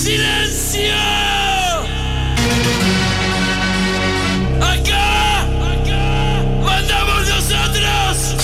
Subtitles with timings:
[0.00, 0.94] ¡Silencio!
[4.62, 5.42] ¡Acá!
[5.42, 6.42] ¡Acá!
[6.64, 8.34] ¡Mandamos nosotros!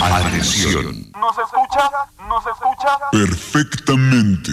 [0.00, 1.12] Atención.
[1.20, 1.90] ¿Nos escucha?
[2.26, 2.98] ¿Nos escucha?
[3.12, 4.52] Perfectamente.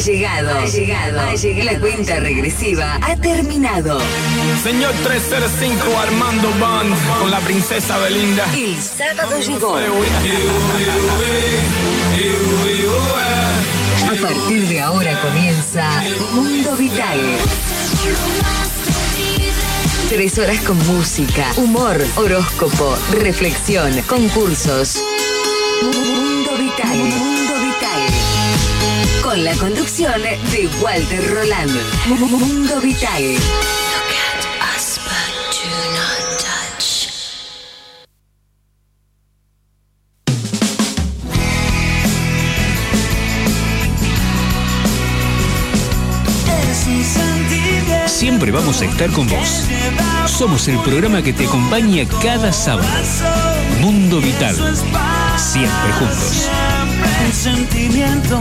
[0.00, 0.58] Llegado.
[0.58, 1.20] Ha llegado.
[1.20, 1.72] Ha llegado.
[1.72, 4.00] La cuenta regresiva ha terminado.
[4.62, 8.44] Señor 305 Armando Band con la princesa Belinda.
[8.54, 9.76] El sábado llegó.
[14.06, 17.20] A partir de ahora comienza Mundo Vital.
[20.08, 25.02] Tres horas con música, humor, horóscopo, reflexión, concursos.
[25.82, 26.98] Mundo Vital.
[26.98, 27.39] Mundo Vital.
[29.30, 31.70] Con la conducción de Walter Roland.
[32.18, 33.36] Mundo Vital.
[48.06, 49.64] Siempre vamos a estar con vos.
[50.26, 52.88] Somos el programa que te acompaña cada sábado.
[53.80, 54.56] Mundo Vital.
[55.36, 56.48] Siempre juntos.
[57.24, 58.40] Un sentimiento.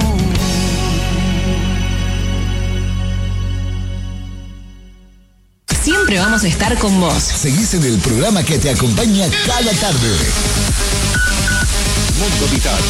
[6.10, 7.22] Siempre vamos a estar con vos.
[7.22, 10.18] Seguís en el programa que te acompaña cada tarde.
[12.18, 12.82] Mundo Vital.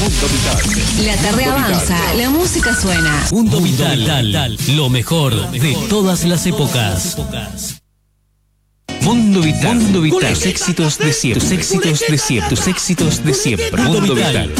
[0.00, 1.06] Mundo Vital.
[1.06, 2.18] La tarde Mundo avanza, Vital.
[2.18, 3.24] la música suena.
[3.30, 4.58] Mundo Vital.
[4.74, 7.16] Lo mejor de todas las épocas.
[9.02, 9.76] Mundo Vital.
[9.76, 10.34] Mundo Vital.
[10.34, 11.40] Tus éxitos de siempre.
[11.40, 12.56] Tus éxitos de siempre.
[12.56, 13.80] Tus éxitos de siempre.
[13.80, 14.52] Mundo Vital.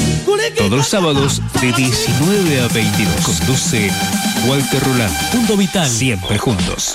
[0.57, 3.17] Todos los sábados de 19 a 22.
[3.25, 3.91] Conduce
[4.47, 5.35] Walter Roland.
[5.35, 5.91] Mundo Vital.
[5.91, 6.95] Siempre juntos.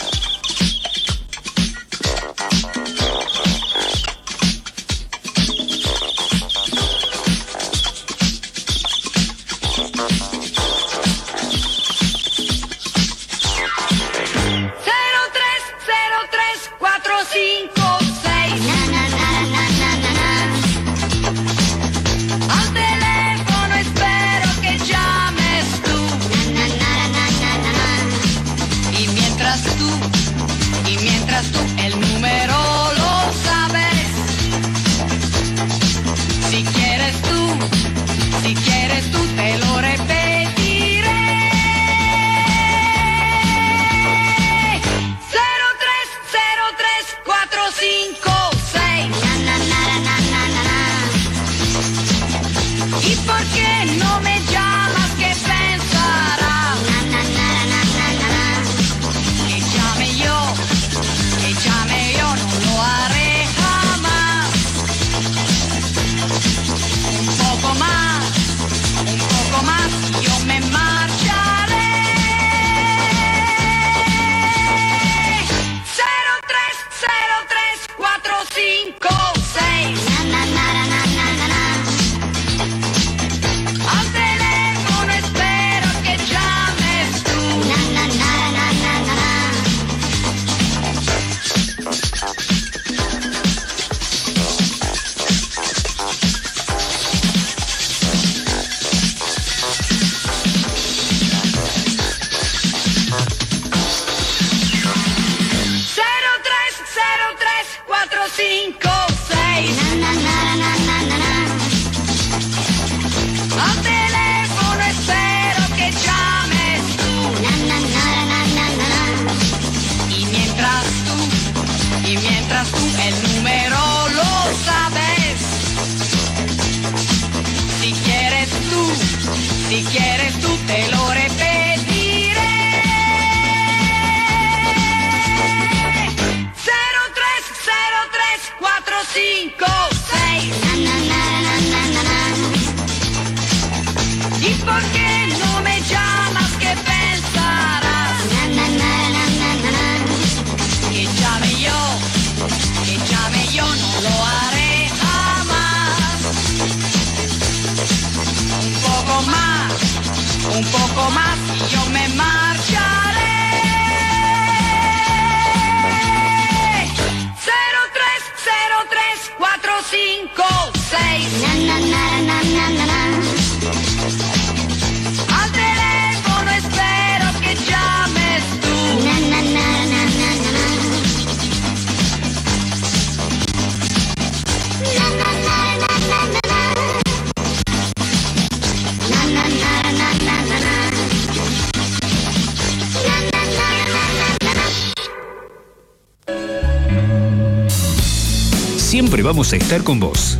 [198.91, 200.37] Siempre vamos a estar con vos.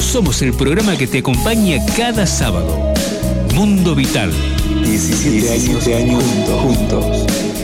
[0.00, 2.92] Somos el programa que te acompaña cada sábado.
[3.54, 4.32] Mundo Vital.
[4.82, 6.24] 17 años de años
[6.60, 7.04] juntos.
[7.04, 7.63] Por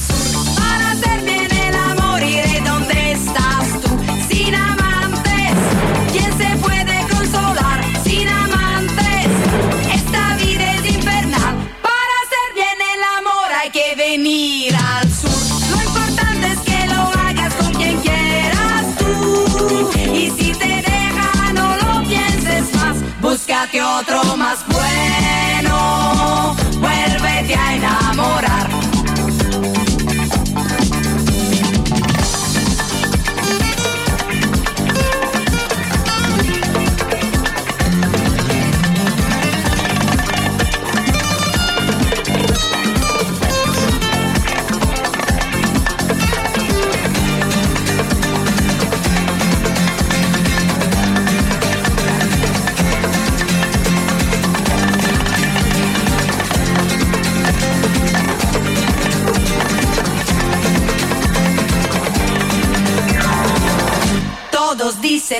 [23.61, 26.55] Búscate otro más bueno.
[26.79, 28.40] Vuélvete a enamorar.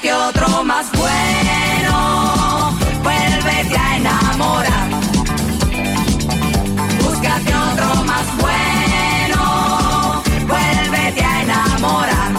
[0.00, 2.78] Búscate otro más bueno.
[3.02, 4.88] Vuélvete a enamorar.
[7.02, 10.22] Búscate otro más bueno.
[10.48, 12.32] Vuélvete a enamorar.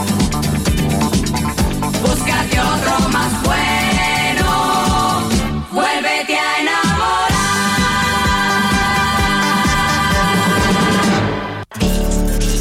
[2.01, 5.21] Búscate otro más bueno.
[5.71, 7.11] Vuélvete a enamorar.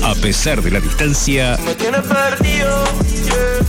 [0.05, 1.57] A pesar de la distancia,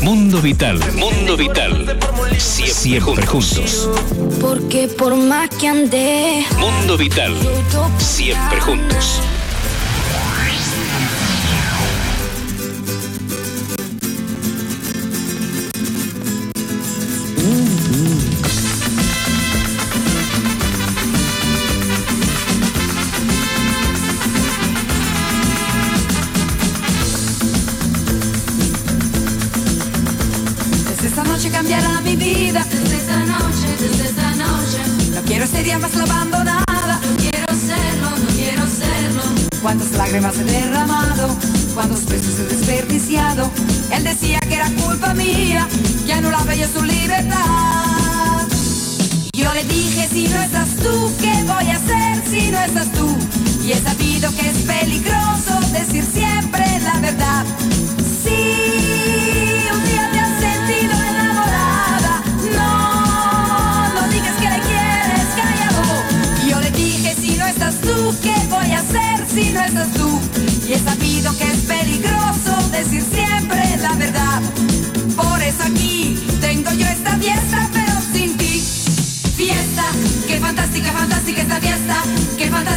[0.01, 0.79] Mundo Vital.
[0.96, 1.98] Mundo Vital.
[2.38, 3.89] Siempre, siempre juntos.
[4.39, 7.36] Porque por más que andé, Mundo Vital.
[8.00, 9.22] Siempre juntos.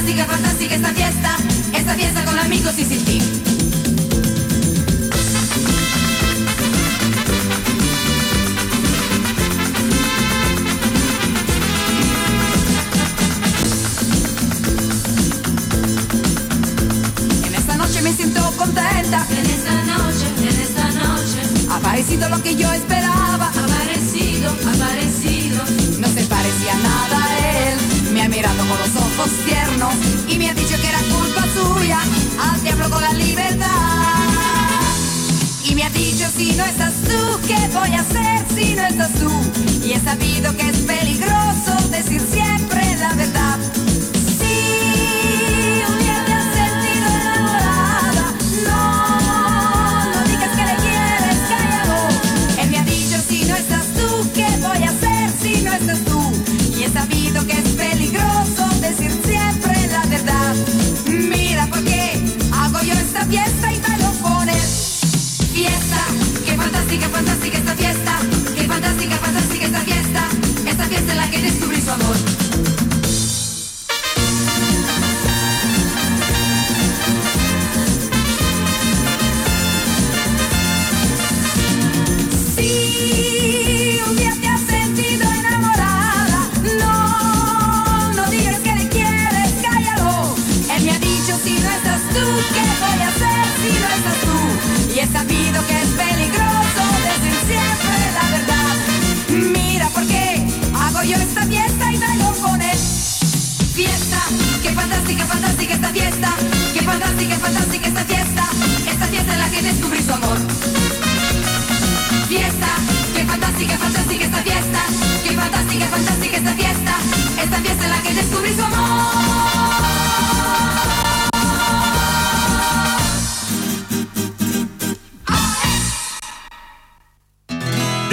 [0.05, 1.37] fantástica, fantástica esta fiesta,
[1.73, 3.19] esta fiesta con amigos y sin ti.
[17.47, 19.27] En esta noche me siento contenta.
[19.31, 21.71] En esta noche, en esta noche.
[21.71, 23.47] Ha aparecido lo que yo esperaba.
[23.47, 25.14] Ha aparecido, ha aparecido
[30.29, 32.01] y me ha dicho que era culpa suya,
[32.41, 33.69] al diablo con la libertad.
[35.65, 39.13] Y me ha dicho si no estás tú, ¿qué voy a hacer si no estás
[39.15, 39.31] tú?
[39.85, 42.44] Y he sabido que es peligroso decir siempre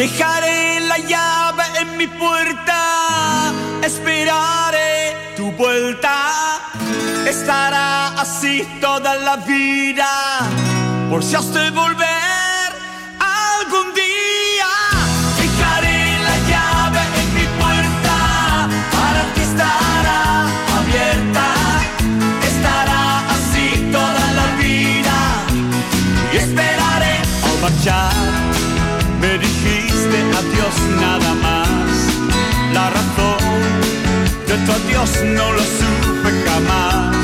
[0.01, 6.16] Dejaré la llave en mi puerta, esperaré tu vuelta.
[7.28, 10.10] Estará así toda la vida,
[11.08, 12.11] por si has de volver.
[27.83, 28.09] ya
[29.19, 31.89] me dijiste adiós nada más.
[32.73, 33.61] La razón
[34.47, 37.21] de tu adiós no lo supe jamás.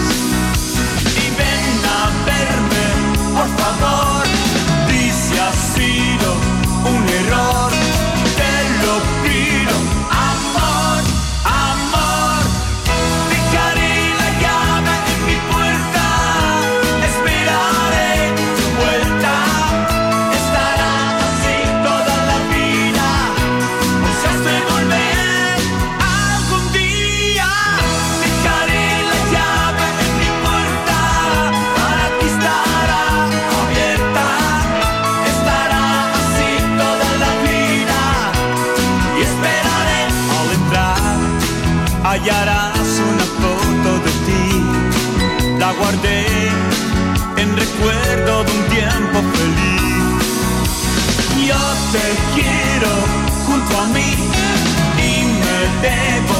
[55.81, 56.39] debo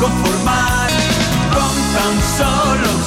[0.00, 0.90] conformar
[1.52, 3.03] con tan solo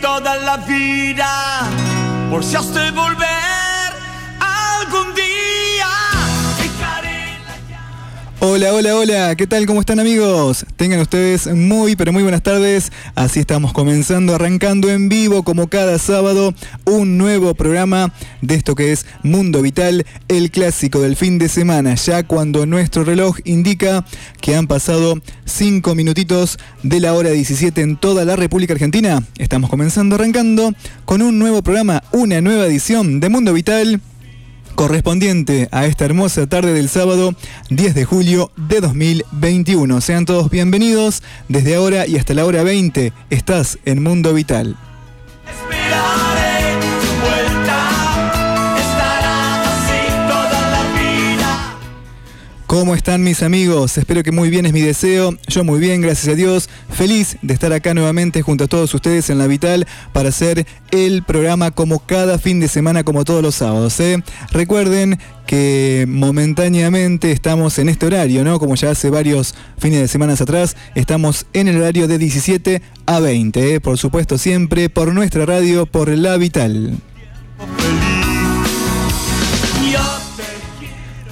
[0.00, 1.68] Toda la vida,
[2.30, 3.23] por si has de volver
[8.56, 9.66] Hola, hola, hola, ¿qué tal?
[9.66, 10.64] ¿Cómo están amigos?
[10.76, 12.92] Tengan ustedes muy, pero muy buenas tardes.
[13.16, 18.92] Así estamos comenzando, arrancando en vivo como cada sábado un nuevo programa de esto que
[18.92, 24.06] es Mundo Vital, el clásico del fin de semana, ya cuando nuestro reloj indica
[24.40, 29.20] que han pasado 5 minutitos de la hora 17 en toda la República Argentina.
[29.36, 30.72] Estamos comenzando, arrancando
[31.04, 34.00] con un nuevo programa, una nueva edición de Mundo Vital
[34.74, 37.34] correspondiente a esta hermosa tarde del sábado
[37.70, 40.00] 10 de julio de 2021.
[40.00, 43.12] Sean todos bienvenidos desde ahora y hasta la hora 20.
[43.30, 44.76] Estás en Mundo Vital.
[52.74, 53.96] ¿Cómo están mis amigos?
[53.98, 55.38] Espero que muy bien es mi deseo.
[55.46, 56.68] Yo muy bien, gracias a Dios.
[56.90, 61.22] Feliz de estar acá nuevamente junto a todos ustedes en La Vital para hacer el
[61.22, 64.00] programa como cada fin de semana, como todos los sábados.
[64.00, 64.20] ¿eh?
[64.50, 68.58] Recuerden que momentáneamente estamos en este horario, ¿no?
[68.58, 73.20] Como ya hace varios fines de semana atrás, estamos en el horario de 17 a
[73.20, 73.74] 20.
[73.74, 73.80] ¿eh?
[73.80, 76.98] Por supuesto, siempre por nuestra radio, por La Vital.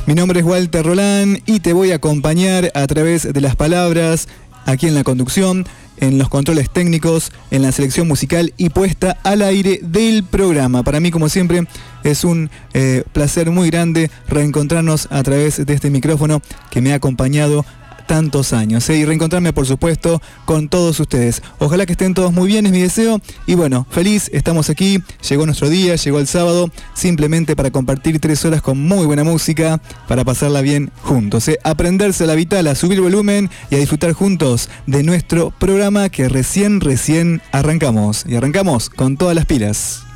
[0.05, 4.27] Mi nombre es Walter Rolán y te voy a acompañar a través de las palabras
[4.67, 5.65] aquí en la conducción,
[5.97, 10.83] en los controles técnicos, en la selección musical y puesta al aire del programa.
[10.83, 11.69] Para mí, como siempre,
[12.03, 16.97] es un eh, placer muy grande reencontrarnos a través de este micrófono que me ha
[16.97, 17.65] acompañado
[18.07, 18.97] tantos años ¿eh?
[18.97, 21.43] y reencontrarme por supuesto con todos ustedes.
[21.59, 23.21] Ojalá que estén todos muy bien, es mi deseo.
[23.47, 28.45] Y bueno, feliz, estamos aquí, llegó nuestro día, llegó el sábado, simplemente para compartir tres
[28.45, 31.49] horas con muy buena música, para pasarla bien juntos.
[31.49, 31.59] ¿eh?
[31.65, 36.81] Aprenderse la vital, a subir volumen y a disfrutar juntos de nuestro programa que recién,
[36.81, 38.25] recién arrancamos.
[38.27, 40.12] Y arrancamos con todas las pilas.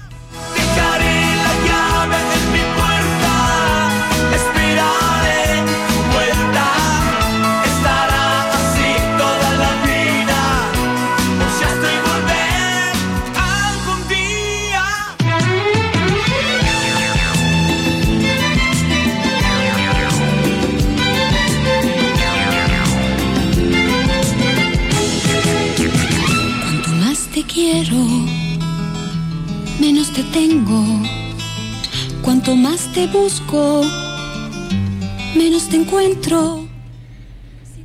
[32.47, 33.83] Cuanto más te busco,
[35.37, 36.69] menos te encuentro.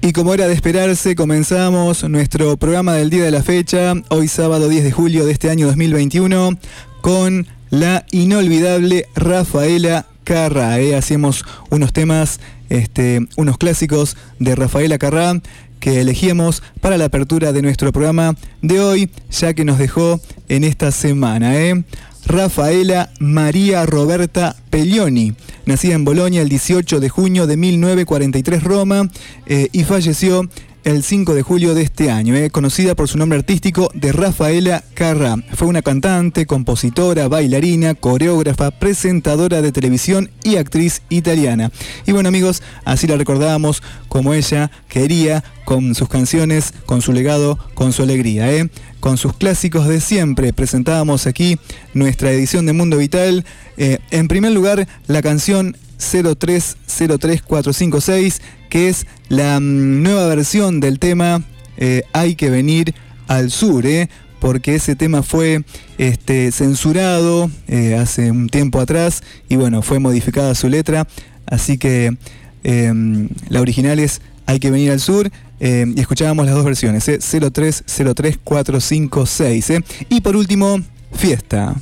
[0.04, 4.70] Y como era de esperarse, comenzamos nuestro programa del día de la fecha, hoy sábado
[4.70, 6.60] 10 de julio de este año 2021,
[7.02, 10.80] con la inolvidable Rafaela Carrá.
[10.80, 10.96] ¿eh?
[10.96, 15.42] Hacemos unos temas, este, unos clásicos de Rafaela Carrá
[15.80, 20.64] que elegíamos para la apertura de nuestro programa de hoy, ya que nos dejó en
[20.64, 21.58] esta semana.
[21.58, 21.84] ¿eh?
[22.26, 25.34] Rafaela María Roberta Pellioni,
[25.66, 29.10] nacida en Bolonia el 18 de junio de 1943 Roma
[29.46, 30.48] eh, y falleció
[30.84, 34.84] el 5 de julio de este año, eh, conocida por su nombre artístico de Rafaela
[34.94, 35.36] Carrá.
[35.54, 41.72] Fue una cantante, compositora, bailarina, coreógrafa, presentadora de televisión y actriz italiana.
[42.06, 47.58] Y bueno amigos, así la recordábamos como ella quería con sus canciones, con su legado,
[47.74, 48.52] con su alegría.
[48.52, 48.70] ¿eh?
[49.00, 51.58] Con sus clásicos de siempre presentábamos aquí
[51.94, 53.46] nuestra edición de Mundo Vital.
[53.78, 58.42] Eh, en primer lugar, la canción 0303456,
[58.72, 61.44] que es la mm, nueva versión del tema
[61.78, 62.96] eh, Hay que venir
[63.28, 64.10] al sur, ¿eh?
[64.40, 65.64] porque ese tema fue
[66.00, 71.08] este, censurado eh, hace un tiempo atrás y bueno, fue modificada su letra,
[71.46, 72.18] así que
[72.64, 75.30] em, la original es Hay que venir al sur.
[75.60, 77.20] eh, y escuchábamos las dos versiones, ¿eh?
[77.20, 79.70] 0303456.
[79.70, 79.84] ¿eh?
[80.10, 80.80] Y por último,
[81.14, 81.76] Fiesta.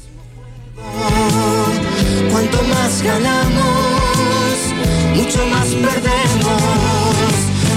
[5.19, 6.61] Mucho más perdemos.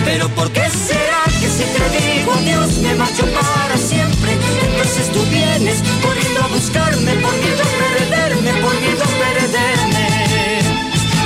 [0.04, 4.32] Pero ¿por qué será que si te digo adiós me marcho para siempre?
[4.66, 10.06] Entonces tú vienes corriendo a buscarme por miedo a perderme, por miedo a perderme.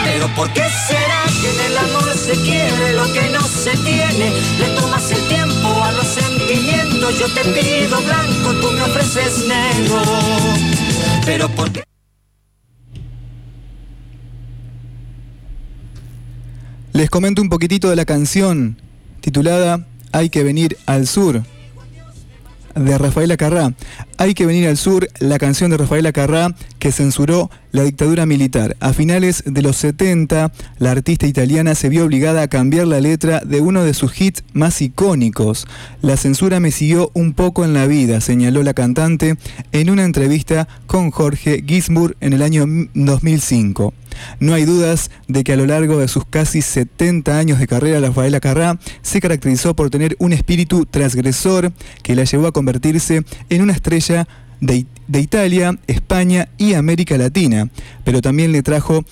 [0.05, 4.33] Pero ¿por qué será que en el amor se quiere lo que no se tiene?
[4.59, 10.03] Le tomas el tiempo a los sentimientos, yo te pido blanco, tú me ofreces negro.
[11.25, 11.96] Pero ¿por qué?
[16.97, 18.79] Les comento un poquitito de la canción
[19.21, 21.43] titulada Hay que venir al sur.
[22.75, 23.75] de Rafaela Carrá.
[24.17, 28.79] Hay que venir al sur, la canción de Rafaela Carrá que censuró la dictadura militar.
[28.81, 33.41] A finales de los 70, la artista italiana se vio obligada a cambiar la letra
[33.41, 35.67] de uno de sus hits más icónicos.
[36.01, 39.37] La censura me siguió un poco en la vida, señaló la cantante
[39.73, 43.93] en una entrevista con Jorge Gisburg en el año 2005.
[44.41, 48.01] No hay dudas de que a lo largo de sus casi 70 años de carrera,
[48.01, 53.63] Rafaela Carrá se caracterizó por tener un espíritu transgresor que la llevó a convertirse en
[53.63, 54.27] una estrella
[54.61, 57.69] de, de Italia, España y América Latina,
[58.05, 59.05] pero también le trajo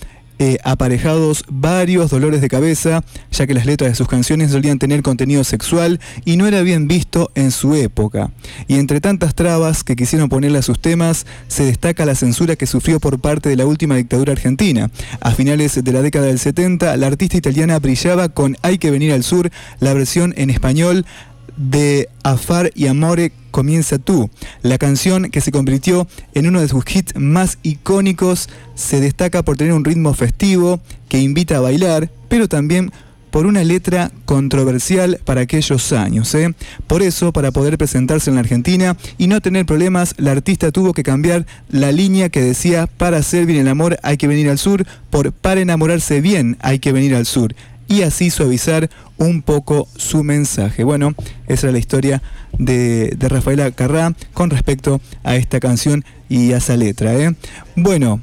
[0.45, 5.01] eh, aparejados varios dolores de cabeza, ya que las letras de sus canciones solían tener
[5.01, 8.31] contenido sexual y no era bien visto en su época.
[8.69, 12.67] Y entre tantas trabas que quisieron ponerle a sus temas, se destaca la censura que
[12.67, 14.91] sufrió por parte de la última dictadura argentina.
[15.23, 19.15] A finales de la década del 70, la artista italiana brillaba con Hay que venir
[19.15, 21.07] al sur, la versión en español
[21.57, 24.31] de Afar y Amore Comienza tú.
[24.63, 29.57] La canción que se convirtió en uno de sus hits más icónicos se destaca por
[29.57, 32.91] tener un ritmo festivo que invita a bailar, pero también
[33.35, 36.33] por una letra controversial para aquellos años.
[36.37, 36.55] ¿eh?
[36.87, 40.93] Por eso, para poder presentarse en la Argentina y no tener problemas, la artista tuvo
[40.93, 44.59] que cambiar la línea que decía para hacer bien el amor hay que venir al
[44.59, 47.57] sur por para enamorarse bien hay que venir al sur
[47.89, 50.85] y así suavizar un poco su mensaje.
[50.85, 51.15] Bueno,
[51.47, 52.23] esa es la historia
[52.59, 57.15] de, de Rafaela Carrá con respecto a esta canción y a esa letra.
[57.15, 57.35] ¿eh?
[57.77, 58.21] Bueno,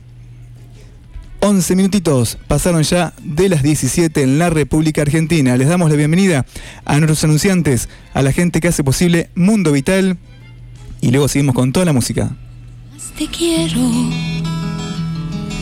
[1.42, 5.58] 11 minutitos pasaron ya de las 17 en la República Argentina.
[5.58, 6.46] Les damos la bienvenida
[6.86, 10.18] a nuestros anunciantes, a la gente que hace posible Mundo Vital
[11.02, 12.36] y luego seguimos con toda la música.
[13.18, 13.82] Te quiero,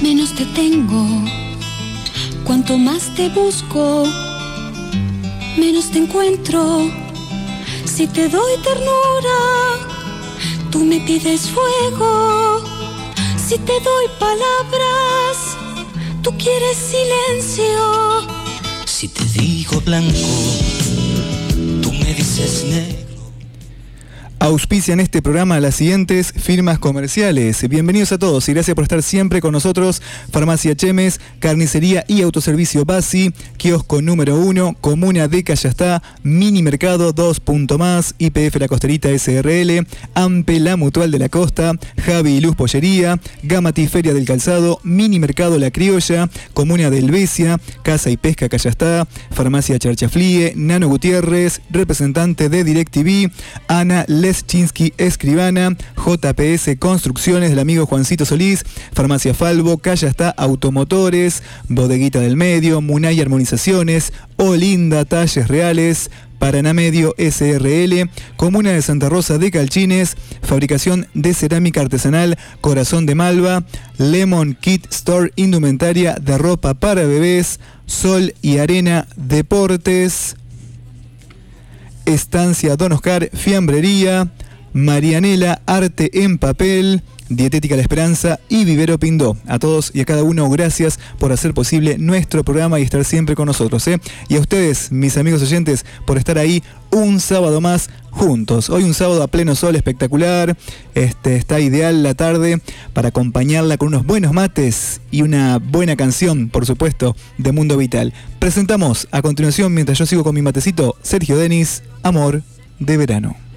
[0.02, 1.49] menos te tengo.
[2.50, 4.08] Cuanto más te busco,
[5.56, 6.90] menos te encuentro.
[7.86, 9.38] Si te doy ternura,
[10.72, 12.64] tú me pides fuego.
[13.38, 15.58] Si te doy palabras,
[16.24, 18.28] tú quieres silencio.
[18.88, 20.18] Si te digo blanco,
[21.84, 23.09] tú me dices negro.
[24.42, 27.68] Auspician este programa las siguientes firmas comerciales.
[27.68, 30.02] Bienvenidos a todos y gracias por estar siempre con nosotros.
[30.32, 37.42] Farmacia Chemes, Carnicería y Autoservicio Basi, Kiosco número 1, Comuna de Callastá, Mini Mercado 2.
[37.78, 43.20] más, IPF La Costerita SRL, Ampe La Mutual de la Costa, Javi y Luz Pollería,
[43.44, 49.06] Gamati Feria del Calzado, Mini Mercado La Criolla, Comuna de Helvecia, Casa y Pesca Callastá,
[49.32, 53.32] Farmacia Charchaflie, Nano Gutiérrez, representante de DirecTV,
[53.68, 58.64] Ana Leschinski Escribana, JPS Construcciones del amigo Juancito Solís,
[58.94, 68.08] Farmacia Falvo, Callastá Automotores, Bodeguita del Medio, Munay Armonizaciones, Olinda Talles Reales, Paraná Medio SRL,
[68.38, 73.64] Comuna de Santa Rosa de Calchines, Fabricación de Cerámica Artesanal Corazón de Malva,
[73.98, 80.36] Lemon Kit Store Indumentaria de Ropa para Bebés, Sol y Arena Deportes,
[82.10, 84.32] Estancia Don Oscar, Fiambrería,
[84.74, 89.38] Marianela, Arte en Papel, Dietética La Esperanza y Vivero Pindó.
[89.48, 93.36] A todos y a cada uno, gracias por hacer posible nuestro programa y estar siempre
[93.36, 93.88] con nosotros.
[93.88, 94.00] ¿eh?
[94.28, 98.70] Y a ustedes, mis amigos oyentes, por estar ahí un sábado más juntos.
[98.70, 100.58] Hoy un sábado a pleno sol espectacular.
[100.96, 102.62] Este, está ideal la tarde
[102.94, 108.14] para acompañarla con unos buenos mates y una buena canción, por supuesto, de Mundo Vital.
[108.40, 112.42] Presentamos a continuación, mientras yo sigo con mi matecito, Sergio Denis, Amor
[112.80, 113.49] de Verano.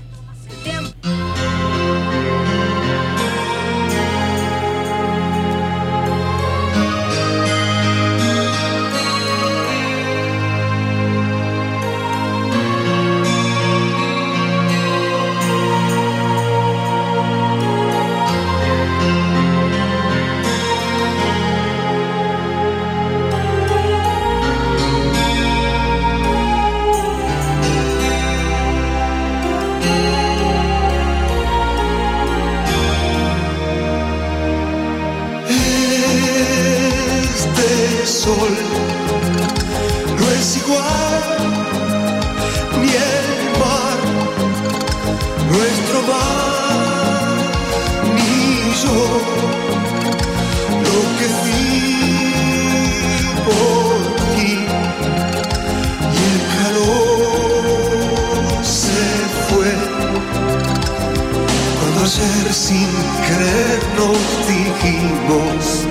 [62.12, 62.88] ayer sin
[63.27, 65.87] creer nos dijimos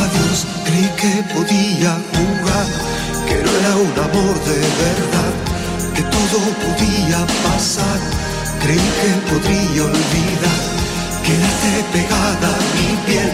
[0.00, 2.66] adiós, creí que podía jugar,
[3.28, 5.32] que no era un amor de verdad,
[5.94, 7.98] que todo podía pasar,
[8.62, 10.60] creí que podría olvidar,
[11.24, 13.32] que quédate pegada a mi piel,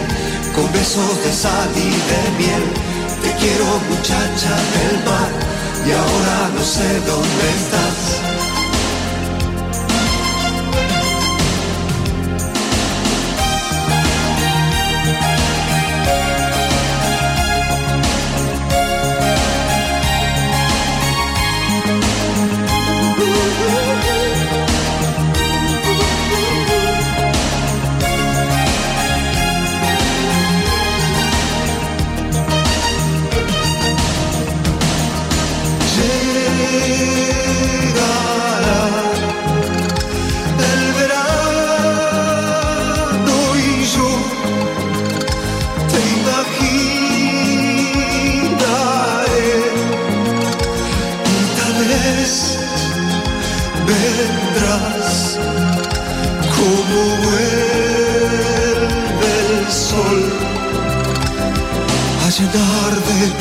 [0.54, 2.64] con besos de sal y de miel,
[3.22, 5.30] te quiero muchacha del mar,
[5.86, 8.05] y ahora no sé dónde estás.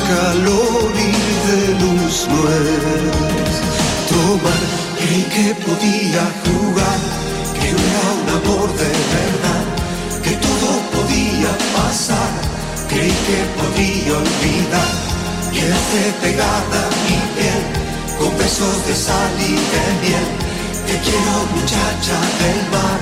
[0.07, 1.11] calor y
[1.47, 3.05] de luz no es
[4.09, 4.63] tomar.
[4.99, 6.99] Creí que podía jugar,
[7.57, 9.65] que era un amor de verdad,
[10.23, 12.31] que todo podía pasar.
[12.89, 14.91] Creí que podía olvidar,
[15.53, 17.63] que hace pegada mi piel,
[18.19, 20.27] con besos de sal y de miel.
[20.87, 22.99] Te quiero muchacha del mar,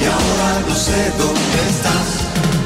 [0.00, 2.61] y ahora no sé dónde estás.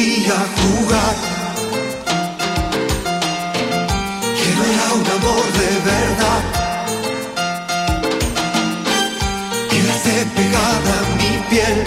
[0.00, 1.14] jugar.
[4.36, 6.42] Que no era un amor de verdad.
[9.70, 11.78] Quedaste pegada a mi piel.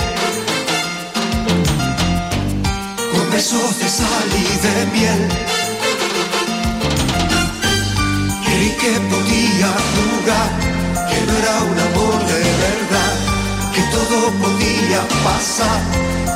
[3.12, 5.21] Con besos de sal y de miel.
[8.45, 10.50] Creí que podía jugar.
[11.10, 13.13] Que no era un amor de verdad.
[13.74, 15.82] Que todo podía pasar.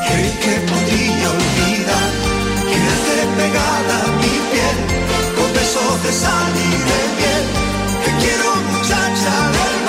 [0.08, 0.56] Creí que
[6.06, 7.44] te saliré bien.
[8.04, 9.85] Te quiero muchacha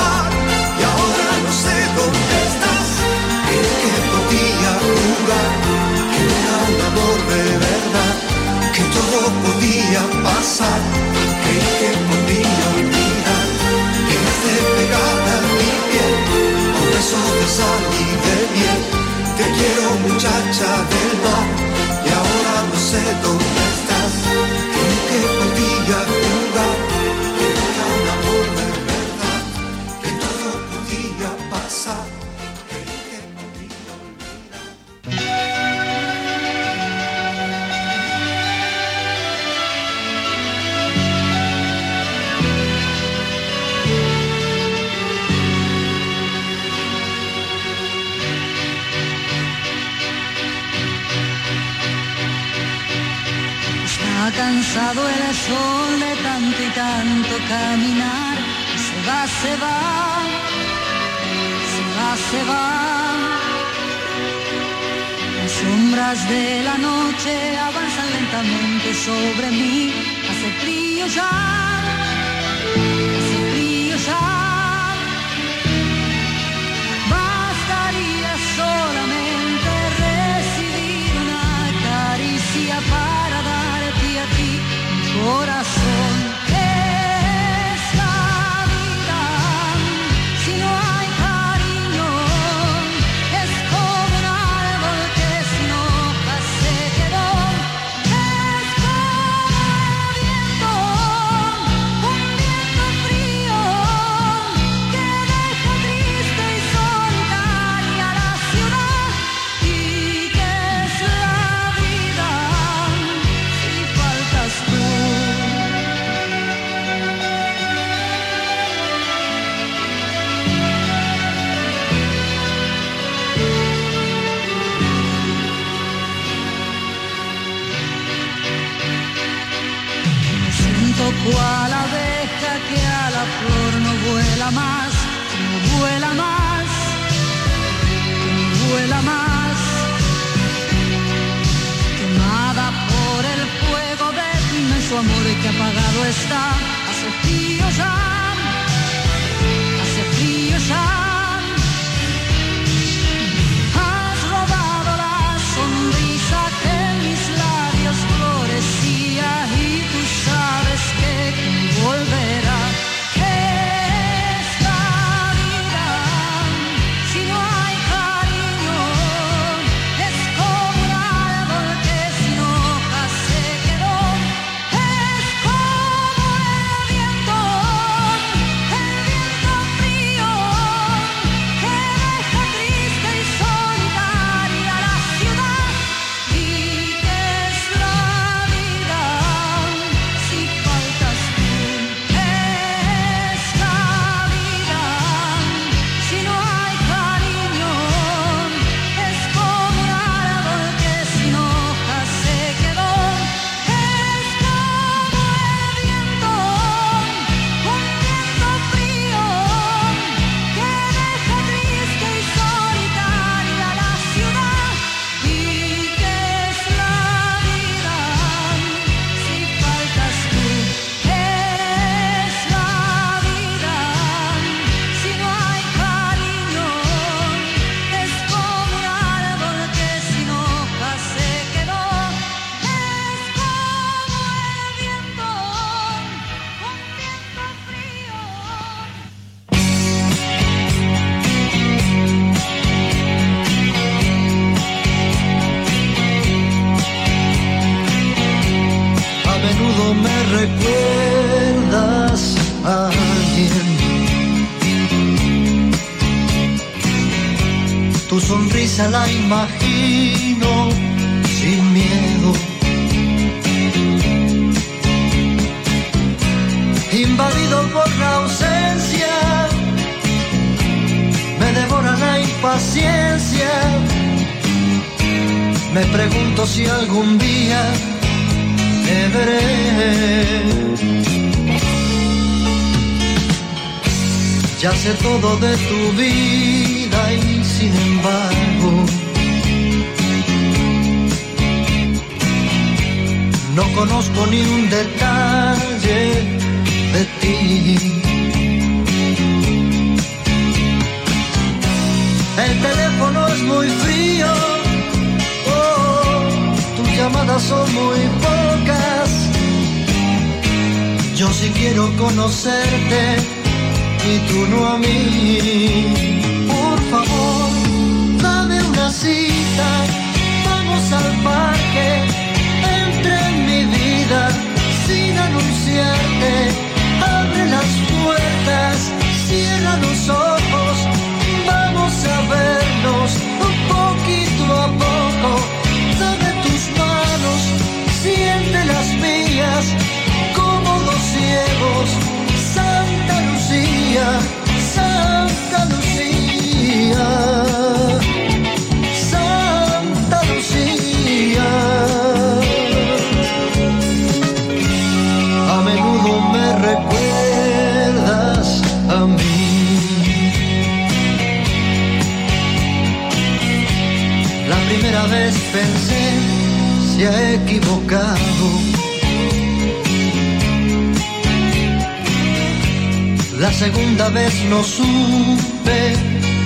[374.06, 375.96] Esta vez no supe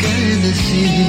[0.01, 1.07] qué decir.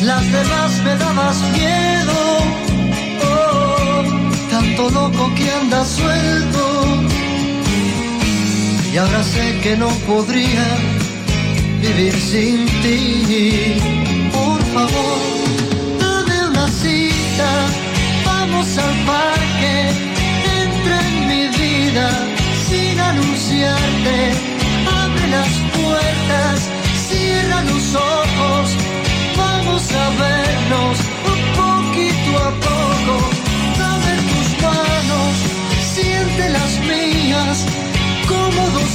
[0.00, 2.18] Las demás me dabas miedo,
[3.28, 4.04] oh,
[4.50, 6.86] tanto loco que andas suelto.
[8.90, 10.64] Y ahora sé que no podría
[11.82, 14.21] vivir sin ti.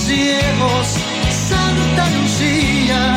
[0.09, 0.97] erros,
[1.29, 3.16] Santa Lucia.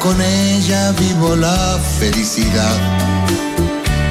[0.00, 2.76] con ella vivo la felicidad.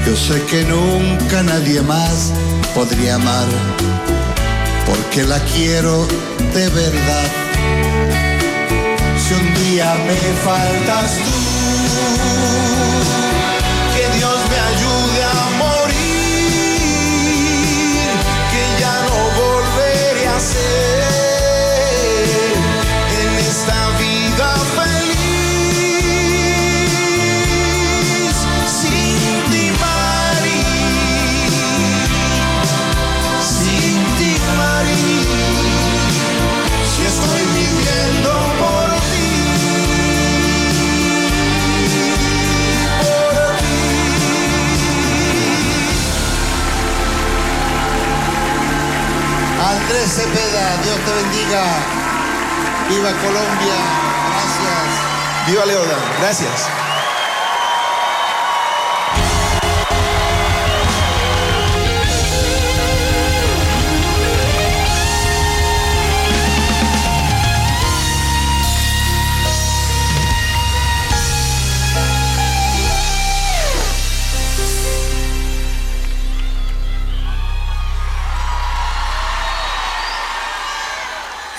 [0.06, 2.32] Yo sé que nunca nadie más
[2.74, 3.48] podría amar,
[4.86, 6.08] porque la quiero
[6.54, 7.30] de verdad.
[9.18, 11.47] Si un día me faltas tú,
[49.88, 51.64] Andrés Cepeda, Dios te bendiga.
[52.90, 53.76] Viva Colombia,
[54.30, 55.48] gracias.
[55.48, 56.87] Viva Leoda, gracias.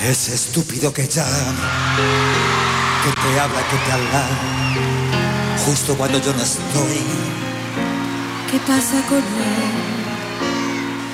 [0.09, 1.99] Ese estúpido que llama,
[3.05, 4.27] que te habla, que te habla,
[5.67, 7.03] justo cuando yo no estoy.
[8.51, 9.25] ¿Qué pasa con él?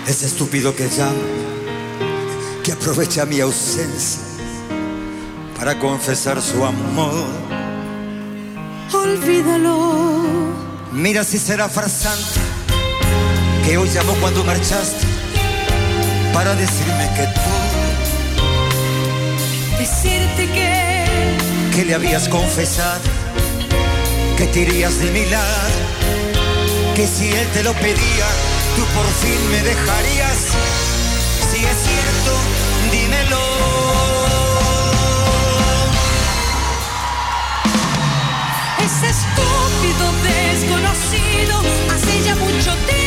[0.06, 1.26] Ese estúpido que llama,
[2.62, 4.22] que aprovecha mi ausencia
[5.58, 7.26] para confesar su amor.
[8.92, 9.94] Olvídalo.
[10.92, 12.40] Mira si será farsante,
[13.64, 15.04] que hoy llamó cuando marchaste
[16.32, 17.63] para decirme que tú,
[19.84, 23.02] Decirte que que le habías confesado,
[24.38, 25.74] que te irías de mi lado,
[26.94, 28.26] que si él te lo pedía,
[28.76, 30.38] tú por fin me dejarías.
[31.50, 32.32] Si es cierto,
[32.92, 33.44] dímelo.
[38.86, 41.60] ese estúpido desconocido
[41.92, 43.03] hace ya mucho tiempo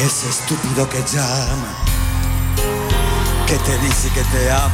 [0.00, 1.74] Ese estúpido que llama,
[3.48, 4.70] que te dice que te ama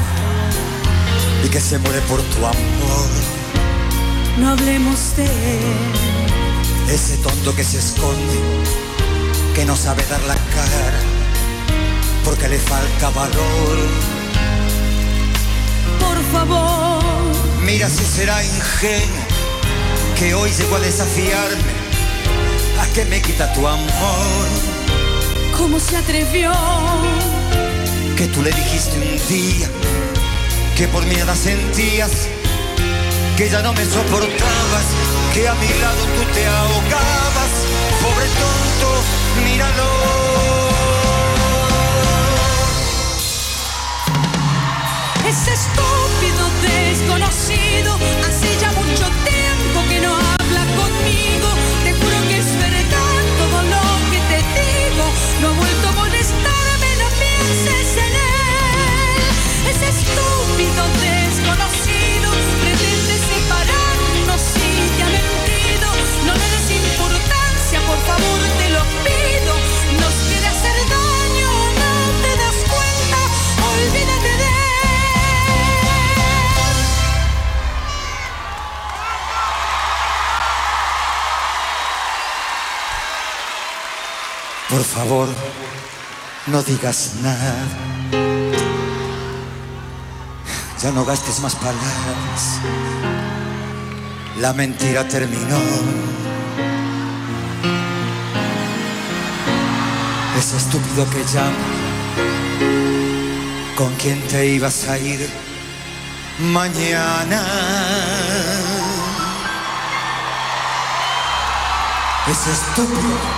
[1.42, 3.08] y que se muere por tu amor.
[4.36, 6.90] No hablemos de él.
[6.90, 8.38] Ese tonto que se esconde,
[9.54, 11.00] que no sabe dar la cara,
[12.22, 13.78] porque le falta valor.
[16.00, 17.02] Por favor,
[17.62, 19.24] Mira si será ingenuo,
[20.18, 21.72] que hoy llegó a desafiarme,
[22.78, 24.73] a que me quita tu amor.
[25.56, 26.52] ¿Cómo se atrevió?
[28.16, 29.68] Que tú le dijiste un día,
[30.76, 32.28] que por mi nada sentías,
[33.36, 34.86] que ya no me soportabas,
[35.32, 37.52] que a mi lado tú te ahogabas.
[38.02, 38.88] Pobre tonto,
[39.44, 40.24] míralo.
[45.28, 47.98] Ese estúpido desconocido
[48.28, 48.53] hace
[84.94, 85.28] favor,
[86.46, 87.54] no digas nada.
[90.80, 92.60] Ya no gastes más palabras.
[94.40, 95.58] La mentira terminó.
[100.38, 101.66] Ese estúpido que llama.
[103.76, 105.28] ¿Con quién te ibas a ir
[106.38, 107.42] mañana?
[112.28, 113.33] Ese estúpido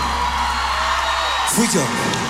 [1.56, 2.25] fui yo.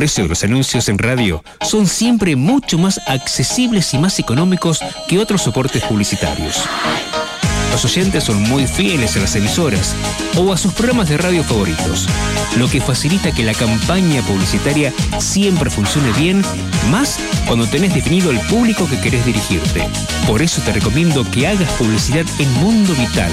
[0.00, 4.80] El precio de los anuncios en radio son siempre mucho más accesibles y más económicos
[5.06, 6.64] que otros soportes publicitarios.
[7.70, 9.94] Los oyentes son muy fieles a las emisoras
[10.38, 12.08] o a sus programas de radio favoritos,
[12.56, 16.42] lo que facilita que la campaña publicitaria siempre funcione bien,
[16.90, 19.86] más cuando tenés definido el público que querés dirigirte.
[20.26, 23.30] Por eso te recomiendo que hagas publicidad en Mundo Vital.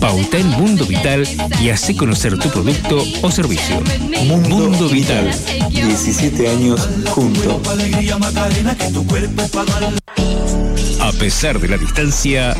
[0.00, 1.26] Pauta en Mundo Vital
[1.60, 3.80] y hace conocer tu producto o servicio.
[4.24, 5.30] Mundo, Vital.
[5.70, 7.56] 17 años juntos.
[11.00, 12.54] A pesar de la distancia,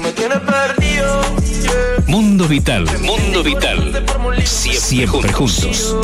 [2.07, 2.87] Mundo Vital.
[3.03, 4.05] Mundo Vital.
[4.45, 5.97] Siempre juntos.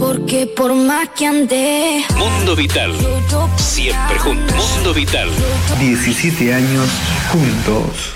[0.00, 2.96] Porque por más que andé, Mundo Vital.
[3.58, 4.56] Siempre juntos.
[4.56, 5.28] Mundo Vital.
[5.78, 6.88] 17 años
[7.30, 8.14] juntos.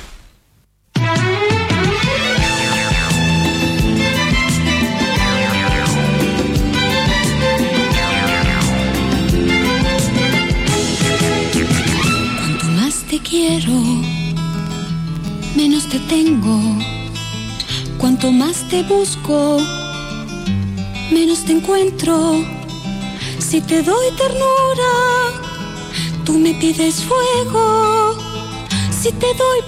[12.39, 13.73] Cuanto más te quiero,
[15.55, 16.59] menos te tengo.
[17.99, 19.59] Cuanto más te busco,
[21.13, 22.45] menos te encuentro.
[23.39, 25.43] Si te doy ternura,
[26.25, 28.17] tú me pides fuego.
[28.91, 29.61] Si te doy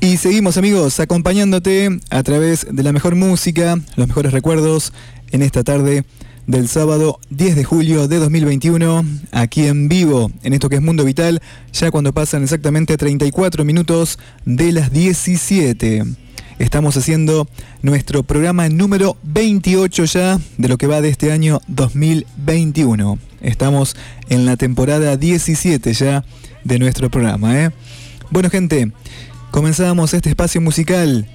[0.00, 4.92] Y seguimos amigos acompañándote a través de la mejor música, los mejores recuerdos
[5.30, 6.04] en esta tarde
[6.46, 11.04] del sábado 10 de julio de 2021, aquí en vivo, en esto que es Mundo
[11.04, 11.40] Vital,
[11.72, 16.23] ya cuando pasan exactamente 34 minutos de las 17.
[16.58, 17.48] Estamos haciendo
[17.82, 23.18] nuestro programa número 28 ya de lo que va de este año 2021.
[23.40, 23.96] Estamos
[24.28, 26.24] en la temporada 17 ya
[26.62, 27.60] de nuestro programa.
[27.60, 27.70] ¿eh?
[28.30, 28.92] Bueno gente,
[29.50, 31.28] comenzamos este espacio musical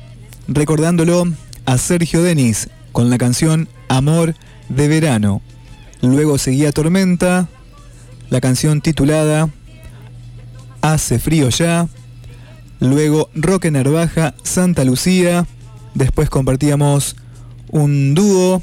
[0.48, 1.26] recordándolo
[1.66, 4.36] a Sergio Denis con la canción Amor
[4.70, 5.42] de Verano.
[6.02, 7.50] Luego seguía Tormenta,
[8.30, 9.50] la canción titulada
[10.82, 11.90] Hace frío ya.
[12.80, 15.46] Luego Roque Narvaja, Santa Lucía.
[15.94, 17.16] Después compartíamos
[17.70, 18.62] un dúo,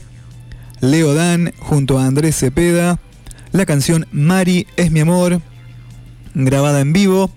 [0.81, 2.99] Leo Dan junto a Andrés Cepeda.
[3.53, 5.41] la canción Mari es mi amor,
[6.35, 7.31] grabada en vivo.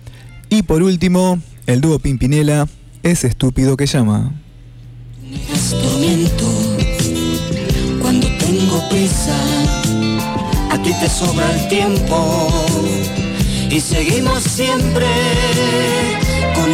[0.49, 2.67] Y por último, el dúo Pimpinela,
[3.03, 4.33] es estúpido que llama.
[13.69, 15.05] y seguimos siempre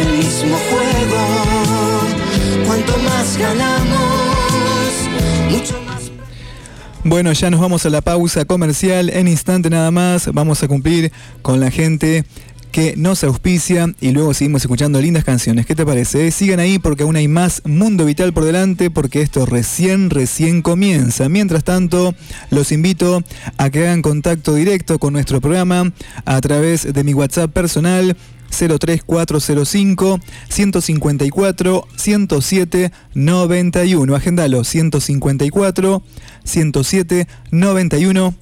[0.06, 2.06] mismo juego.
[2.66, 4.92] Cuanto más ganamos,
[5.50, 6.10] mucho más.
[7.04, 9.10] Bueno, ya nos vamos a la pausa comercial.
[9.10, 12.24] En instante nada más vamos a cumplir con la gente
[12.76, 15.64] que nos auspicia y luego seguimos escuchando lindas canciones.
[15.64, 16.30] ¿Qué te parece?
[16.30, 21.30] Sigan ahí porque aún hay más Mundo Vital por delante porque esto recién, recién comienza.
[21.30, 22.14] Mientras tanto,
[22.50, 23.24] los invito
[23.56, 25.90] a que hagan contacto directo con nuestro programa
[26.26, 28.14] a través de mi WhatsApp personal
[28.50, 34.14] 03405 154 107 91.
[34.14, 36.02] Agendalo 154
[36.44, 38.34] 107 91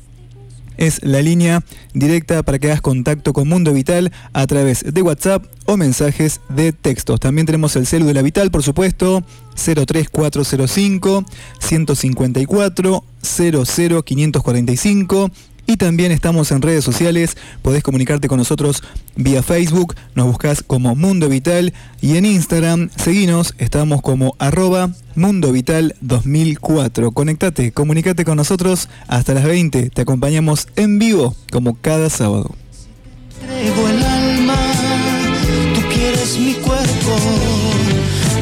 [0.76, 5.44] es la línea directa para que hagas contacto con Mundo Vital a través de WhatsApp
[5.66, 7.20] o mensajes de textos.
[7.20, 9.22] También tenemos el celu de la Vital, por supuesto,
[9.54, 11.24] 03405
[11.60, 15.30] 154 00545
[15.66, 18.82] y también estamos en redes sociales, podés comunicarte con nosotros
[19.16, 25.52] vía Facebook, nos buscas como Mundo Vital y en Instagram, seguinos, estamos como arroba Mundo
[25.52, 27.12] Vital 2004.
[27.12, 32.54] Conectate, comunicate con nosotros hasta las 20, te acompañamos en vivo como cada sábado.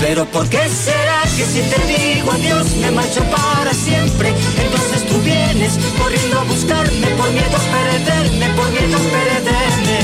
[0.00, 4.28] Pero ¿por qué será que si te digo adiós me marcho para siempre?
[4.30, 6.81] Entonces tú vienes corriendo a buscarme
[7.22, 9.98] por miedo a perderme, por miedo a perderme.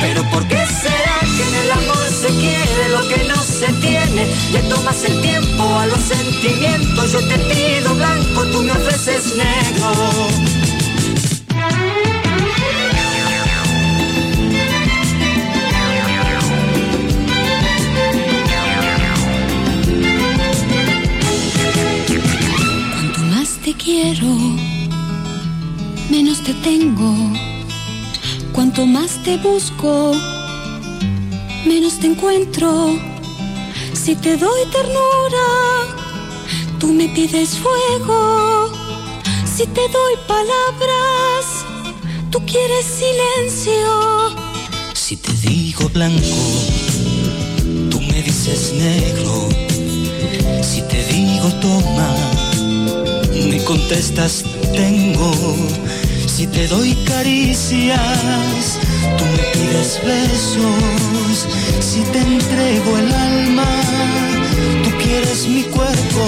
[0.00, 4.26] Pero ¿por qué será que en el amor se quiere lo que no se tiene?
[4.52, 9.90] Le tomas el tiempo a los sentimientos, yo te pido blanco, tú me ofreces negro.
[22.94, 24.69] Cuanto más te quiero,
[26.10, 27.14] menos te tengo.
[28.52, 30.12] Cuanto más te busco,
[31.66, 32.98] menos te encuentro.
[33.92, 35.46] Si te doy ternura,
[36.78, 38.72] tú me pides fuego.
[39.44, 41.44] Si te doy palabras,
[42.30, 44.34] tú quieres silencio.
[44.94, 46.40] Si te digo blanco,
[47.90, 49.48] tú me dices negro.
[50.62, 52.39] Si te digo toma,
[53.70, 54.44] contestas
[54.74, 55.30] tengo.
[56.26, 58.78] Si te doy caricias,
[59.16, 61.46] tú me pides besos.
[61.78, 63.68] Si te entrego el alma,
[64.82, 66.22] tú quieres mi cuerpo.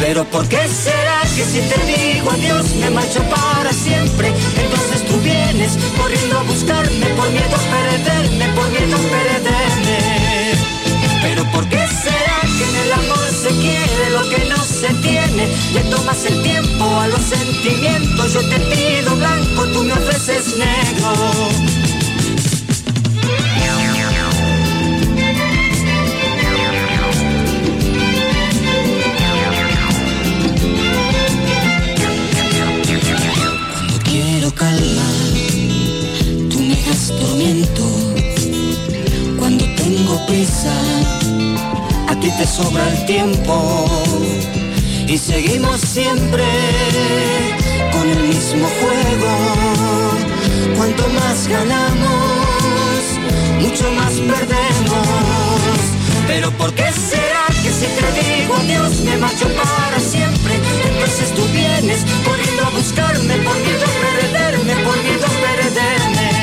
[0.00, 4.32] Pero ¿por qué será que si te digo adiós me marcho para siempre?
[4.64, 9.98] Entonces tú vienes corriendo a buscarme por miedo a perderme, por miedo a perderme.
[11.22, 14.47] Pero ¿por qué será que en el amor se quiere lo que
[14.78, 15.48] se tiene?
[15.72, 21.12] Le tomas el tiempo a los sentimientos, yo te pido blanco, tú me ofreces negro.
[33.72, 35.08] Cuando quiero calma,
[36.50, 37.82] tú me das tormento.
[39.38, 40.72] Cuando tengo prisa,
[42.08, 43.84] a ti te sobra el tiempo.
[45.08, 46.44] Y seguimos siempre
[47.92, 49.32] con el mismo juego.
[50.76, 53.00] Cuanto más ganamos,
[53.58, 55.78] mucho más perdemos.
[56.26, 60.54] Pero ¿por qué será que si te digo adiós me marcho para siempre?
[60.84, 66.38] Entonces tú vienes corriendo a buscarme por miedo a perderme, por miedo a perderme.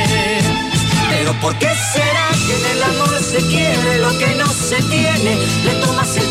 [1.12, 5.38] Pero ¿por qué será que en el amor se quiere lo que no se tiene?
[5.66, 6.25] Le tomas el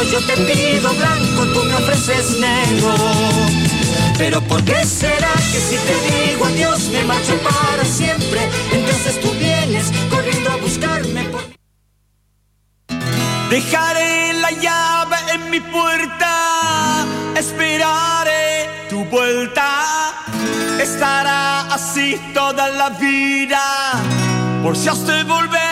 [0.00, 2.94] yo te pido blanco, tú me ofreces negro.
[4.16, 8.48] Pero ¿por qué será que si te digo adiós me marcho para siempre?
[8.72, 11.42] Entonces tú vienes corriendo a buscarme por...
[13.50, 17.04] Dejaré la llave en mi puerta,
[17.36, 20.14] esperaré tu vuelta.
[20.80, 23.92] Estará así toda la vida,
[24.62, 25.71] por si has de volver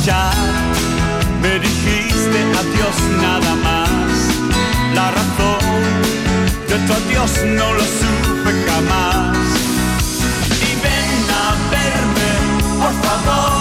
[0.00, 0.34] marchar.
[1.42, 4.10] Me dijiste adiós nada más.
[4.94, 5.82] La razón
[6.68, 9.36] de tu adiós no lo supe jamás.
[10.68, 12.30] Y ven a verme,
[12.80, 13.59] por favor,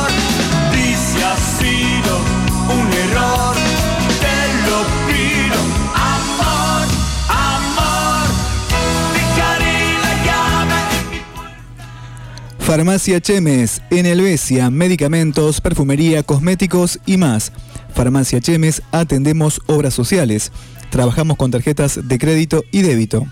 [12.70, 17.52] Farmacia Chemes, en Helvecia, medicamentos, perfumería, cosméticos y más.
[17.96, 20.52] Farmacia Chemes, atendemos obras sociales.
[20.92, 23.26] Trabajamos con tarjetas de crédito y débito.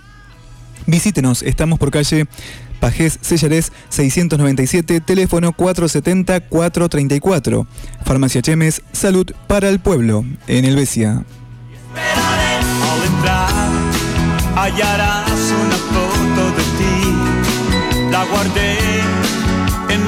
[0.87, 2.25] Visítenos, estamos por calle
[2.79, 7.67] Pajés Sellarés 697, teléfono 470-434.
[8.05, 11.23] Farmacia Chemes, salud para el pueblo, en Helvecia.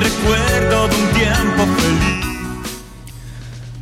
[0.09, 2.19] Recuerdo de un tiempo feliz.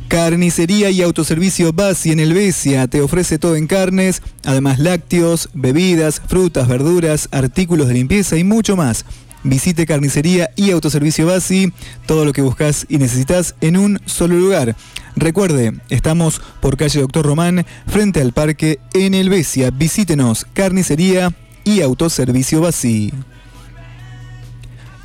[0.08, 6.66] Carnicería y autoservicio Basi en Helvecia te ofrece todo en carnes, además lácteos, bebidas, frutas,
[6.66, 9.04] verduras, artículos de limpieza y mucho más.
[9.44, 11.72] Visite Carnicería y Autoservicio Basi,
[12.06, 14.74] todo lo que buscas y necesitas en un solo lugar.
[15.14, 19.70] Recuerde, estamos por calle Doctor Román, frente al parque en Helvecia.
[19.70, 21.32] Visítenos, Carnicería
[21.64, 23.12] y Autoservicio Basi.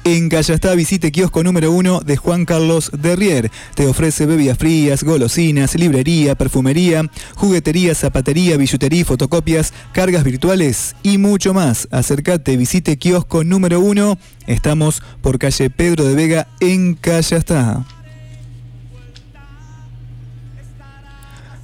[0.05, 3.49] En Callastá visite kiosco número 1 de Juan Carlos Derrier.
[3.73, 11.53] Te ofrece bebidas frías, golosinas, librería, perfumería, juguetería, zapatería, billutería, fotocopias, cargas virtuales y mucho
[11.53, 11.87] más.
[11.89, 14.17] Acércate, visite kiosco número 1.
[14.45, 17.85] Estamos por calle Pedro de Vega en Callastá.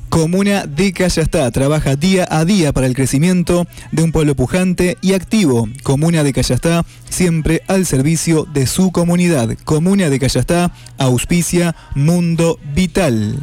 [0.09, 5.13] Comuna de Callastá trabaja día a día para el crecimiento de un pueblo pujante y
[5.13, 5.69] activo.
[5.83, 9.55] Comuna de Callastá siempre al servicio de su comunidad.
[9.65, 13.37] Comuna de Callastá auspicia Mundo Vital.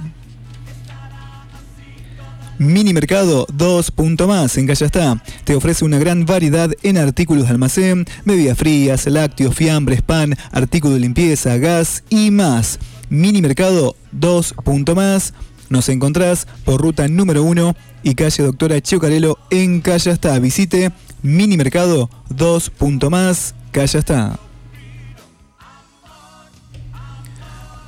[2.59, 3.93] Mini Mercado 2.
[4.27, 9.55] Más en Callastá te ofrece una gran variedad en artículos de almacén, bebidas frías, lácteos,
[9.55, 12.81] fiambres, pan, artículos de limpieza, gas y más.
[13.09, 14.55] Mini Mercado 2.
[14.97, 15.33] Más
[15.69, 20.39] nos encontrás por ruta número 1 y calle Doctora Chocarelo en Callastá.
[20.39, 20.93] Visite
[21.23, 22.73] Mini Mercado 2.
[23.11, 24.39] Más Callastá.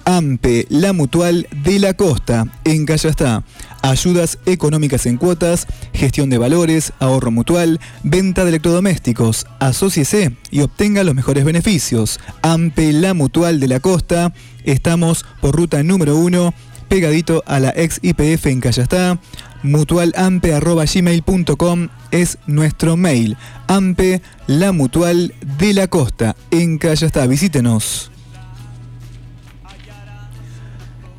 [0.08, 3.44] AMPE, la mutual de la costa, en Callastá.
[3.82, 9.46] Ayudas económicas en cuotas, gestión de valores, ahorro mutual, venta de electrodomésticos.
[9.60, 12.20] Asóciese y obtenga los mejores beneficios.
[12.40, 14.32] AMPE, la mutual de la costa.
[14.64, 16.54] Estamos por ruta número 1
[16.88, 19.20] pegadito a la ex IPF en Callastá.
[19.62, 23.36] Mutualampe.gmail.com es nuestro mail.
[23.66, 27.26] Ampe, la mutual de la costa en Callastá.
[27.26, 28.10] Visítenos.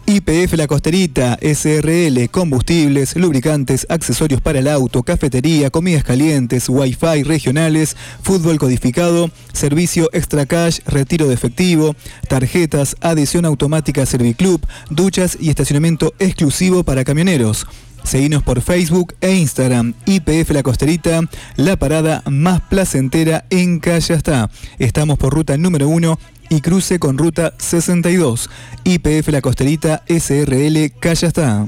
[0.10, 7.96] IPF La Costerita, SRL, combustibles, lubricantes, accesorios para el auto, cafetería, comidas calientes, wifi regionales,
[8.24, 11.96] fútbol codificado, servicio extra cash, retiro de efectivo,
[12.28, 17.68] tarjetas, adhesión automática Serviclub, duchas y estacionamiento exclusivo para camioneros.
[18.04, 19.94] Seguinos por Facebook e Instagram.
[20.08, 21.22] IPF La Costerita,
[21.56, 24.50] la parada más placentera en Callastá.
[24.80, 26.18] Estamos por ruta número 1
[26.50, 28.50] y cruce con ruta 62.
[28.84, 31.66] IPF La Costerita SRL Callastá.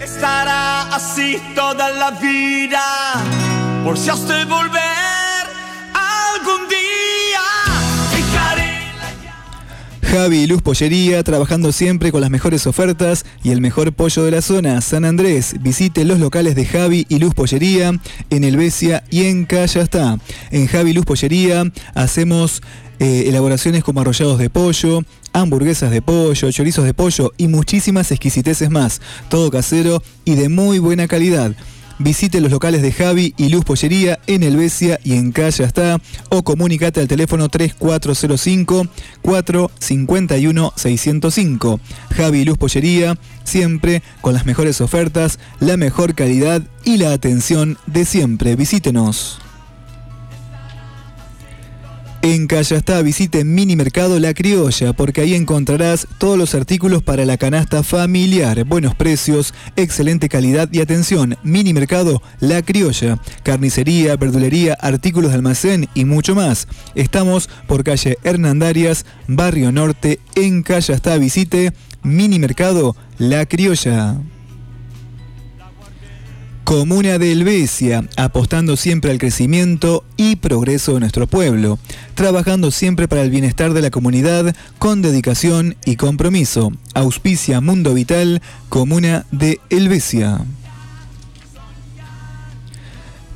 [0.00, 2.82] Estará así toda la vida,
[3.84, 4.99] por si has de volver
[10.10, 14.32] Javi y Luz Pollería, trabajando siempre con las mejores ofertas y el mejor pollo de
[14.32, 15.54] la zona, San Andrés.
[15.60, 17.92] Visite los locales de Javi y Luz Pollería
[18.28, 20.18] en Helvecia y en Callastá.
[20.50, 21.62] En Javi y Luz Pollería
[21.94, 22.60] hacemos
[22.98, 25.02] eh, elaboraciones como arrollados de pollo,
[25.32, 29.00] hamburguesas de pollo, chorizos de pollo y muchísimas exquisiteces más.
[29.28, 31.54] Todo casero y de muy buena calidad.
[32.02, 36.98] Visite los locales de Javi y Luz Pollería en Helvecia y en Callastá o comunicate
[36.98, 38.86] al teléfono 3405
[39.20, 41.80] 451 605.
[42.16, 47.76] Javi y Luz Pollería, siempre con las mejores ofertas, la mejor calidad y la atención
[47.86, 48.56] de siempre.
[48.56, 49.49] Visítenos.
[52.22, 57.38] En Callastá visite Mini Mercado La Criolla porque ahí encontrarás todos los artículos para la
[57.38, 61.38] canasta familiar, buenos precios, excelente calidad y atención.
[61.42, 66.68] Mini Mercado La Criolla, carnicería, verdulería, artículos de almacén y mucho más.
[66.94, 71.16] Estamos por calle Hernandarias, Barrio Norte, en Callastá.
[71.16, 74.18] Visite Mini Mercado La Criolla.
[76.70, 81.80] Comuna de Helvecia, apostando siempre al crecimiento y progreso de nuestro pueblo,
[82.14, 86.70] trabajando siempre para el bienestar de la comunidad con dedicación y compromiso.
[86.94, 90.42] Auspicia Mundo Vital, Comuna de Helvecia.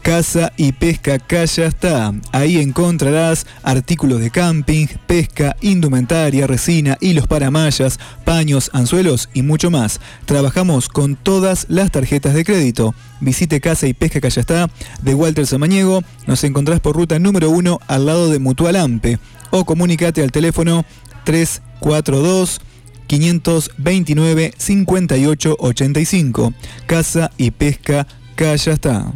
[0.04, 2.12] Casa y Pesca Calla está.
[2.30, 9.70] Ahí encontrarás artículos de camping, pesca, indumentaria, resina, hilos para mallas, paños, anzuelos y mucho
[9.70, 10.00] más.
[10.26, 12.94] Trabajamos con todas las tarjetas de crédito.
[13.20, 14.68] Visite Casa y Pesca Calla está
[15.00, 16.02] de Walter Samaniego.
[16.26, 20.84] Nos encontrás por ruta número 1 al lado de Mutual Ampe o comunicate al teléfono
[21.24, 22.60] 342
[23.06, 26.52] 529 5885.
[26.84, 29.14] Casa y Pesca Calla está.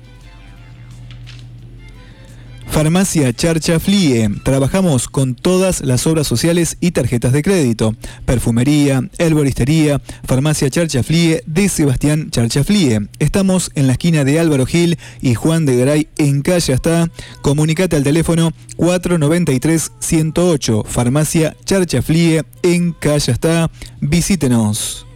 [2.71, 4.29] Farmacia Charcha Flie.
[4.45, 7.95] Trabajamos con todas las obras sociales y tarjetas de crédito.
[8.25, 13.09] Perfumería, herboristería, Farmacia Charcha Flie de Sebastián Charcha Flie.
[13.19, 17.11] Estamos en la esquina de Álvaro Gil y Juan de Garay en Calle Hasta.
[17.43, 20.87] Comunicate al teléfono 493-108.
[20.87, 23.71] Farmacia Charcha Flie en Calle Hasta.
[24.01, 25.08] Visítenos.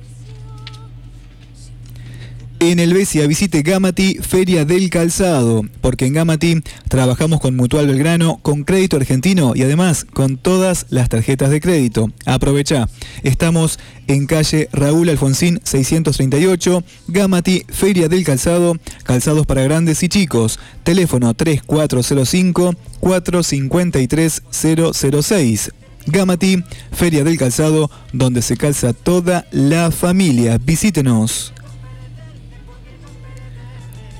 [2.63, 8.39] En el Besia visite Gamati Feria del Calzado, porque en Gamati trabajamos con Mutual Belgrano,
[8.41, 12.13] con crédito argentino y además con todas las tarjetas de crédito.
[12.25, 12.89] Aprovecha,
[13.25, 20.61] estamos en calle Raúl Alfonsín 638, Gamati Feria del Calzado, calzados para grandes y chicos.
[20.85, 25.73] Teléfono 3405 453 006.
[26.07, 30.59] Gamati, Feria del Calzado, donde se calza toda la familia.
[30.59, 31.53] Visítenos.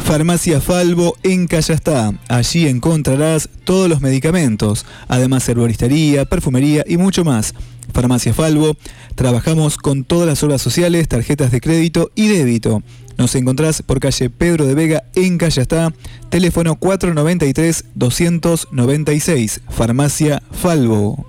[0.04, 2.14] Farmacia Falvo en Callastá.
[2.28, 7.54] Allí encontrarás todos los medicamentos, además herboristería, perfumería y mucho más.
[7.94, 8.76] Farmacia Falvo,
[9.16, 12.84] trabajamos con todas las obras sociales, tarjetas de crédito y débito.
[13.18, 15.94] Nos encontrás por calle Pedro de Vega en Callastá,
[16.30, 21.26] teléfono 493-296, Farmacia Falvo.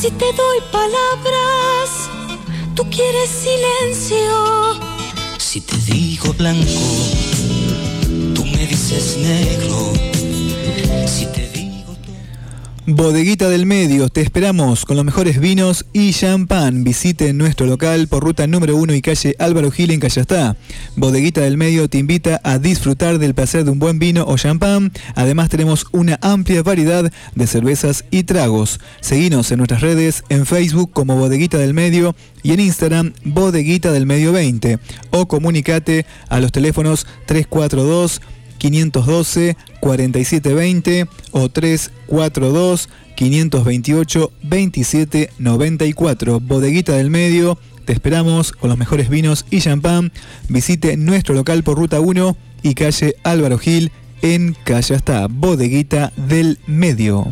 [0.00, 2.08] Si te doy palabras,
[2.74, 4.97] tú quieres silencio.
[5.50, 6.68] Si te digo blanco,
[8.34, 9.94] tú me dices negro.
[11.06, 11.47] Si te
[12.90, 16.84] Bodeguita del Medio, te esperamos con los mejores vinos y champán.
[16.84, 20.56] Visite nuestro local por ruta número 1 y calle Álvaro Gil en Callastá.
[20.96, 24.90] Bodeguita del Medio te invita a disfrutar del placer de un buen vino o champán.
[25.16, 28.80] Además tenemos una amplia variedad de cervezas y tragos.
[29.02, 34.06] Seguinos en nuestras redes, en Facebook como Bodeguita del Medio y en Instagram Bodeguita del
[34.06, 34.78] Medio 20.
[35.10, 38.22] O comunicate a los teléfonos 342
[38.58, 46.40] 512 4720 o 342 528 2794.
[46.40, 50.12] Bodeguita del Medio, te esperamos con los mejores vinos y champán.
[50.48, 53.90] Visite nuestro local por ruta 1 y calle Álvaro Gil
[54.22, 57.26] en Calle Hasta, Bodeguita del Medio.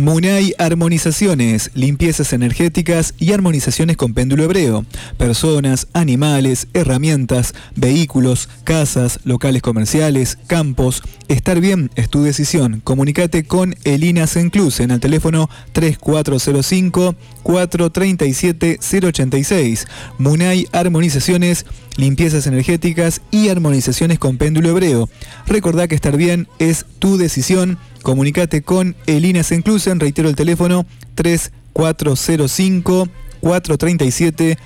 [0.00, 4.86] Munay Armonizaciones, limpiezas energéticas y armonizaciones con péndulo hebreo.
[5.18, 11.02] Personas, animales, herramientas, vehículos, casas, locales comerciales, campos.
[11.28, 12.80] Estar bien es tu decisión.
[12.82, 19.86] Comunicate con Elina Senclus en el teléfono 3405 437 086.
[20.16, 21.66] Munay Armonizaciones,
[21.96, 25.08] limpiezas energéticas y armonizaciones con péndulo hebreo.
[25.46, 27.78] Recordá que estar bien es tu decisión.
[28.02, 33.08] Comunicate con Elina Senclusen, reitero el teléfono 3405
[33.40, 34.58] 437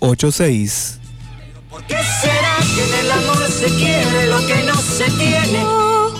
[0.00, 0.98] 086.
[1.70, 5.64] ¿Por qué será que en el amor se quiere lo que no se tiene?
[5.64, 6.14] Oh,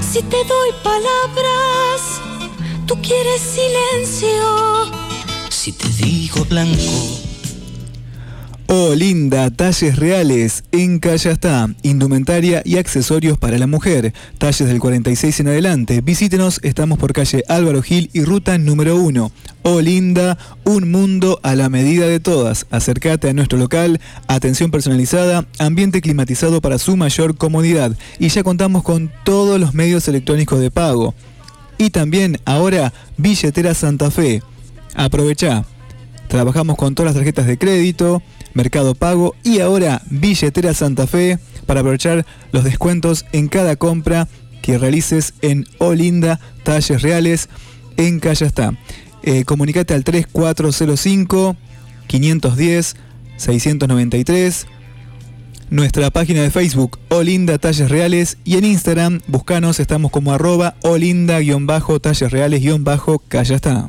[0.00, 2.20] si te doy palabras,
[2.86, 4.90] tú quieres silencio.
[5.50, 7.27] Si te digo blanco.
[8.70, 10.62] Oh, linda, talles reales.
[10.72, 11.70] En Calle está.
[11.80, 14.12] Indumentaria y accesorios para la mujer.
[14.36, 16.02] Talles del 46 en adelante.
[16.02, 19.32] Visítenos, estamos por calle Álvaro Gil y ruta número 1.
[19.62, 22.66] Oh, linda, un mundo a la medida de todas.
[22.68, 24.02] Acércate a nuestro local.
[24.26, 27.96] Atención personalizada, ambiente climatizado para su mayor comodidad.
[28.18, 31.14] Y ya contamos con todos los medios electrónicos de pago.
[31.78, 34.42] Y también ahora Billetera Santa Fe.
[34.94, 35.64] Aprovecha.
[36.28, 38.22] Trabajamos con todas las tarjetas de crédito,
[38.58, 44.26] Mercado Pago y ahora Billetera Santa Fe para aprovechar los descuentos en cada compra
[44.62, 47.48] que realices en Olinda Talles Reales
[47.96, 48.76] en Calle está.
[49.22, 51.56] Eh, comunicate al 3405
[52.08, 52.96] 510
[53.36, 54.66] 693
[55.70, 62.32] nuestra página de Facebook Olinda Talles Reales y en Instagram buscanos, estamos como arroba olinda-talles
[62.32, 63.88] reales-calle está.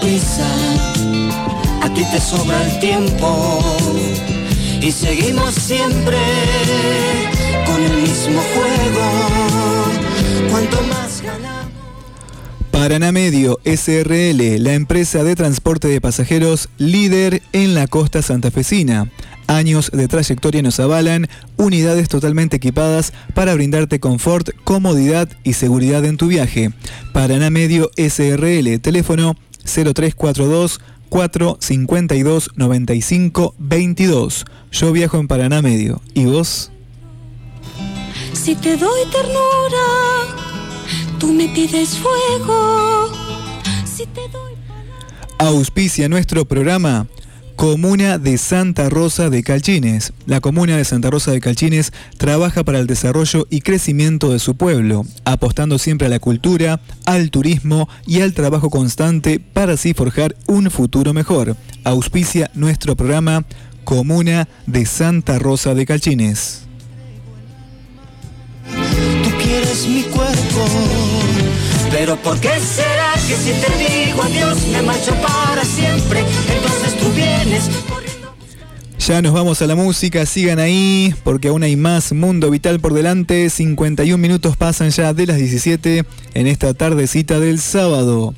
[0.00, 0.48] Prisa.
[1.82, 3.60] A ti te sobra el tiempo
[4.80, 6.18] y seguimos siempre
[7.66, 10.50] con el mismo juego.
[10.50, 11.72] Cuanto más ganamos.
[12.70, 19.10] Paraná Medio SRL, la empresa de transporte de pasajeros líder en la costa santafesina.
[19.46, 26.16] Años de trayectoria nos avalan, unidades totalmente equipadas para brindarte confort, comodidad y seguridad en
[26.16, 26.72] tu viaje.
[27.12, 34.44] Paraná Medio SRL, teléfono 0342 452 95 22.
[34.72, 36.00] Yo viajo en Paraná Medio.
[36.14, 36.70] ¿Y vos?
[38.32, 39.86] Si te doy ternura,
[41.18, 43.10] tú me pides fuego.
[43.84, 44.54] Si te doy
[45.38, 47.06] Auspicia nuestro programa
[47.56, 50.12] Comuna de Santa Rosa de Calchines.
[50.26, 54.56] La Comuna de Santa Rosa de Calchines trabaja para el desarrollo y crecimiento de su
[54.56, 60.34] pueblo, apostando siempre a la cultura, al turismo y al trabajo constante para así forjar
[60.46, 61.56] un futuro mejor.
[61.84, 63.44] Auspicia nuestro programa
[63.84, 66.62] Comuna de Santa Rosa de Calchines.
[69.22, 70.66] Tú quieres mi cuerpo,
[71.90, 72.50] pero ¿por qué
[73.28, 73.52] que si
[74.70, 74.82] me
[79.06, 82.94] Ya nos vamos a la música, sigan ahí porque aún hay más Mundo Vital por
[82.94, 83.50] delante.
[83.50, 88.34] 51 minutos pasan ya de las 17 en esta tardecita del sábado.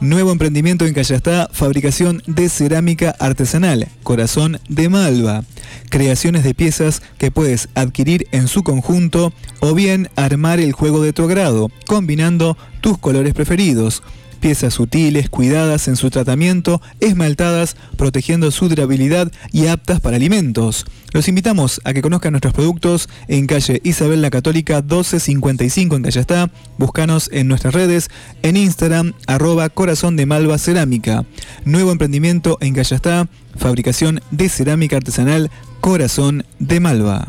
[0.00, 5.44] Nuevo emprendimiento en Callastá, fabricación de cerámica artesanal, corazón de Malva.
[5.90, 11.12] Creaciones de piezas que puedes adquirir en su conjunto o bien armar el juego de
[11.12, 14.02] tu agrado, combinando tus colores preferidos.
[14.40, 20.86] Piezas sutiles, cuidadas en su tratamiento, esmaltadas, protegiendo su durabilidad y aptas para alimentos.
[21.12, 26.50] Los invitamos a que conozcan nuestros productos en calle Isabel la Católica 1255 en Callastá.
[26.78, 28.10] Búscanos en nuestras redes,
[28.42, 31.24] en Instagram, arroba corazón de Malva Cerámica.
[31.64, 37.28] Nuevo emprendimiento en Callastá, fabricación de cerámica artesanal Corazón de Malva.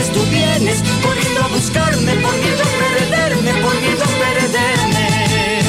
[0.00, 5.60] Entonces tú vienes corriendo a buscarme por miedo a perderme, por miedo a perderme.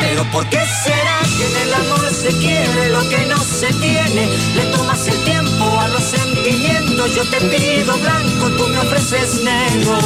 [0.00, 4.28] Pero ¿por qué será que en el amor se quiere lo que no se tiene?
[4.56, 9.98] Le tomas el tiempo a los sentimientos, yo te pido blanco, tú me ofreces negro.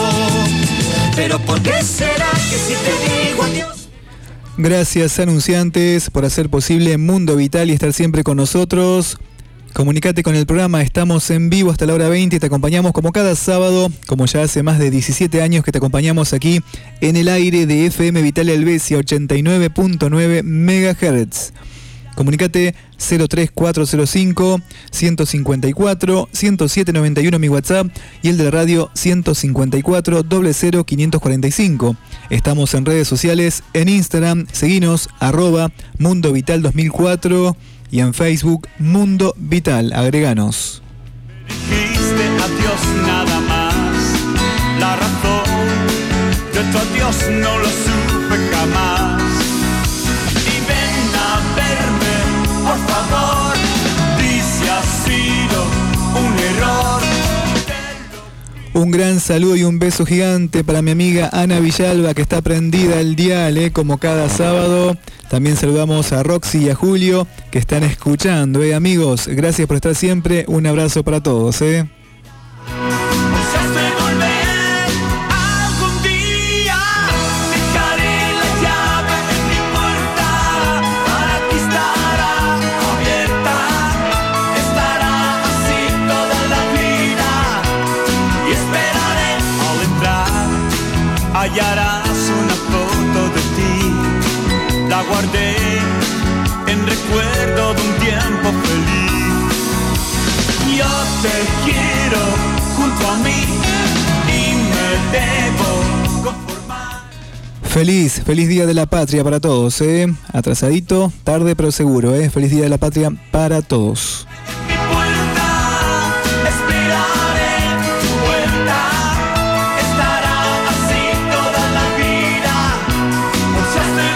[1.17, 3.89] Pero ¿por qué será que si te digo adiós?
[4.59, 9.17] Gracias anunciantes por hacer posible Mundo Vital y estar siempre con nosotros.
[9.75, 13.11] Comunicate con el programa, estamos en vivo hasta la hora 20 y te acompañamos como
[13.11, 16.61] cada sábado, como ya hace más de 17 años que te acompañamos aquí
[17.01, 21.53] en el aire de FM Vital Helvecia 89.9 MHz.
[22.15, 24.61] Comunicate 03405
[24.93, 27.89] 154 10791 mi WhatsApp
[28.23, 30.23] y el de la radio 154
[30.55, 31.97] 00 545.
[32.31, 37.57] Estamos en redes sociales, en Instagram, seguinos arroba Mundo Vital 2004
[37.91, 40.83] y en Facebook Mundo Vital, agreganos.
[41.71, 43.95] dijiste adiós nada más.
[44.79, 45.45] La razón
[46.53, 49.24] de tu adiós no lo supe jamás.
[58.75, 62.99] Un gran saludo y un beso gigante para mi amiga Ana Villalba que está prendida
[62.99, 64.97] el dial, eh, como cada sábado.
[65.31, 69.29] También saludamos a Roxy y a Julio que están escuchando, eh, amigos.
[69.29, 70.45] Gracias por estar siempre.
[70.49, 71.89] Un abrazo para todos, eh.
[107.75, 110.07] Feliz, feliz Día de la Patria para todos, ¿eh?
[110.33, 112.31] Atrasadito, tarde pero seguro, ¿eh?
[112.31, 114.29] Feliz Día de la Patria para todos.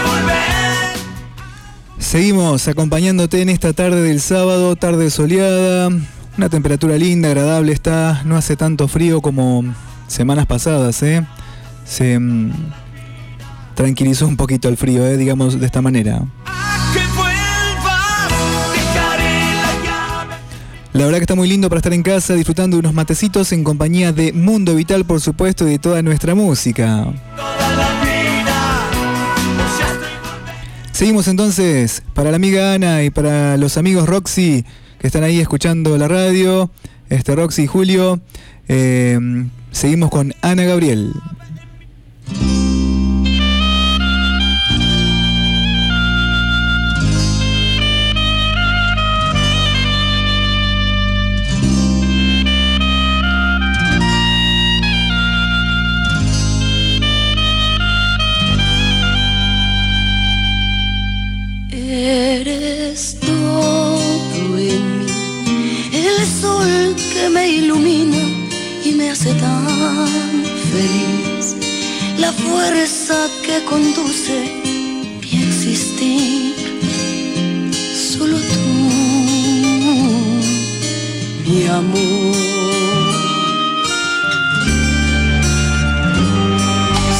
[0.05, 0.37] Volver.
[1.97, 5.89] Seguimos acompañándote en esta tarde del sábado, tarde soleada,
[6.37, 9.65] una temperatura linda, agradable está, no hace tanto frío como
[10.07, 11.27] semanas pasadas, ¿eh?
[11.83, 12.53] Se mm,
[13.79, 15.15] tranquilizó un poquito el frío, ¿eh?
[15.15, 16.21] digamos de esta manera.
[20.91, 23.63] La verdad que está muy lindo para estar en casa disfrutando de unos matecitos en
[23.63, 27.07] compañía de Mundo Vital, por supuesto, y de toda nuestra música.
[30.91, 34.65] Seguimos entonces para la amiga Ana y para los amigos Roxy
[34.99, 36.69] que están ahí escuchando la radio,
[37.07, 38.19] este Roxy y Julio.
[38.67, 39.17] eh,
[39.71, 41.13] seguimos con Ana Gabriel.
[66.59, 68.23] Sol que me ilumina
[68.83, 71.55] y me hace tan feliz,
[72.17, 74.37] la fuerza que conduce
[75.21, 76.55] mi existir.
[78.11, 78.65] Solo tú,
[81.45, 82.35] mi amor.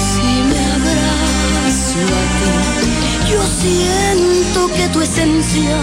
[0.06, 2.52] Si me abrazo a ti,
[3.32, 5.76] yo siento que tu esencia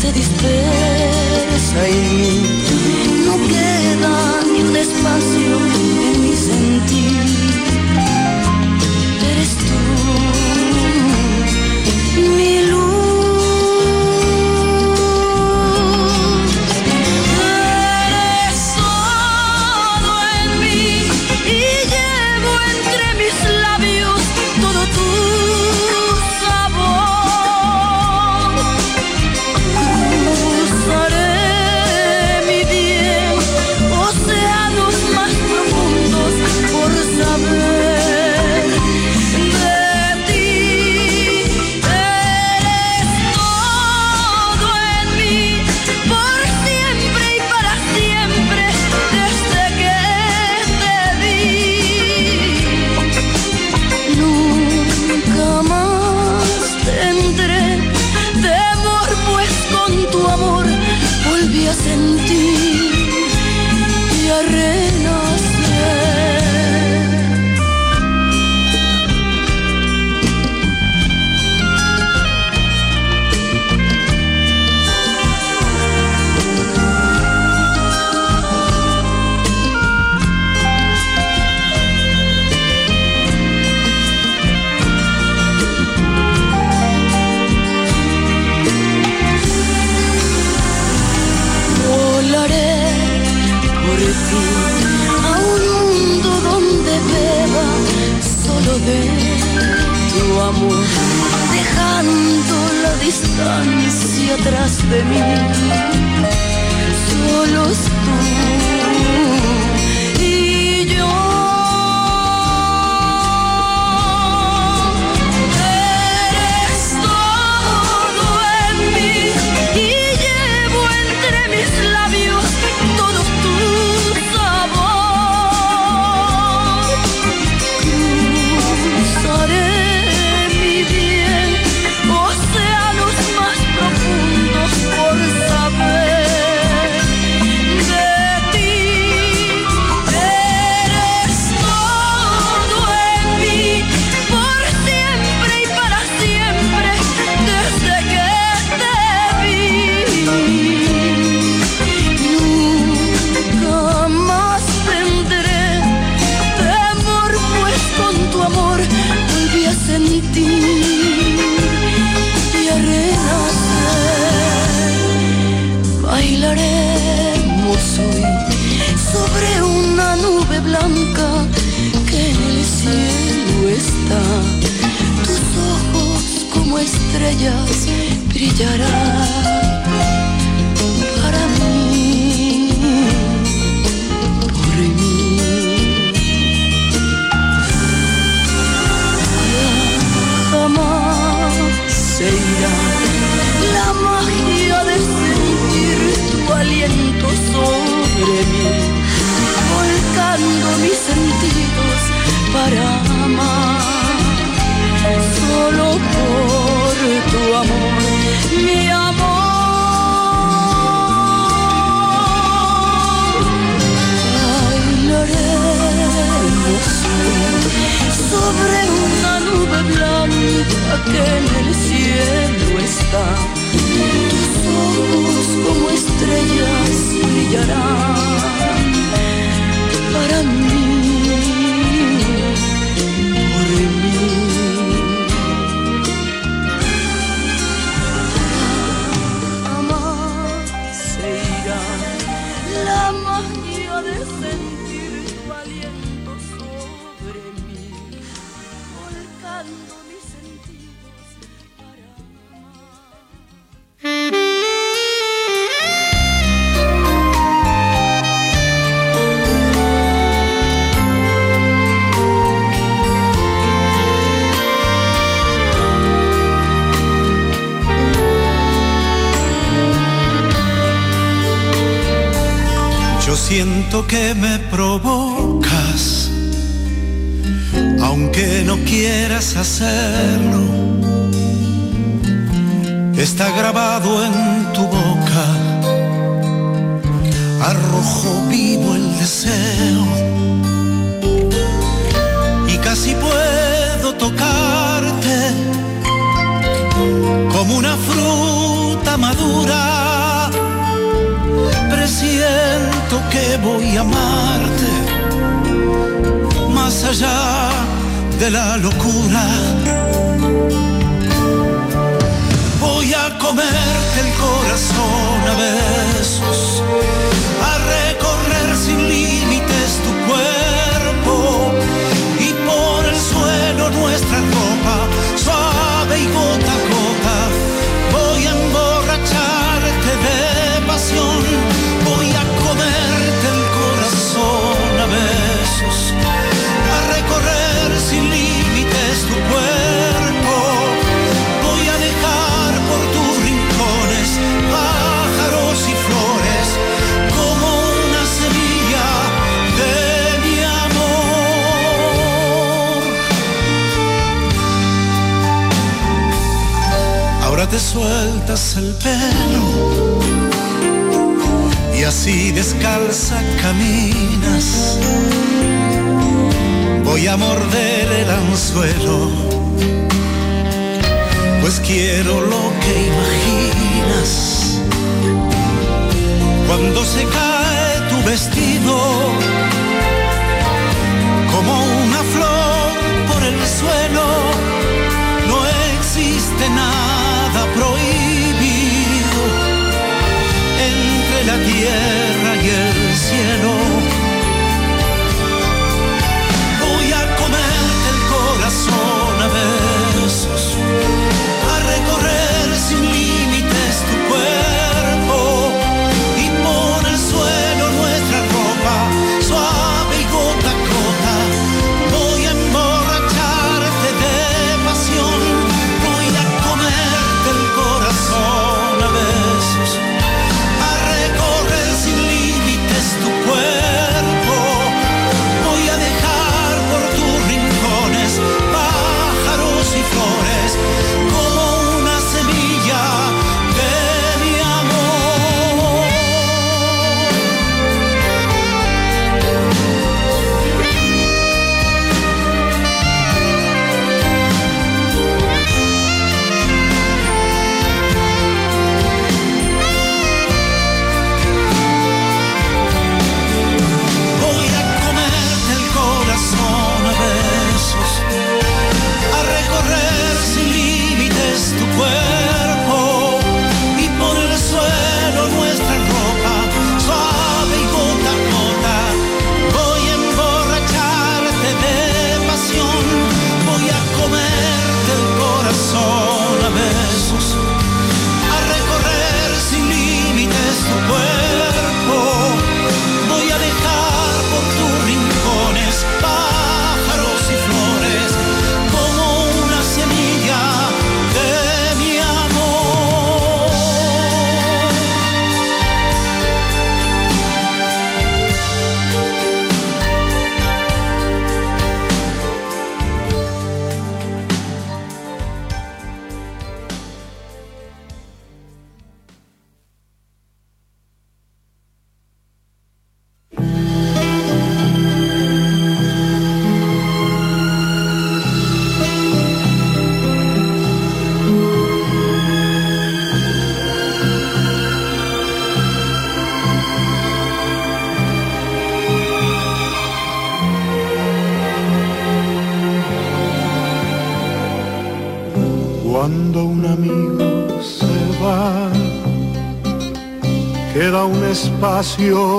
[0.00, 2.69] se dispersa en mí.
[4.80, 5.69] No queda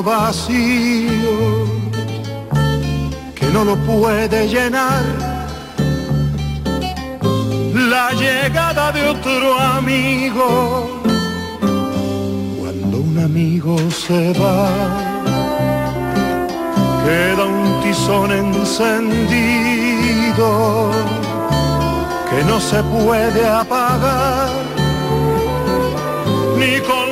[0.03, 1.65] vacío
[3.36, 5.03] que no lo puede llenar
[7.73, 11.02] la llegada de otro amigo.
[12.60, 14.69] Cuando un amigo se va,
[17.06, 19.72] queda un tizón encendido
[22.30, 24.49] que no se puede apagar
[26.57, 27.11] ni con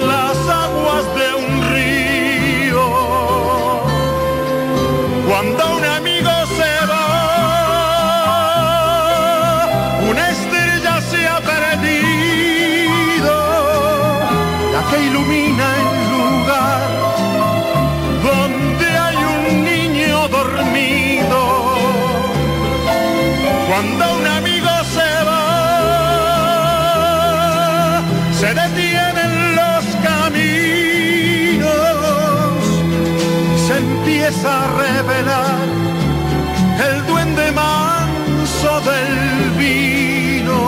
[23.82, 25.46] Cuando un amigo se va,
[28.38, 31.64] se detienen los caminos,
[33.66, 35.68] se empieza a revelar
[36.88, 39.16] el duende manso del
[39.58, 40.60] vino.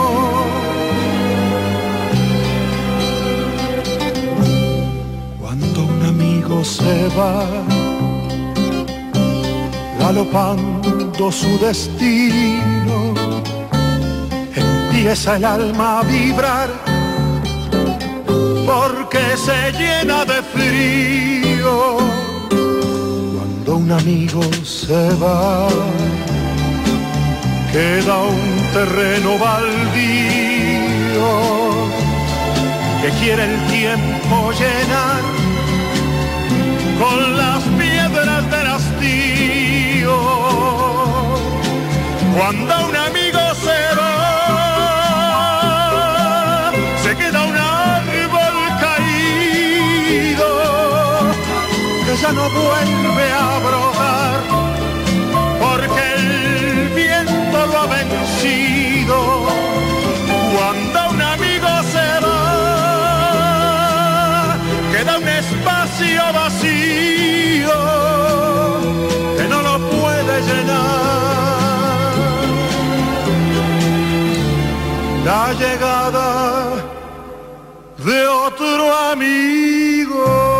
[5.38, 7.44] Cuando un amigo se va,
[10.00, 12.51] galopando su destino,
[15.02, 16.68] empieza el alma a vibrar
[18.64, 21.96] porque se llena de frío.
[23.34, 25.66] Cuando un amigo se va,
[27.72, 31.30] queda un terreno baldío
[33.02, 35.22] que quiere el tiempo llenar
[37.00, 40.16] con las piedras del hastío.
[42.36, 43.21] Cuando un amigo
[52.22, 54.40] ya no vuelve a brotar
[55.60, 59.16] porque el viento lo ha vencido.
[60.54, 62.38] Cuando un amigo se va,
[64.92, 67.78] queda un espacio vacío
[69.36, 72.12] que no lo puede llenar.
[75.24, 76.28] La llegada
[77.98, 80.51] de otro amigo.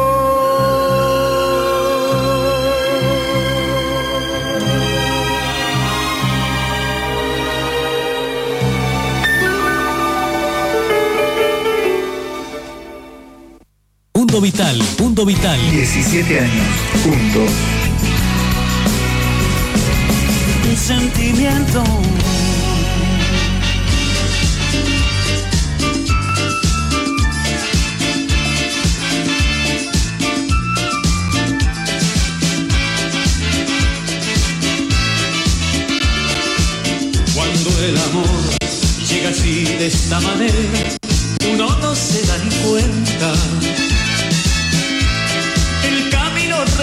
[14.43, 15.57] Vital, Mundo Vital.
[15.71, 16.67] 17 años,
[17.05, 17.51] juntos.
[20.69, 21.85] Un sentimiento.
[37.33, 38.25] Cuando el amor
[39.09, 40.55] llega así de esta manera,
[41.55, 43.52] uno no se da ni cuenta.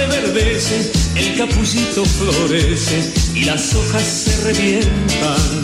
[0.07, 5.61] Reverdece, el capucito florece y las hojas se revientan.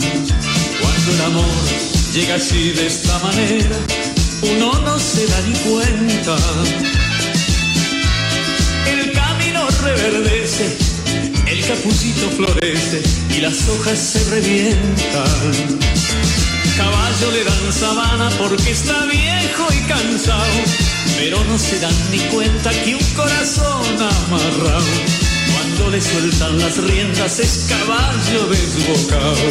[0.82, 1.46] Cuando el amor
[2.14, 3.78] llega así de esta manera,
[4.42, 6.38] uno no se da ni cuenta.
[8.88, 10.78] El camino reverdece,
[11.48, 13.02] el capucito florece
[13.36, 15.86] y las hojas se revientan.
[16.78, 20.64] Caballo le dan sabana porque está viejo y cansado,
[21.18, 24.86] pero no se dan ni cuenta que un corazón amarrado,
[25.54, 29.50] cuando le sueltan las riendas es caballo desbocado.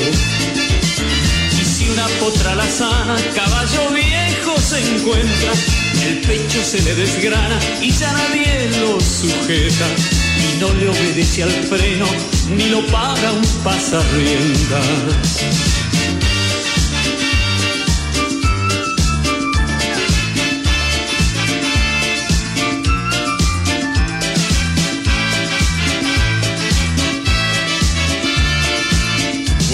[1.61, 5.53] Y si una potra la sana, caballo viejo se encuentra,
[6.07, 9.87] el pecho se le desgrana y ya nadie lo sujeta.
[10.37, 12.07] Y no le obedece al freno,
[12.51, 14.85] ni lo paga un pasarriendas.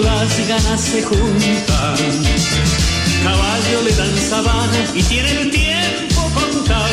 [0.00, 1.96] las ganas se juntan.
[3.22, 6.88] Caballo le dan sabana y tiene el tiempo contado.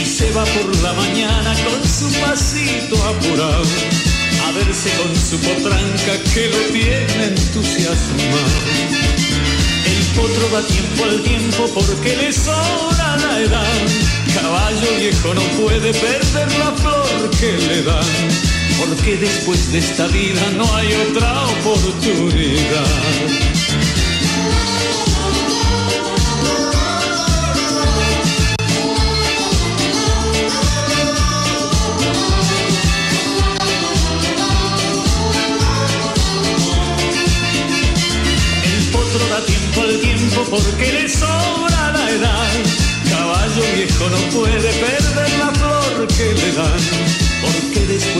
[0.00, 3.64] Y se va por la mañana con su pasito apurado.
[4.46, 8.54] A verse con su potranca que lo tiene entusiasmado.
[9.86, 13.82] El potro da tiempo al tiempo porque le sobra la edad.
[14.34, 18.53] Caballo viejo no puede perder la flor que le dan.
[18.78, 23.63] Porque después de esta vida no hay otra oportunidad.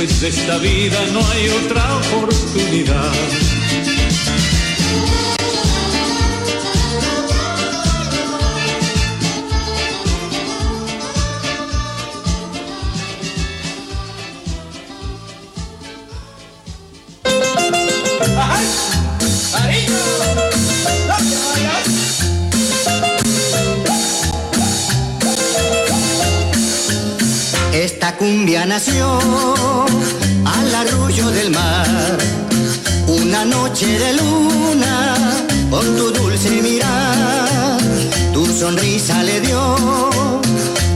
[0.04, 3.53] De esta vida no hay otra oportunidad.
[28.24, 29.18] Cumbia nació
[30.56, 32.16] al arrullo del mar,
[33.06, 35.14] una noche de luna
[35.68, 37.78] con tu dulce mirar,
[38.32, 39.60] tu sonrisa le dio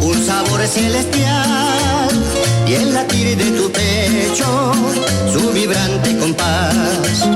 [0.00, 2.08] un sabor celestial
[2.66, 4.72] y el latir de tu pecho
[5.30, 7.28] su vibrante compás.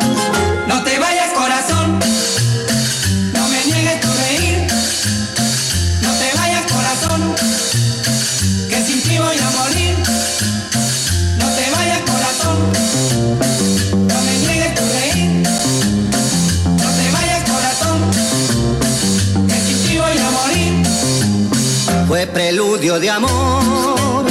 [22.82, 24.26] De amor,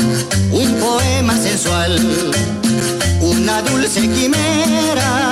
[0.52, 1.98] un poema sensual,
[3.22, 5.30] una dulce quimera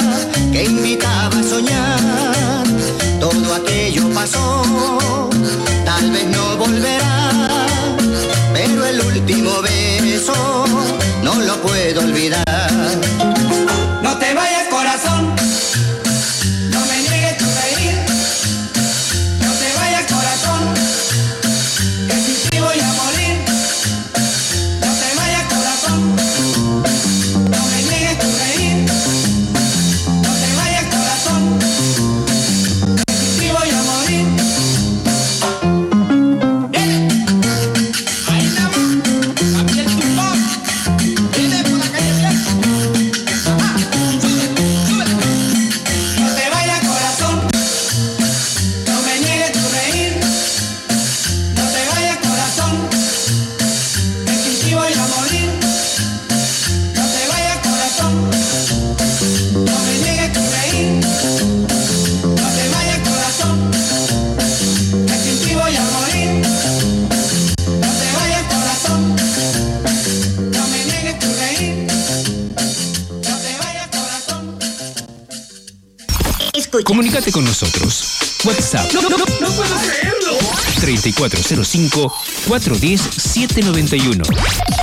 [0.54, 2.64] que invitaba a soñar.
[3.20, 5.30] Todo aquello pasó,
[5.84, 7.58] tal vez no volverá,
[8.54, 10.66] pero el último beso
[11.22, 13.09] no lo puedo olvidar.
[81.28, 84.24] 3405-410-791.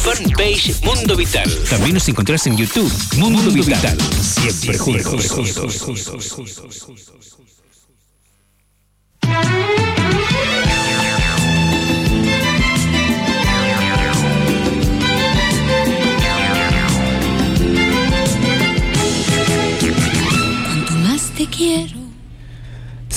[0.02, 1.50] Fanpage Mundo Vital.
[1.68, 2.92] También nos encontrás en YouTube.
[3.16, 3.98] Mundo, Vital.
[4.20, 5.26] Siempre juntos.
[5.28, 5.68] Cuanto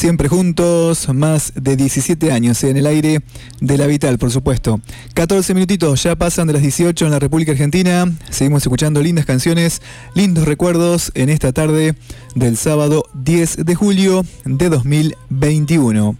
[0.10, 3.22] Siempre juntos, más de 17 años en el aire
[3.62, 4.82] de la Vital, por supuesto.
[5.14, 8.12] 14 minutitos, ya pasan de las 18 en la República Argentina.
[8.32, 9.84] Seguimos escuchando lindas canciones,
[10.16, 11.94] lindos recuerdos en esta tarde
[12.34, 16.18] del sábado 10 de julio de 2021.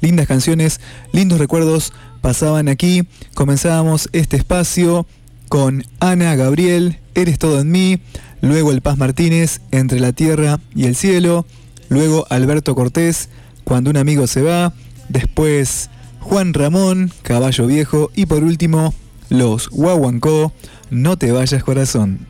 [0.00, 0.78] Lindas canciones,
[1.12, 3.08] lindos recuerdos pasaban aquí.
[3.34, 5.04] Comenzábamos este espacio
[5.48, 7.98] con Ana Gabriel, Eres todo en mí.
[8.40, 11.44] Luego el Paz Martínez, Entre la Tierra y el Cielo.
[11.92, 13.28] Luego Alberto Cortés,
[13.64, 14.72] Cuando un amigo se va.
[15.10, 15.90] Después
[16.20, 18.10] Juan Ramón, Caballo Viejo.
[18.14, 18.94] Y por último,
[19.28, 20.52] Los Guaguancó,
[20.90, 22.26] No te vayas corazón.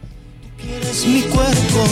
[0.90, 1.84] es mi cuerpo.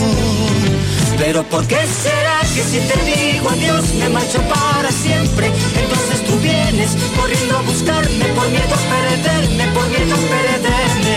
[1.16, 5.46] Pero ¿por qué será que si te digo adiós me marcho para siempre?
[5.46, 11.16] Entonces tú vienes corriendo a buscarme por miedo a perderme, por miedo a perderme.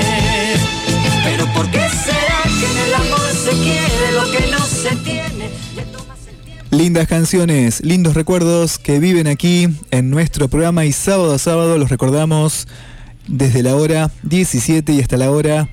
[1.23, 5.42] Pero ¿por qué será que en el amor se quiere lo que no se tiene?
[6.73, 11.91] Lindas canciones, lindos recuerdos que viven aquí en nuestro programa y sábado a sábado los
[11.91, 12.67] recordamos
[13.27, 15.69] desde la hora 17 y hasta la hora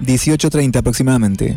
[0.00, 1.56] 18.30 aproximadamente.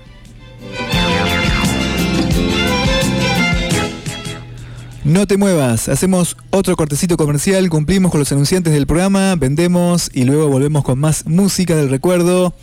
[5.03, 10.23] No te muevas, hacemos otro cortecito comercial, cumplimos con los anunciantes del programa, vendemos y
[10.23, 12.53] luego volvemos con más música del recuerdo.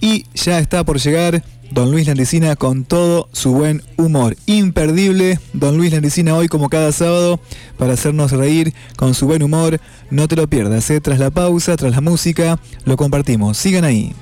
[0.00, 4.36] Y ya está por llegar Don Luis Landicina con todo su buen humor.
[4.46, 7.40] Imperdible, Don Luis Landicina hoy como cada sábado
[7.76, 9.80] para hacernos reír con su buen humor.
[10.10, 11.00] No te lo pierdas, ¿eh?
[11.00, 13.58] tras la pausa, tras la música, lo compartimos.
[13.58, 14.14] Sigan ahí.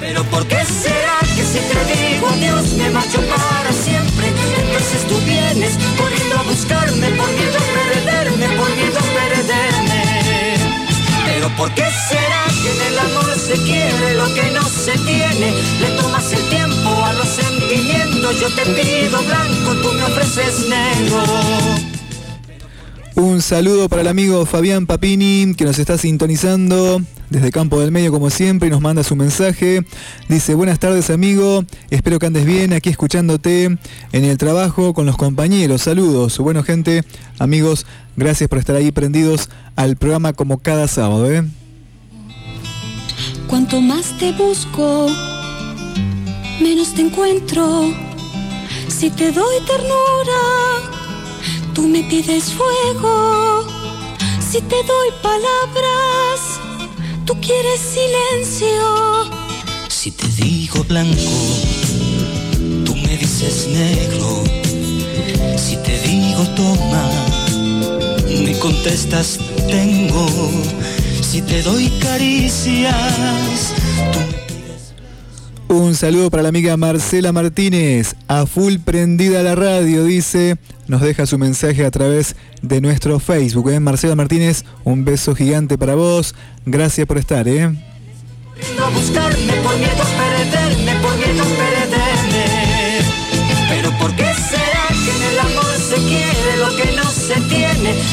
[0.00, 4.26] Pero ¿por qué será que si te digo adiós me marcho para siempre?
[4.66, 10.14] Entonces tú vienes corriendo a buscarme por miedo a perderme, por miedo a perderme.
[11.26, 15.54] Pero ¿por qué será que en el amor se quiere lo que no se tiene?
[18.32, 21.22] Yo te pido blanco, tú me ofreces negro.
[23.16, 28.10] Un saludo para el amigo Fabián Papini que nos está sintonizando desde Campo del Medio
[28.10, 29.84] como siempre y nos manda su mensaje.
[30.28, 35.16] Dice, buenas tardes amigo, espero que andes bien aquí escuchándote en el trabajo con los
[35.16, 35.82] compañeros.
[35.82, 36.38] Saludos.
[36.38, 37.04] Bueno gente,
[37.38, 37.86] amigos,
[38.16, 41.30] gracias por estar ahí prendidos al programa como cada sábado.
[41.30, 41.44] ¿eh?
[43.48, 45.08] Cuanto más te busco,
[46.60, 48.13] menos te encuentro.
[48.88, 50.42] Si te doy ternura,
[51.74, 53.66] tú me pides fuego.
[54.40, 56.60] Si te doy palabras,
[57.24, 59.30] tú quieres silencio.
[59.88, 61.32] Si te digo blanco,
[62.84, 64.44] tú me dices negro.
[65.56, 67.10] Si te digo toma,
[68.44, 69.38] me contestas
[69.68, 70.26] tengo.
[71.20, 73.72] Si te doy caricias,
[74.12, 74.43] tú
[75.68, 80.56] Un saludo para la amiga Marcela Martínez, a full prendida la radio, dice,
[80.88, 83.70] nos deja su mensaje a través de nuestro Facebook.
[83.70, 83.80] ¿eh?
[83.80, 86.34] Marcela Martínez, un beso gigante para vos,
[86.66, 87.48] gracias por estar.
[87.48, 87.70] ¿eh?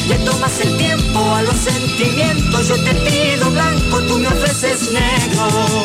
[0.08, 5.81] Le tomas el tiempo a los sentimientos, yo te pido blanco, tú me ofreces negro.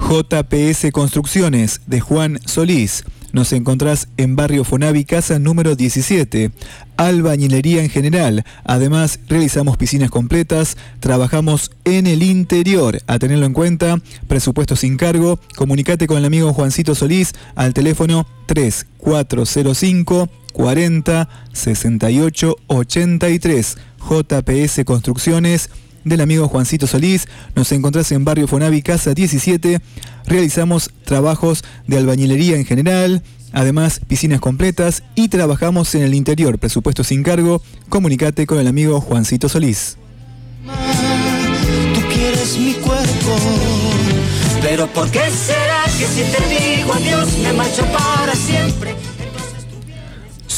[0.00, 3.04] JPS Construcciones de Juan Solís.
[3.32, 6.50] Nos encontrás en Barrio Fonavi, casa número 17.
[6.96, 8.44] Albañilería en general.
[8.64, 10.76] Además, realizamos piscinas completas.
[10.98, 13.00] Trabajamos en el interior.
[13.06, 14.00] A tenerlo en cuenta.
[14.26, 15.38] Presupuesto sin cargo.
[15.54, 23.78] Comunicate con el amigo Juancito Solís al teléfono 3405 40 68 83.
[24.00, 25.70] JPS Construcciones
[26.04, 27.26] del amigo Juancito Solís.
[27.54, 29.80] Nos encontrás en Barrio Fonavi, Casa 17.
[30.26, 33.22] Realizamos trabajos de albañilería en general,
[33.52, 37.62] además piscinas completas y trabajamos en el interior, presupuesto sin cargo.
[37.88, 39.96] Comunicate con el amigo Juancito Solís.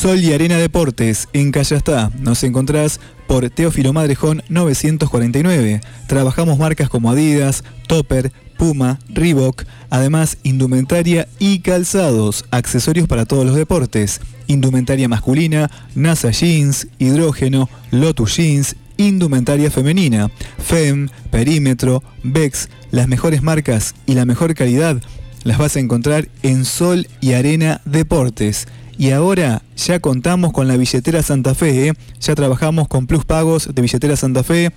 [0.03, 2.11] Sol y Arena Deportes, en Callastá.
[2.19, 2.99] Nos encontrás
[3.29, 5.81] por Teófilo Madrejón 949.
[6.09, 13.55] Trabajamos marcas como Adidas, Topper, Puma, Reebok, además indumentaria y calzados, accesorios para todos los
[13.55, 23.45] deportes, indumentaria masculina, NASA Jeans, Hidrógeno, Lotus Jeans, indumentaria femenina, FEM, Perímetro, Vex, las mejores
[23.45, 25.01] marcas y la mejor calidad
[25.45, 28.67] las vas a encontrar en Sol y Arena Deportes.
[28.99, 31.93] Y ahora ya contamos con la billetera Santa Fe, ¿eh?
[32.21, 34.71] ya trabajamos con plus pagos de billetera Santa Fe.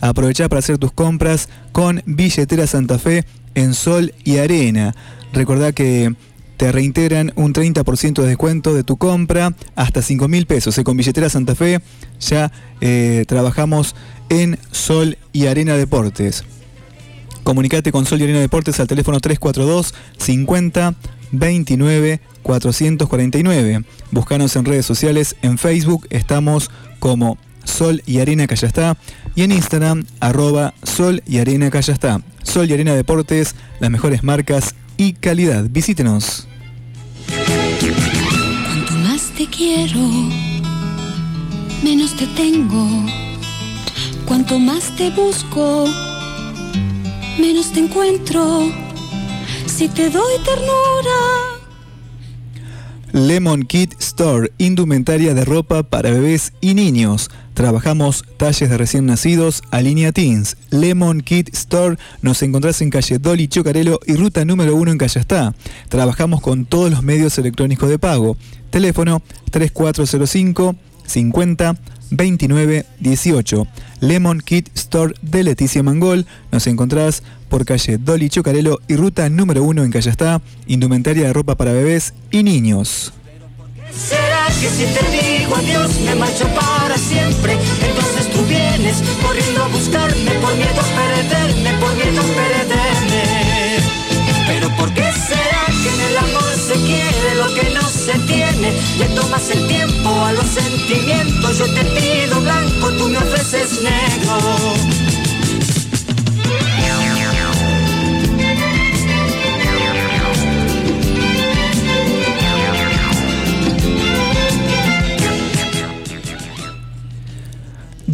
[0.00, 3.24] Aprovecha para hacer tus compras con billetera Santa Fe
[3.54, 4.94] en Sol y Arena.
[5.32, 6.14] Recordá que
[6.56, 10.78] te reintegran un 30% de descuento de tu compra hasta 5 mil pesos.
[10.78, 10.84] ¿eh?
[10.84, 11.80] Con billetera Santa Fe
[12.20, 13.94] ya eh, trabajamos
[14.28, 16.44] en Sol y Arena Deportes.
[17.42, 20.94] Comunicate con Sol y Arena Deportes al teléfono 342 50
[21.32, 23.82] 29 449.
[24.12, 26.70] Búscanos en redes sociales, en Facebook estamos
[27.00, 28.96] como Sol y Arena Callastá
[29.34, 32.20] y en Instagram arroba Sol y Arena Callastá.
[32.44, 35.64] Sol y Arena Deportes, las mejores marcas y calidad.
[35.68, 36.46] Visítenos.
[37.44, 39.98] Cuanto más te quiero,
[41.82, 42.88] menos te tengo.
[44.24, 45.86] Cuanto más te busco,
[47.40, 48.72] menos te encuentro.
[49.66, 51.55] Si te doy ternura,
[53.16, 57.30] Lemon Kit Store, indumentaria de ropa para bebés y niños.
[57.54, 60.58] Trabajamos talles de recién nacidos a línea Teens.
[60.68, 65.54] Lemon Kit Store nos encontrás en calle Dolly Chocarelo y ruta número 1 en Callastá.
[65.88, 68.36] Trabajamos con todos los medios electrónicos de pago.
[68.68, 70.76] Teléfono 3405
[71.06, 71.76] 50
[72.10, 73.66] 29 18.
[74.00, 76.26] Lemon Kit Store de Leticia Mangol.
[76.52, 80.40] Nos encontrás por calle Dolly Chocarelo y ruta número 1 en Callastá.
[80.66, 83.12] Indumentaria de ropa para bebés y niños.
[83.96, 87.54] ¿Será que si te digo adiós me marcho para siempre?
[87.54, 93.26] Entonces tú vienes corriendo a buscarme por miedo a perderme, por miedo a perderme.
[94.46, 98.72] Pero ¿por qué será que en el amor se quiere lo que no se tiene?
[98.98, 105.15] Le tomas el tiempo a los sentimientos, yo te pido blanco, tú me ofreces negro.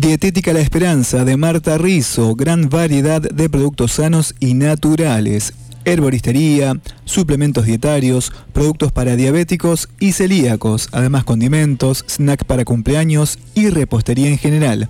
[0.02, 5.54] Dietética La Esperanza de Marta Rizo, gran variedad de productos sanos y naturales.
[5.84, 6.74] Herboristería,
[7.04, 14.38] suplementos dietarios, productos para diabéticos y celíacos, además condimentos, snack para cumpleaños y repostería en
[14.38, 14.88] general.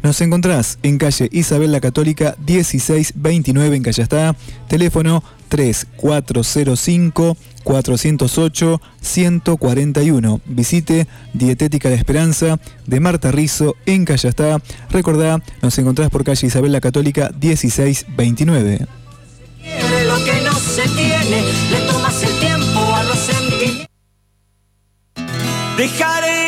[0.00, 4.36] Nos encontrás en calle Isabel la Católica 1629 en Callastá,
[4.68, 10.40] teléfono 3405 408 141.
[10.44, 14.60] Visite Dietética La Esperanza de Marta Rizo en Callastá.
[14.90, 18.86] Recordá, nos encontrás por calle Isabel la Católica 1629.
[19.62, 23.86] Quiere lo que no se tiene, le tomas el tiempo a los sentimientos.
[25.76, 26.42] Dejaré.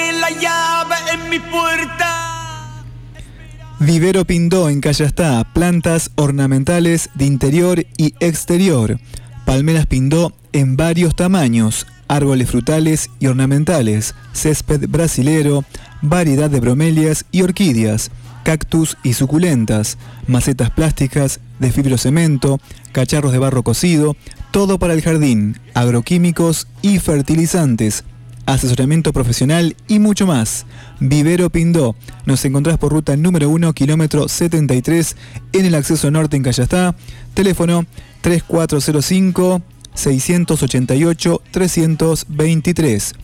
[3.86, 8.98] Vivero Pindó en Callastá, plantas ornamentales de interior y exterior.
[9.44, 15.64] Palmeras Pindó en varios tamaños, árboles frutales y ornamentales, césped brasilero,
[16.00, 18.10] variedad de bromelias y orquídeas,
[18.42, 22.60] cactus y suculentas, macetas plásticas de fibrocemento,
[22.92, 24.16] cacharros de barro cocido,
[24.50, 28.04] todo para el jardín, agroquímicos y fertilizantes,
[28.46, 30.66] asesoramiento profesional y mucho más.
[31.00, 31.96] Vivero Pindó.
[32.26, 35.16] Nos encontrás por ruta número 1, kilómetro 73,
[35.52, 36.94] en el acceso norte en Callastá.
[37.34, 37.86] Teléfono
[38.24, 39.60] 3405
[39.92, 43.14] 688 323.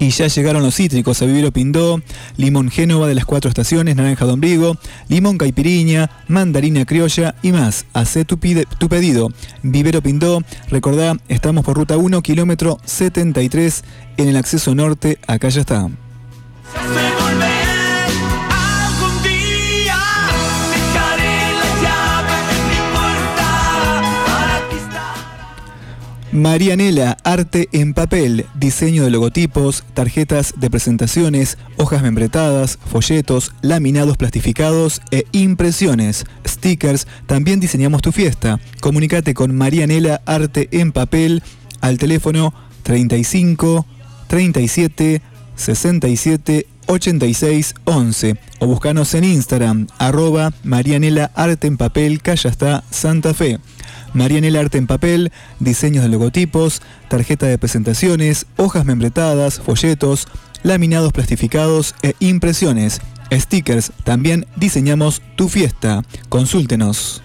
[0.00, 2.00] Y ya llegaron los cítricos a Vivero Pindó,
[2.36, 4.76] limón Génova de las cuatro estaciones, naranja de ombligo,
[5.08, 7.86] limón caipiriña, mandarina criolla y más.
[7.92, 8.38] Hacé tu,
[8.78, 9.30] tu pedido.
[9.62, 13.84] Vivero Pindó, recordá, estamos por ruta 1, kilómetro 73,
[14.16, 15.88] en el acceso norte, acá ya está.
[26.30, 35.00] Marianela, arte en papel, diseño de logotipos, tarjetas de presentaciones, hojas membretadas, folletos, laminados plastificados
[35.10, 37.06] e impresiones, stickers.
[37.26, 38.60] También diseñamos tu fiesta.
[38.80, 41.42] Comunicate con Marianela Arte en Papel
[41.80, 42.52] al teléfono
[42.82, 43.86] 35
[44.26, 45.22] 37
[45.56, 53.60] 67 86 11 o buscanos en Instagram arroba Marianela Arte en Papel Callastá Santa Fe.
[54.14, 60.26] Marianela Arte en Papel, diseños de logotipos, tarjeta de presentaciones, hojas membretadas, folletos,
[60.62, 63.00] laminados plastificados e impresiones.
[63.30, 66.02] Stickers, también diseñamos tu fiesta.
[66.28, 67.22] Consúltenos.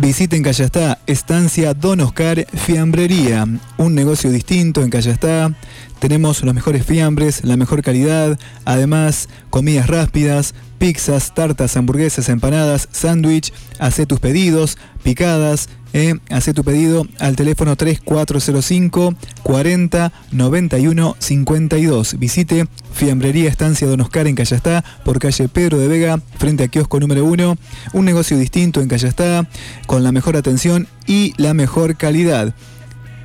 [0.00, 3.46] Visiten Callastá, Estancia Don Oscar Fiambrería,
[3.76, 5.52] un negocio distinto en Callastá.
[6.00, 13.52] Tenemos los mejores fiambres, la mejor calidad, además comidas rápidas, pizzas, tartas, hamburguesas, empanadas, sándwich.
[13.78, 15.68] Hacé tus pedidos, picadas.
[15.92, 22.18] Eh, hacé tu pedido al teléfono 3405 40 91 52.
[22.18, 26.98] Visite Fiambrería Estancia Don Oscar en Callastá, por calle Pedro de Vega, frente a kiosco
[26.98, 27.58] número 1.
[27.92, 29.48] Un negocio distinto en Callastá,
[29.86, 32.54] con la mejor atención y la mejor calidad.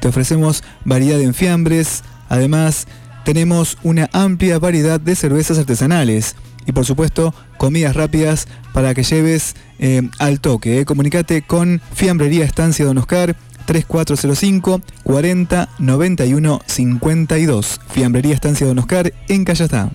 [0.01, 2.03] Te ofrecemos variedad en fiambres,
[2.35, 2.87] además
[3.23, 6.35] tenemos una amplia variedad de cervezas artesanales
[6.65, 10.79] y por supuesto comidas rápidas para que lleves eh, al toque.
[10.79, 10.85] eh.
[10.85, 13.35] Comunicate con Fiambrería Estancia Don Oscar
[13.65, 17.81] 3405 40 91 52.
[17.89, 19.89] Fiambrería Estancia Don Oscar en Callastá.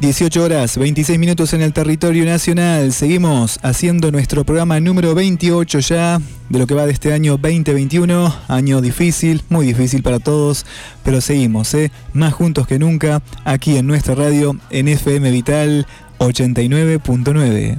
[0.00, 2.90] 18 horas 26 minutos en el territorio nacional.
[2.94, 6.18] Seguimos haciendo nuestro programa número 28 ya
[6.48, 8.34] de lo que va de este año 2021.
[8.48, 10.64] Año difícil, muy difícil para todos,
[11.04, 11.92] pero seguimos, ¿eh?
[12.14, 15.86] más juntos que nunca aquí en nuestra radio en FM Vital
[16.18, 17.78] 89.9.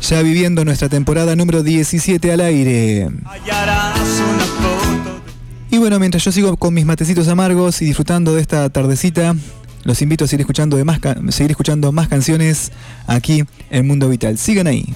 [0.00, 3.08] Ya viviendo nuestra temporada número 17 al aire.
[5.70, 9.36] Y bueno, mientras yo sigo con mis matecitos amargos y disfrutando de esta tardecita,
[9.84, 10.98] los invito a seguir escuchando, más,
[11.30, 12.72] seguir escuchando más canciones
[13.06, 14.38] aquí en Mundo Vital.
[14.38, 14.86] Sigan ahí.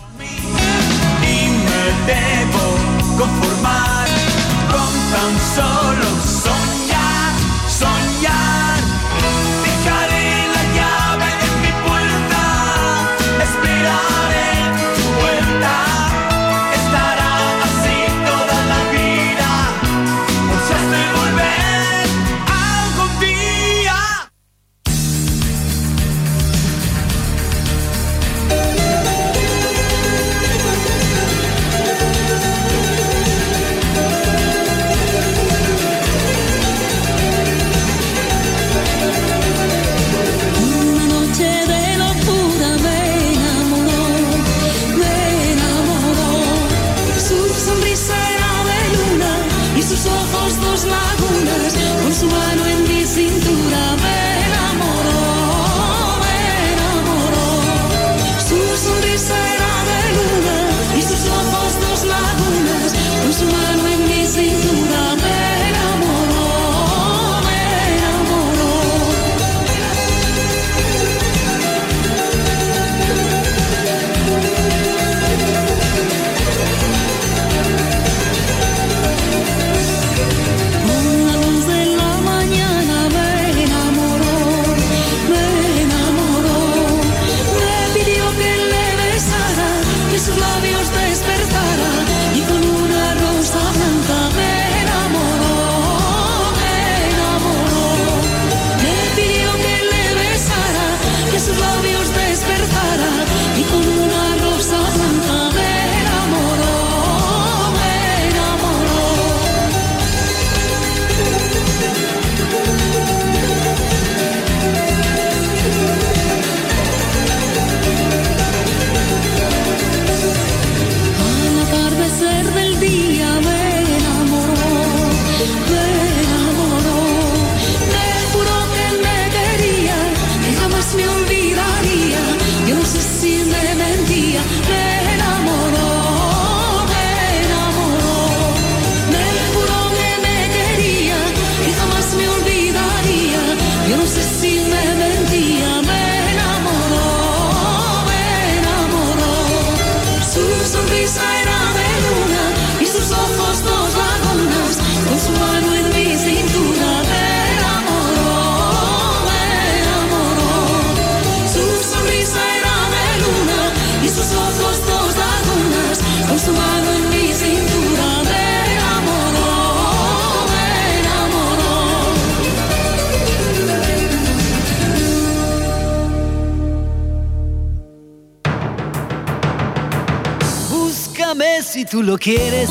[181.83, 182.71] Si tú lo quieres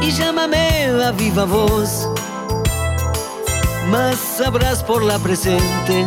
[0.00, 2.08] y llámame a viva voz.
[3.90, 6.04] Más sabrás por la presente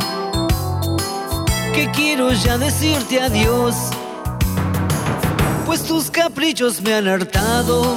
[1.73, 3.75] que quiero ya decirte adiós.
[5.65, 7.95] Pues tus caprichos me han hartado.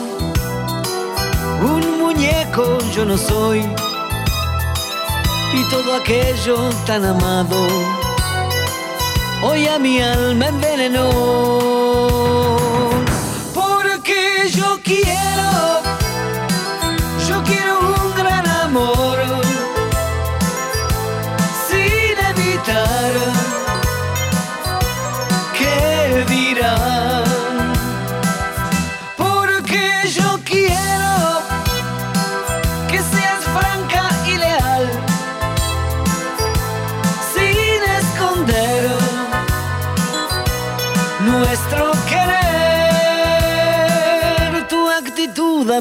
[1.75, 3.61] Un muñeco yo no soy.
[5.55, 7.67] y todo aquello tan amado.
[9.43, 11.68] Hoy a mi alma envenenó.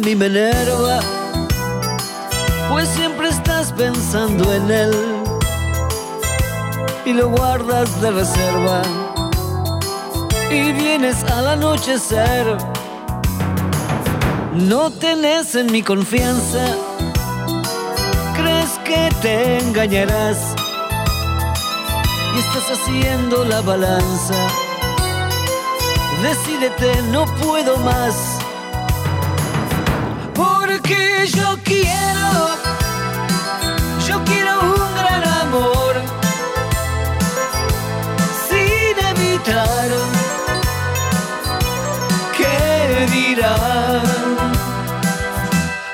[0.07, 0.99] Actitud a mí me enerva,
[2.69, 4.95] pues siempre estás pensando en él
[7.05, 8.81] y lo guardas de reserva.
[10.49, 12.57] Y vienes al anochecer.
[14.53, 16.65] No tenés en mi confianza,
[18.35, 20.55] crees que te engañarás
[22.35, 24.35] y estás haciendo la balanza.
[26.23, 28.26] Decídete, no puedo más.
[30.87, 32.55] Yo quiero,
[34.07, 35.95] yo quiero un gran amor.
[38.47, 39.89] Sin evitar
[42.37, 44.01] qué dirán.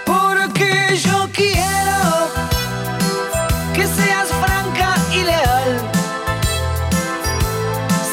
[0.06, 2.30] Porque yo quiero
[3.74, 5.72] que seas franca y leal.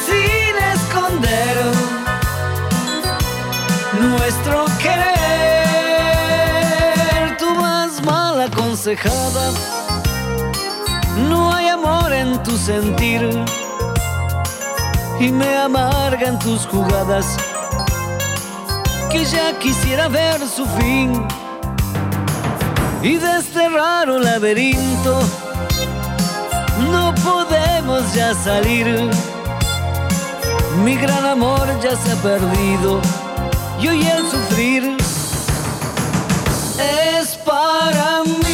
[0.07, 1.57] Sin esconder
[3.99, 5.20] nuestro querer.
[11.29, 13.21] No hay amor en tu sentir.
[15.19, 17.37] Y me amargan tus jugadas.
[19.11, 21.27] Que ya quisiera ver su fin.
[23.03, 25.19] Y de este raro laberinto.
[26.91, 29.11] No podemos ya salir.
[30.83, 32.99] Mi gran amor ya se ha perdido
[33.79, 34.97] y hoy el sufrir
[36.79, 38.50] es para mí.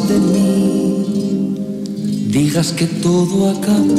[0.00, 1.54] De mí
[2.28, 3.94] digas que todo acabó,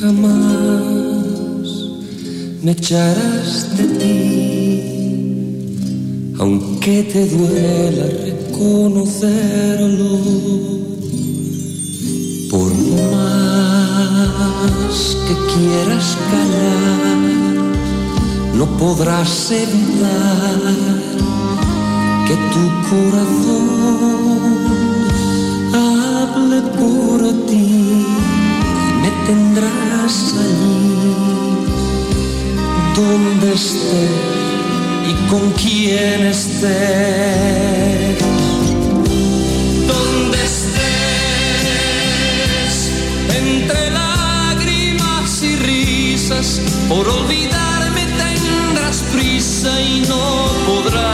[0.00, 1.68] jamás
[2.62, 4.82] me echarás de ti,
[6.38, 10.18] aunque te duela reconocerlo.
[12.50, 14.96] Por más
[15.26, 17.20] que quieras callar,
[18.58, 20.99] no podrás evitar
[22.30, 23.66] que tu corazón
[25.74, 28.06] hable por ti.
[29.02, 31.08] Me tendrás allí
[32.94, 34.18] donde estés
[35.10, 36.70] y con quien estés.
[39.92, 40.74] Donde estés,
[43.44, 46.48] entre lágrimas y risas,
[46.88, 50.22] por olvidarme tendrás prisa y no
[50.68, 51.09] podrás.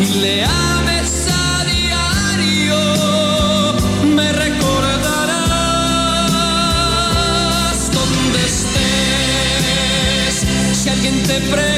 [0.00, 2.80] Y le ames a diario,
[4.14, 4.70] me recordarás
[7.92, 10.36] donde estés.
[10.72, 11.71] Si alguien te pregunta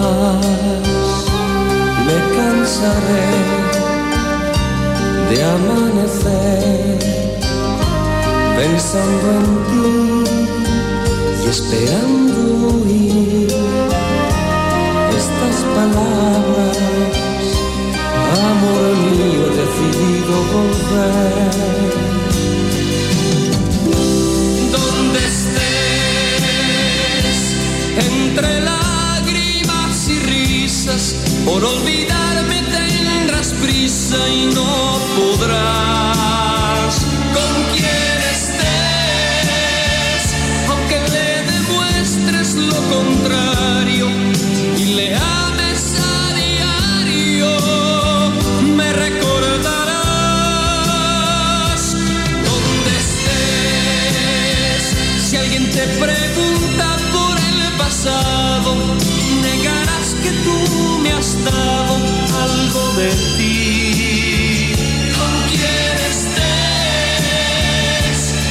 [0.00, 1.06] Mas
[2.06, 3.30] me cansaré
[5.30, 6.98] de amanecer
[8.56, 9.88] pensando en ti
[11.44, 12.38] y esperando
[12.74, 13.48] oír
[15.20, 17.15] estas palabras
[18.56, 21.92] amor mío, decidido volver.
[24.76, 26.56] Donde estés,
[28.10, 31.04] entre lágrimas y risas,
[31.44, 36.94] por olvidarme tendrás prisa y no podrás.
[37.36, 40.24] Con quien estés,
[40.70, 44.06] aunque le demuestres lo contrario
[44.78, 45.08] y le
[55.76, 58.70] te pregunta por el pasado,
[59.42, 60.56] negarás que tú
[61.02, 61.96] me has dado
[62.44, 64.72] algo de ti.
[65.16, 67.40] Con quien estés,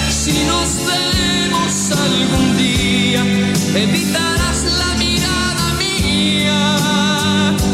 [0.07, 1.73] si nos vemos
[2.07, 3.21] algún día,
[3.73, 6.61] evitarás la mirada mía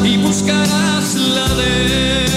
[0.05, 1.69] y buscarás la de
[2.25, 2.30] él.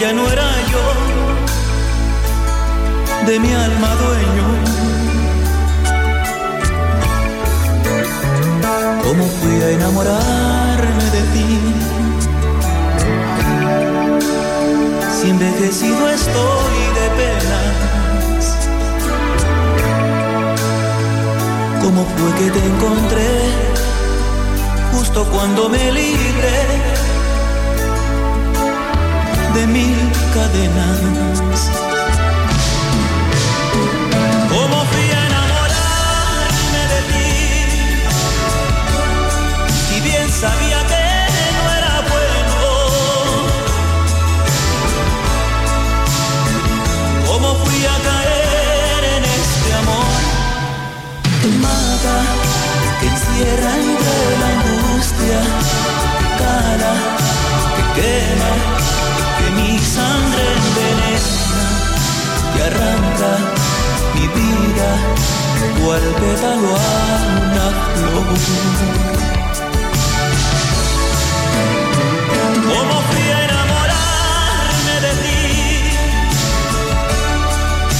[0.00, 0.84] Ya no era yo
[3.26, 4.46] de mi alma dueño.
[9.04, 11.48] ¿Cómo fui a enamorarme de ti?
[15.20, 18.56] Si envejecido estoy de penas,
[21.82, 23.30] ¿cómo fue que te encontré
[24.92, 26.99] justo cuando me libré
[29.54, 29.96] de mil
[30.34, 31.70] cadenas?
[34.48, 37.30] ¿Cómo fui a enamorarme de ti?
[39.88, 41.04] Si bien sabía que
[41.56, 42.58] no era bueno.
[47.26, 50.20] ¿Cómo fui a caer en este amor
[51.42, 52.16] que mata,
[53.00, 55.40] que encierra entre la angustia,
[56.18, 56.94] que cala,
[57.76, 58.52] que quema,
[59.56, 61.64] mi sangre envenena,
[62.54, 63.30] que arranca
[64.14, 64.90] mi vida
[65.82, 66.88] cual pétalo a
[67.38, 68.28] una flor?
[72.68, 75.42] ¿Cómo fui a enamorarme de ti?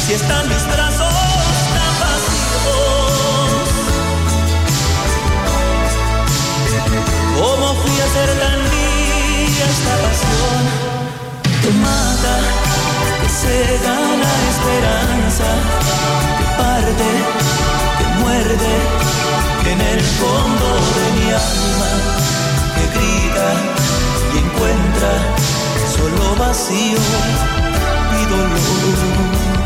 [0.06, 0.99] Si están mis brazos
[11.70, 12.36] que mata,
[13.20, 15.48] que cega la esperanza,
[16.38, 17.08] que parte,
[17.98, 18.74] que muerde
[19.72, 21.90] en el fondo de mi alma,
[22.74, 23.48] que grita
[24.34, 25.12] y encuentra
[25.94, 26.98] solo vacío
[28.18, 29.59] y dolor?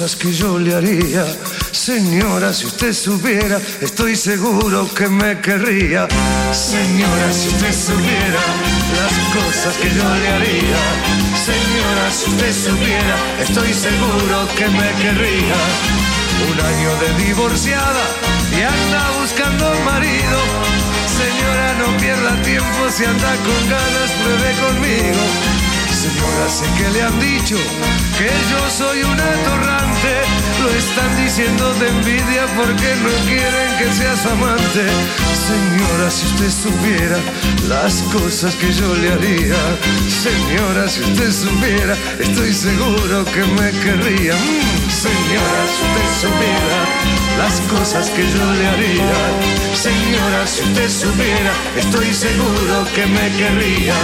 [0.00, 1.26] Cosas que yo le haría.
[1.72, 6.08] Señora, si usted supiera, estoy seguro que me querría.
[6.52, 8.42] Señora, si usted supiera
[8.96, 10.80] las cosas que yo le haría.
[11.48, 15.58] Señora, si usted supiera, estoy seguro que me querría.
[16.48, 18.04] Un año de divorciada
[18.56, 20.38] y anda buscando marido.
[21.20, 25.24] Señora, no pierda tiempo si anda con ganas, pruebe conmigo.
[25.92, 27.56] Señora, sé que le han dicho
[28.20, 30.12] que yo soy un atorrante.
[30.62, 34.84] Lo están diciendo de envidia porque no quieren que sea su amante.
[35.48, 37.18] Señora, si usted supiera
[37.66, 39.60] las cosas que yo le haría.
[40.26, 44.34] Señora, si usted supiera, estoy seguro que me querría.
[44.34, 46.78] Mm, Señora, si usted supiera
[47.40, 49.20] las cosas que yo le haría.
[49.86, 53.94] Señora, si usted supiera, estoy seguro que me querría.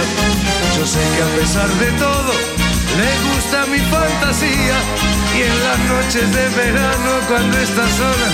[0.75, 2.56] Yo sé que a pesar de todo,
[2.95, 4.77] le gusta mi fantasía.
[5.35, 8.29] Y en las noches de verano, cuando está sola,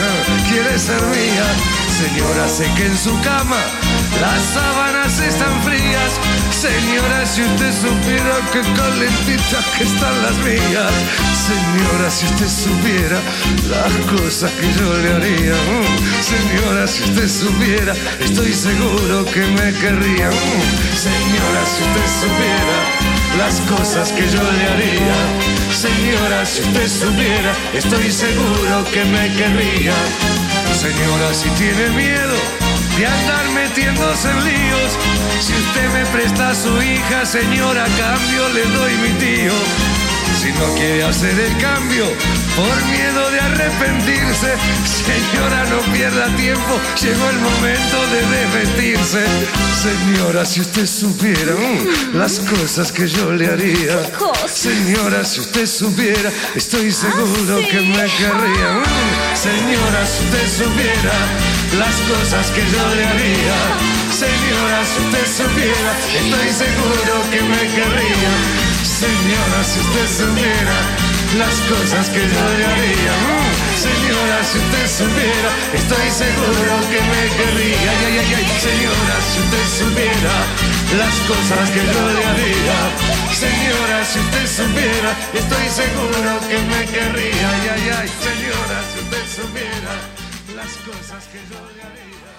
[0.47, 1.47] quiere ser mía.
[1.89, 3.57] Señora, sé que en su cama
[4.21, 6.11] las sábanas están frías.
[6.51, 10.93] Señora, si usted supiera que calentitas que están las mías.
[11.49, 13.19] Señora, si usted supiera
[13.69, 15.55] las cosas que yo le haría.
[16.21, 20.29] Señora, si usted supiera, estoy seguro que me querría.
[20.95, 23.02] Señora, si usted supiera
[23.37, 25.17] las cosas que yo le haría.
[25.71, 29.93] Señora, si usted supiera, estoy seguro que me querría.
[30.73, 32.37] Señora, si tiene miedo
[32.97, 34.91] de andar metiéndose en líos,
[35.39, 39.53] si usted me presta a su hija, señora, a cambio le doy mi tío.
[40.39, 42.05] Si no quiere hacer el cambio
[42.55, 44.53] por miedo de arrepentirse,
[44.85, 49.25] señora, no pierda tiempo, llegó el momento de desvestirse.
[49.81, 53.97] Señora, si usted supiera mm, las cosas que yo le haría.
[54.47, 58.69] Señora, si usted supiera, estoy seguro que me querría.
[58.79, 61.15] Mm, Señora, si usted supiera
[61.79, 63.57] las cosas que yo le haría.
[64.13, 68.33] Señora, si usted supiera, estoy seguro que me querría.
[68.83, 71.02] Señora, si usted supiera
[71.37, 73.13] las cosas que yo le haría.
[73.77, 77.91] Señora, si usted supiera, estoy seguro que me querría.
[78.05, 78.45] Ay, ay, ay.
[78.61, 80.35] Señora, si usted supiera
[80.97, 82.77] las cosas que yo le haría.
[83.33, 87.47] Señora, si usted supiera, estoy seguro que me querría.
[87.49, 88.07] Ay, ay.
[88.27, 89.93] Señora, si usted supiera
[90.55, 92.31] las cosas que yo le haría.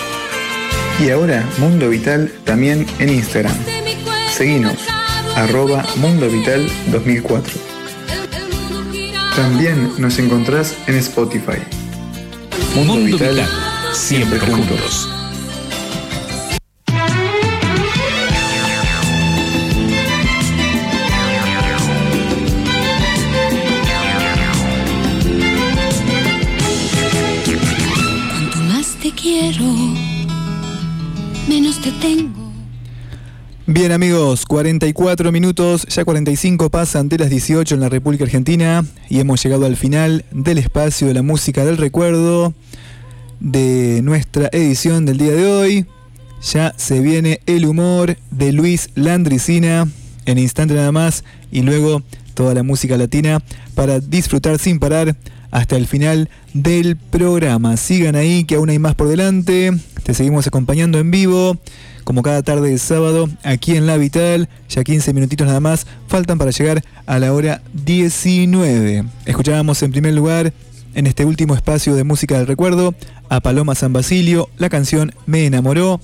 [1.00, 3.56] Y ahora Mundo Vital también en Instagram.
[4.36, 4.80] Seguinos,
[5.36, 7.54] arroba Mundo Vital 2004.
[9.36, 11.60] También nos encontrás en Spotify.
[12.74, 13.50] Mundo, Mundo Vital, Vital,
[13.94, 15.08] siempre juntos.
[15.08, 15.21] Cuanto
[33.92, 39.20] Bien amigos, 44 minutos, ya 45 pasan de las 18 en la República Argentina y
[39.20, 42.54] hemos llegado al final del espacio de la música del recuerdo
[43.42, 45.86] de nuestra edición del día de hoy.
[46.54, 49.90] Ya se viene el humor de Luis Landricina
[50.26, 52.02] en instante nada más y luego
[52.34, 53.44] toda la música latina
[53.76, 55.18] para disfrutar sin parar
[55.52, 57.78] hasta el final del programa.
[57.78, 59.72] Sigan ahí que aún hay más por delante.
[60.04, 61.58] Te seguimos acompañando en vivo,
[62.04, 64.50] como cada tarde de sábado, aquí en La Vital.
[64.70, 69.04] Ya 15 minutitos nada más faltan para llegar a la hora 19.
[69.26, 70.54] Escuchábamos en primer lugar,
[70.96, 72.96] en este último espacio de música del recuerdo,
[73.30, 76.02] a Paloma San Basilio, la canción Me enamoró.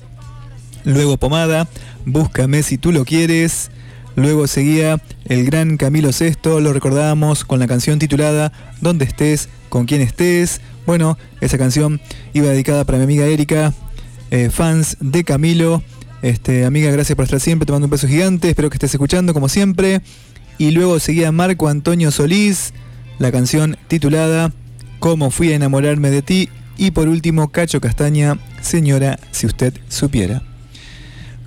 [0.84, 1.68] Luego Pomada,
[2.06, 3.70] Búscame si tú lo quieres.
[4.18, 9.86] Luego seguía el gran Camilo Sesto, lo recordábamos con la canción titulada Donde estés, con
[9.86, 10.60] quién estés.
[10.88, 12.02] Bueno, esa canción
[12.34, 13.76] iba dedicada para mi amiga Erika,
[14.32, 15.84] eh, fans de Camilo.
[16.24, 19.36] Este, amiga, gracias por estar siempre, te mando un beso gigante, espero que estés escuchando
[19.36, 20.02] como siempre.
[20.58, 22.74] Y luego seguía Marco Antonio Solís,
[23.20, 24.52] la canción titulada
[24.98, 26.50] Cómo fui a enamorarme de ti.
[26.76, 30.42] Y por último, Cacho Castaña, señora, si usted supiera.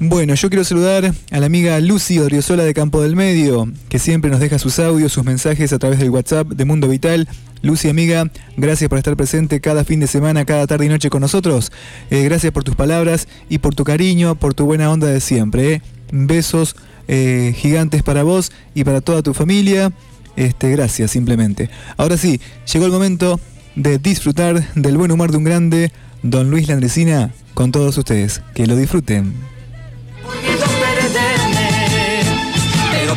[0.03, 4.31] Bueno, yo quiero saludar a la amiga Lucy Odriozola de Campo del Medio, que siempre
[4.31, 7.29] nos deja sus audios, sus mensajes a través del WhatsApp de Mundo Vital.
[7.61, 8.25] Lucy, amiga,
[8.57, 11.71] gracias por estar presente cada fin de semana, cada tarde y noche con nosotros.
[12.11, 15.75] Eh, gracias por tus palabras y por tu cariño, por tu buena onda de siempre.
[15.75, 15.83] eh.
[16.13, 19.93] Besos eh, gigantes para vos y para toda tu familia.
[20.35, 21.69] Este, gracias, simplemente.
[21.99, 22.41] Ahora sí,
[22.73, 23.39] llegó el momento
[23.77, 28.41] de disfrutar del buen humor de un grande, don Luis Landresina, con todos ustedes.
[28.55, 29.60] Que lo disfruten.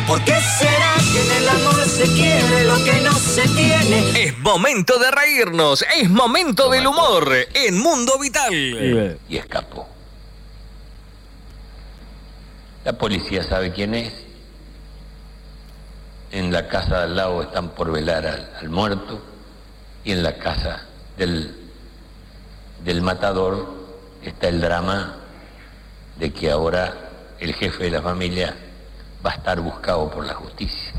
[0.06, 4.24] ¿Por qué será que en el amor se quiere lo que no se tiene?
[4.24, 9.18] Es momento de reírnos, es momento del humor en Mundo Vital.
[9.28, 9.88] Y escapó.
[12.84, 14.12] La policía sabe quién es.
[16.30, 19.22] En la casa de al lado están por velar al, al muerto
[20.04, 20.86] y en la casa
[21.16, 21.54] del,
[22.84, 23.72] del matador
[24.22, 25.16] está el drama
[26.18, 28.56] de que ahora el jefe de la familia
[29.24, 30.92] va a estar buscado por la justicia.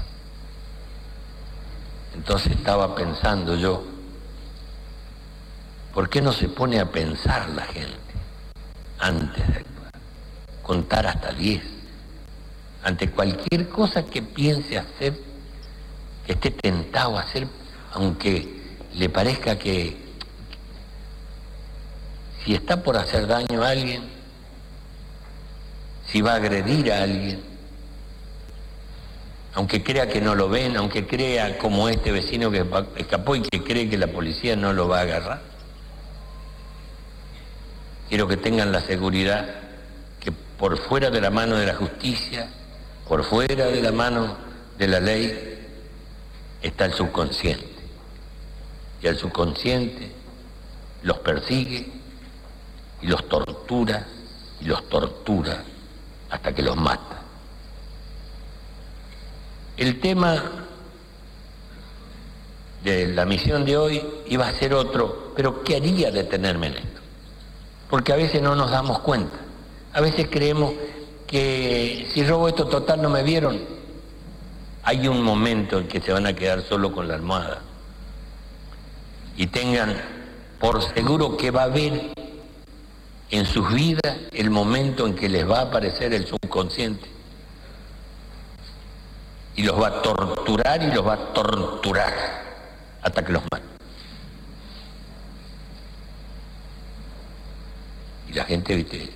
[2.15, 3.83] Entonces estaba pensando yo,
[5.93, 7.97] ¿por qué no se pone a pensar la gente
[8.99, 9.91] antes de actuar?
[10.63, 11.61] Contar hasta 10.
[12.83, 15.19] Ante cualquier cosa que piense hacer,
[16.25, 17.47] que esté tentado a hacer,
[17.93, 19.97] aunque le parezca que
[22.43, 24.03] si está por hacer daño a alguien,
[26.07, 27.54] si va a agredir a alguien,
[29.55, 32.65] aunque crea que no lo ven, aunque crea como este vecino que
[32.97, 35.41] escapó y que cree que la policía no lo va a agarrar.
[38.09, 39.47] Quiero que tengan la seguridad
[40.19, 42.49] que por fuera de la mano de la justicia,
[43.07, 44.35] por fuera de la mano
[44.77, 45.67] de la ley,
[46.61, 47.69] está el subconsciente.
[49.01, 50.11] Y el subconsciente
[51.01, 51.87] los persigue
[53.01, 54.05] y los tortura
[54.59, 55.63] y los tortura
[56.29, 57.24] hasta que los mata.
[59.77, 60.41] El tema
[62.83, 67.01] de la misión de hoy iba a ser otro, pero ¿qué haría detenerme en esto?
[67.89, 69.35] Porque a veces no nos damos cuenta.
[69.93, 70.73] A veces creemos
[71.27, 73.59] que si robo esto total no me vieron.
[74.83, 77.61] Hay un momento en que se van a quedar solo con la almohada.
[79.35, 79.95] Y tengan
[80.59, 82.11] por seguro que va a haber
[83.31, 87.14] en sus vidas el momento en que les va a aparecer el subconsciente.
[89.55, 92.13] Y los va a torturar y los va a torturar
[93.01, 93.63] hasta que los mate.
[98.29, 99.09] Y la gente, viste,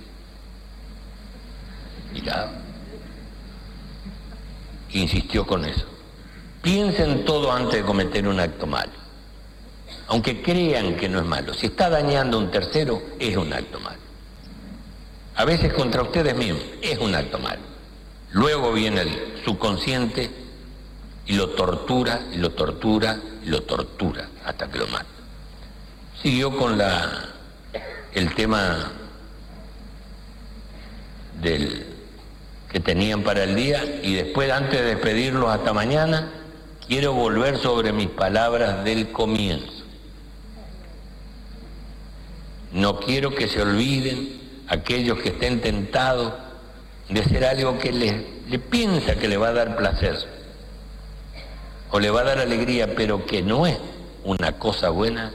[2.12, 2.52] miraba.
[4.92, 5.86] Insistió con eso.
[6.62, 8.92] Piensen todo antes de cometer un acto malo.
[10.08, 11.54] Aunque crean que no es malo.
[11.54, 14.00] Si está dañando a un tercero, es un acto malo.
[15.36, 17.69] A veces contra ustedes mismos, es un acto malo.
[18.32, 20.30] Luego viene el subconsciente
[21.26, 25.06] y lo tortura, y lo tortura, y lo tortura hasta que lo mata.
[26.22, 26.80] Siguió con
[28.12, 28.92] el tema
[31.40, 31.86] del
[32.70, 36.30] que tenían para el día y después, antes de despedirlos hasta mañana,
[36.86, 39.84] quiero volver sobre mis palabras del comienzo.
[42.72, 46.32] No quiero que se olviden aquellos que estén tentados
[47.10, 50.16] de hacer algo que le, le piensa que le va a dar placer
[51.90, 53.76] o le va a dar alegría, pero que no es
[54.24, 55.32] una cosa buena,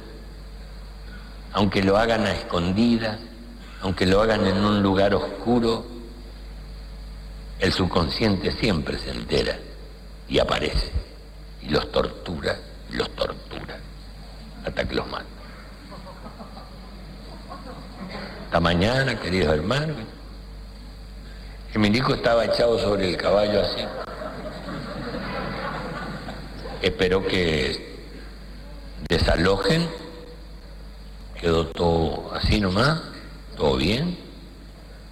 [1.51, 3.19] aunque lo hagan a escondidas,
[3.81, 5.85] aunque lo hagan en un lugar oscuro,
[7.59, 9.57] el subconsciente siempre se entera
[10.27, 10.91] y aparece
[11.61, 12.57] y los tortura,
[12.91, 13.77] y los tortura,
[14.65, 15.25] hasta que los mata.
[18.45, 19.97] Hasta mañana, queridos hermanos.
[21.75, 23.81] Emilico estaba echado sobre el caballo así.
[26.81, 27.97] Espero que
[29.09, 29.85] desalojen,
[31.37, 33.01] quedó todo así nomás,
[33.57, 34.17] todo bien,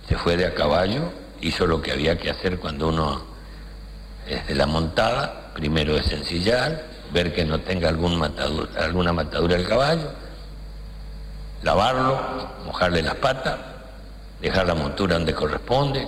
[0.07, 1.11] se fue de a caballo,
[1.41, 3.23] hizo lo que había que hacer cuando uno
[4.26, 10.14] es de la montada, primero es ensillar, ver que no tenga alguna matadura el caballo,
[11.61, 13.60] lavarlo, mojarle las patas,
[14.40, 16.07] dejar la montura donde corresponde,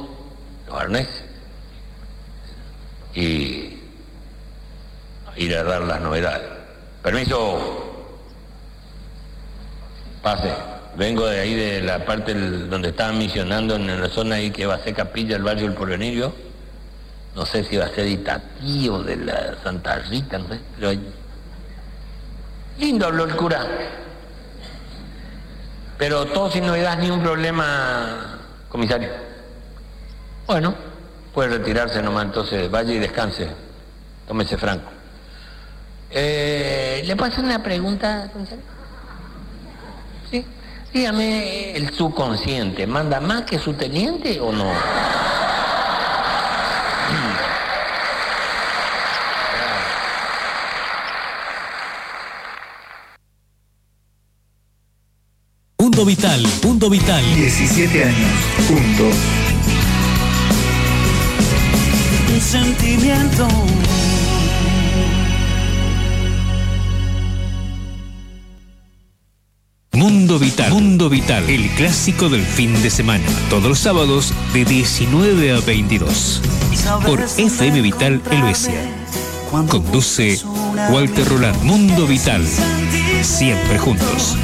[0.71, 1.23] arneses,
[3.13, 3.79] y
[5.37, 6.49] ir a dar las novedades.
[7.01, 7.93] Permiso,
[10.21, 10.51] pase.
[10.97, 14.75] Vengo de ahí de la parte donde estaban misionando en la zona ahí que va
[14.75, 16.31] a ser capilla, el barrio del Porvenir.
[17.35, 20.97] No sé si va a ser Itatí de la Santa Rita, no sé, pero
[22.77, 23.67] lindo habló el cura.
[25.97, 28.39] Pero todo sin novedad, ni un problema,
[28.69, 29.09] comisario.
[30.47, 30.75] Bueno,
[31.33, 33.47] puede retirarse nomás, entonces vaya y descanse.
[34.27, 34.89] Tómese franco.
[36.11, 38.31] Eh, ¿Le puedo hacer una pregunta?
[40.29, 40.45] Sí.
[40.93, 44.71] Dígame, ¿el subconsciente manda más que su teniente o no?
[55.79, 57.23] Mundo Vital, Mundo Vital.
[57.35, 58.31] 17 años,
[58.67, 59.44] juntos.
[62.45, 63.47] Sentimiento.
[69.93, 73.25] Mundo Vital, Mundo Vital, el clásico del fin de semana.
[73.49, 76.41] Todos los sábados de 19 a 22.
[77.05, 78.93] Por FM Vital Helvecia.
[79.69, 80.39] Conduce
[80.91, 81.63] Walter Roland.
[81.63, 82.45] Mundo Vital.
[83.23, 84.37] Siempre juntos.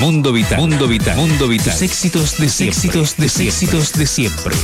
[0.00, 1.76] Mundo Vital, Mundo Vital, Mundo Vital.
[1.80, 2.76] Éxitos de siempre.
[2.76, 3.48] Éxitos de siempre.
[3.48, 4.56] éxitos de siempre.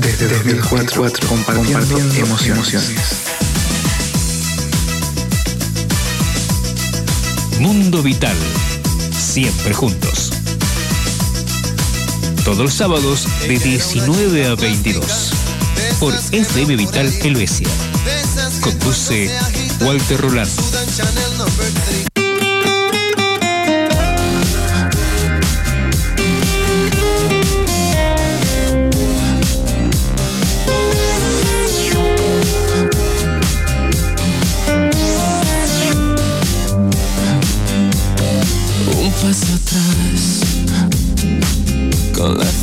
[0.00, 2.86] Desde 2004, compartiendo, emociones.
[7.60, 8.36] Mundo Vital.
[9.10, 10.32] Siempre juntos.
[12.44, 15.30] Todos los sábados de 19 a 22.
[15.98, 17.68] Por FM Vital Helvecia.
[18.60, 19.30] Conduce
[19.80, 20.50] Walter Roland.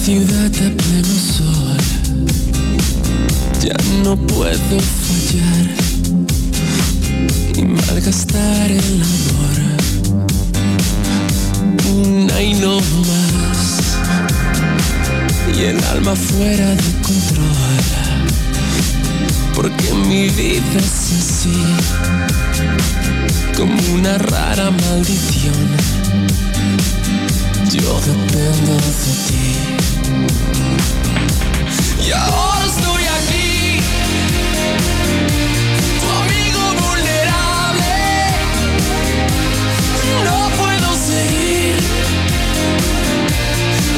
[0.03, 1.77] Ciudad a pleno sol.
[3.61, 5.65] Ya no puedo fallar
[7.55, 9.57] y malgastar el amor.
[11.89, 13.97] Una y no más,
[15.57, 17.83] y el alma fuera de control.
[19.55, 21.63] Porque mi vida es así
[23.55, 25.67] como una rara maldición.
[27.71, 29.52] Yo dependo de ti.
[40.23, 41.75] No puedo seguir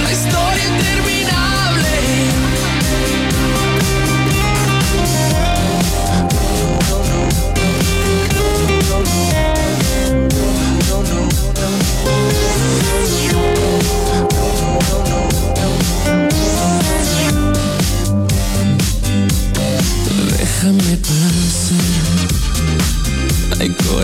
[0.04, 1.05] la historia interminable.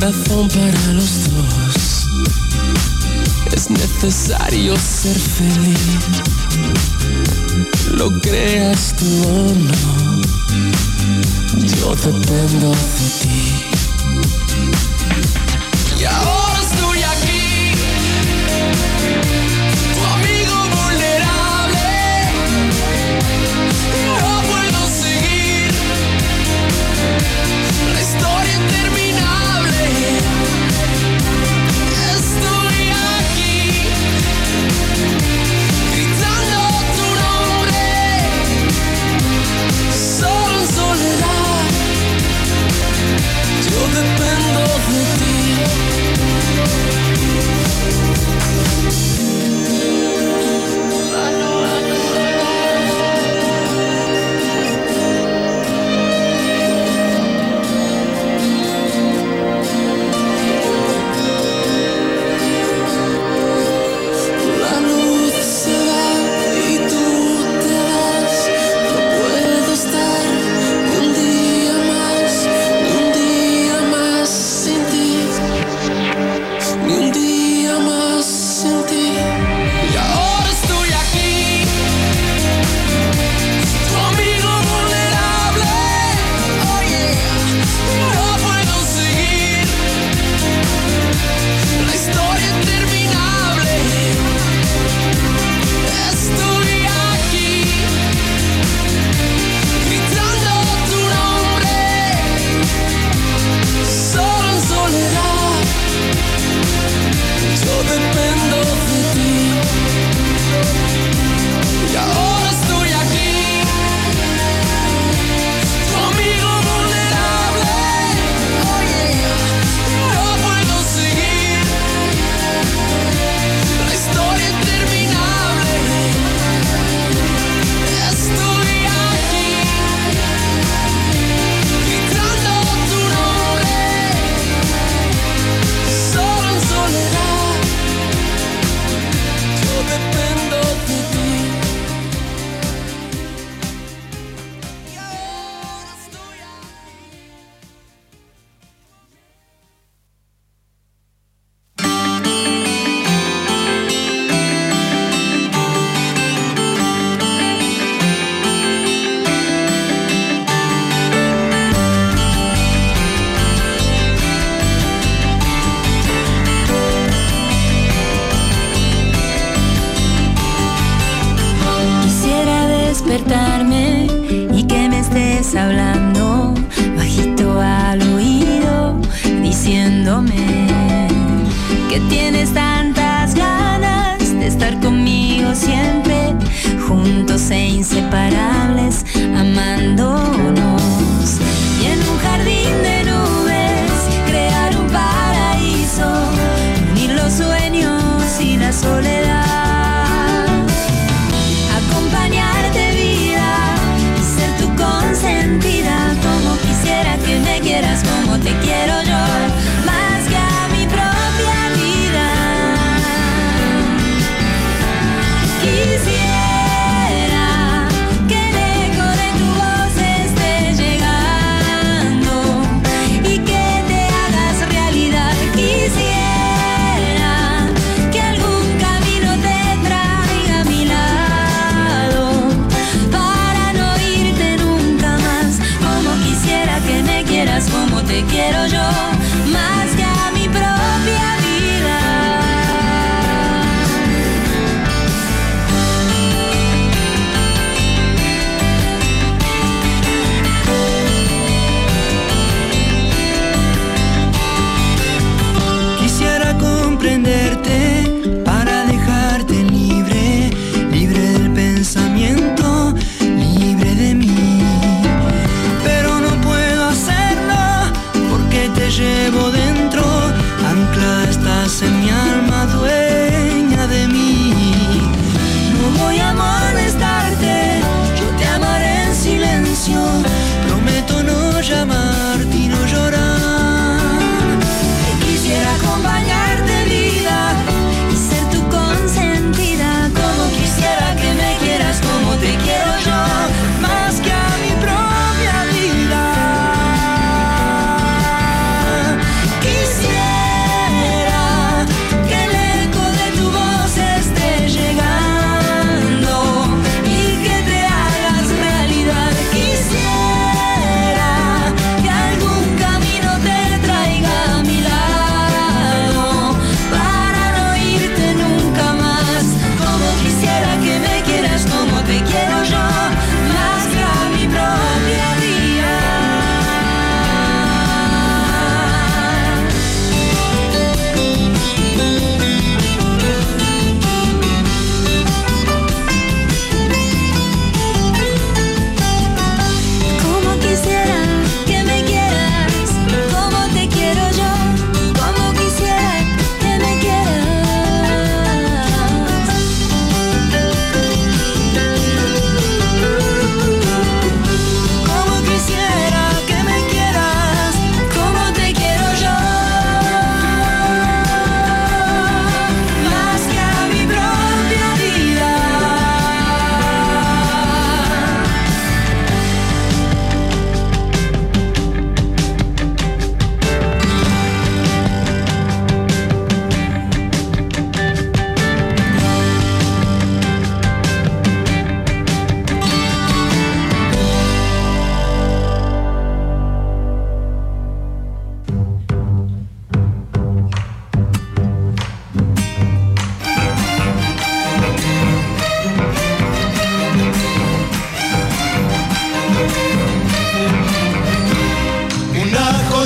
[0.01, 2.07] Corazón para los dos.
[3.53, 5.77] Es necesario ser feliz.
[7.91, 10.21] Lo creas tú o no.
[11.67, 13.70] Yo dependo de ti.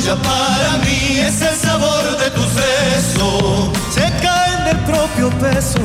[0.05, 3.69] tuya para mí es el sabor de tus besos.
[3.89, 5.79] Se caen del propio peso,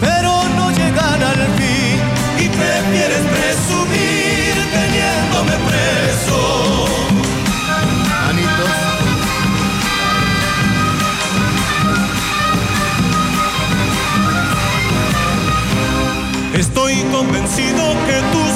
[0.00, 2.00] pero no llegan al fin.
[2.38, 6.86] Y prefieres presumir teniéndome preso.
[8.08, 8.70] Manitos.
[16.54, 18.55] Estoy convencido que tus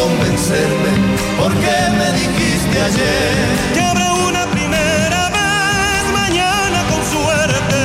[0.00, 0.92] convencerme,
[1.38, 3.44] porque me dijiste ayer
[3.74, 7.80] que habrá una primera vez mañana con suerte.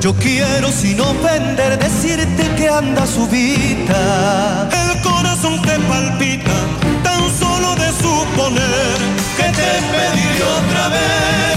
[0.00, 4.68] Yo quiero sin ofender decirte que anda subida.
[4.82, 6.56] El corazón te palpita
[7.02, 8.96] tan solo de suponer
[9.36, 11.55] que te pediré otra vez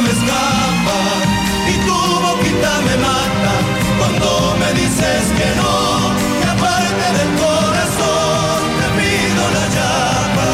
[0.00, 1.00] me escapa
[1.68, 3.54] y tu boquita me mata
[3.98, 5.74] cuando me dices que no,
[6.40, 10.50] que aparte del corazón te pido la llama.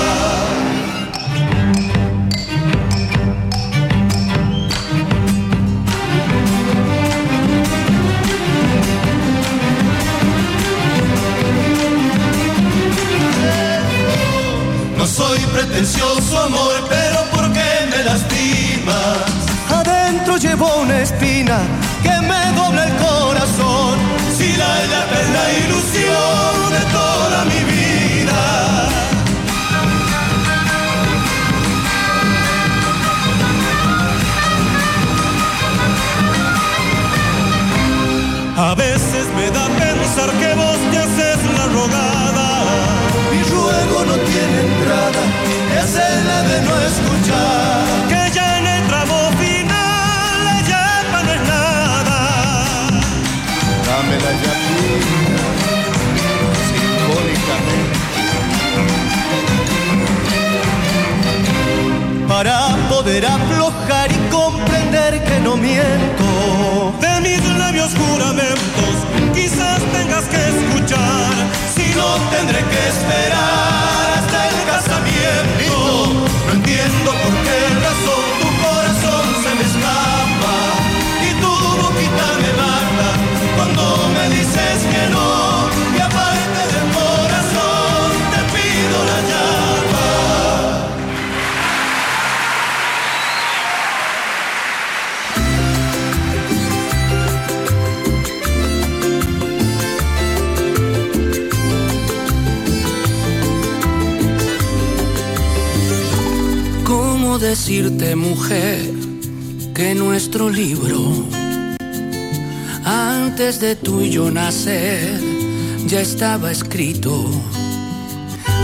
[14.97, 18.68] No soy pretencioso amor, pero porque me lastima
[20.19, 21.59] Adentro llevo una espina
[22.03, 23.99] que me dobla el corazón.
[24.37, 28.41] Si la llave es la ilusión de toda mi vida.
[38.57, 42.65] A veces me da pensar que vos te haces la rogada.
[43.31, 45.23] Mi ruego no tiene entrada,
[45.81, 45.95] es
[46.27, 47.98] la de no escuchar.
[54.09, 55.45] Dame la llamita,
[56.69, 57.99] simbólicamente.
[62.27, 62.57] Para
[62.89, 66.95] poder aflojar y comprender que no miento.
[67.03, 68.95] De mis labios juramentos,
[69.35, 71.35] quizás tengas que escuchar.
[71.75, 75.77] Si no, tendré que esperar hasta el casamiento.
[76.47, 77.78] No entiendo por qué
[84.15, 85.29] me dices que no.
[85.97, 90.09] Y aparte del corazón, te pido la llama.
[106.85, 108.81] ¿Cómo decirte, mujer,
[109.75, 110.99] que nuestro libro,
[113.39, 115.21] antes de tú y yo nacer,
[115.87, 117.25] ya estaba escrito?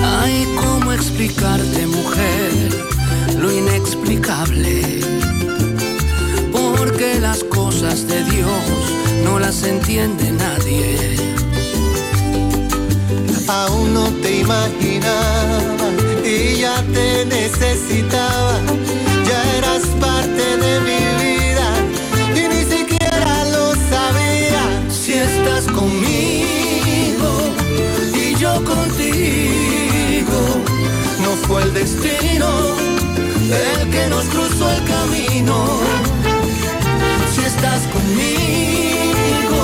[0.02, 2.52] Ay, ¿cómo explicarte, mujer,
[3.38, 4.82] lo inexplicable?
[6.51, 8.64] Porque las cosas de Dios
[9.22, 11.18] no las entiende nadie.
[13.46, 15.88] Aún no te imaginaba
[16.24, 18.59] y ya te necesitaba.
[31.59, 32.48] El destino
[33.52, 35.81] el que nos cruzó el camino.
[37.35, 39.60] Si estás conmigo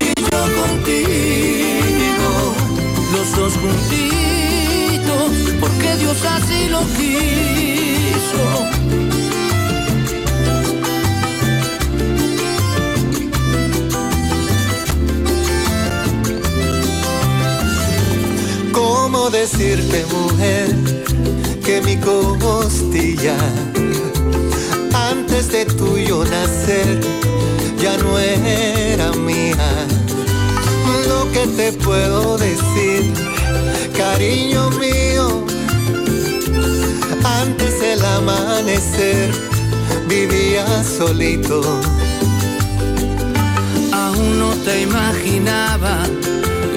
[0.00, 2.30] y yo contigo,
[3.12, 5.30] los dos juntitos,
[5.60, 8.44] porque Dios así lo quiso.
[18.72, 20.85] ¿Cómo decirte, mujer,
[21.66, 23.36] que mi costilla,
[25.10, 27.00] antes de tuyo nacer,
[27.82, 29.68] ya no era mía?
[31.08, 33.12] Lo que te puedo decir,
[33.96, 35.44] cariño mío,
[37.40, 39.32] antes del amanecer,
[40.08, 41.60] vivía solito.
[43.92, 46.06] Aún no te imaginaba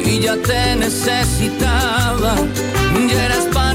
[0.03, 2.33] y ya te necesitaba.
[3.07, 3.45] Ya eras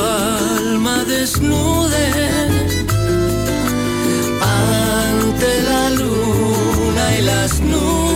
[0.00, 2.04] alma desnude
[4.42, 8.07] ante la luna y las nubes.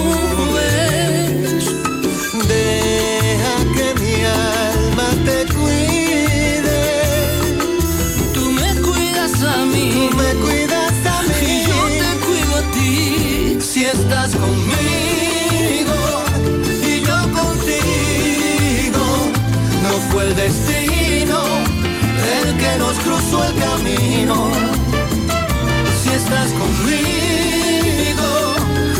[23.32, 24.50] Cruzó el camino.
[26.02, 28.30] Si estás conmigo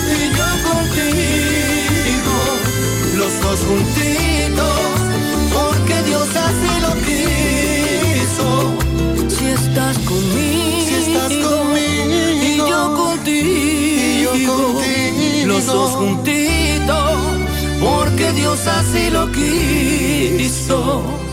[0.09, 2.36] y yo contigo,
[3.17, 4.81] los dos juntitos,
[5.52, 8.49] porque Dios así lo quiso.
[9.28, 15.47] Si estás conmigo, Si estás conmigo y yo contigo, y yo contigo.
[15.47, 17.20] los dos juntitos,
[17.81, 21.32] porque Dios así lo quiso.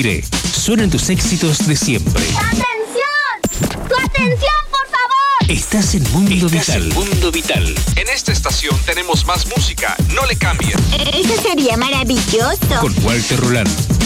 [0.00, 2.22] Aire suenan tus éxitos de siempre.
[2.36, 3.88] ¡Atención!
[3.88, 5.50] ¡Tu atención, por favor!
[5.50, 6.92] Estás en Mundo Vital.
[6.94, 7.74] Mundo Vital.
[7.96, 9.96] En esta estación tenemos más música.
[10.14, 10.78] No le cambien.
[11.14, 12.80] Eso sería maravilloso.
[12.80, 13.99] Con Walter Roland.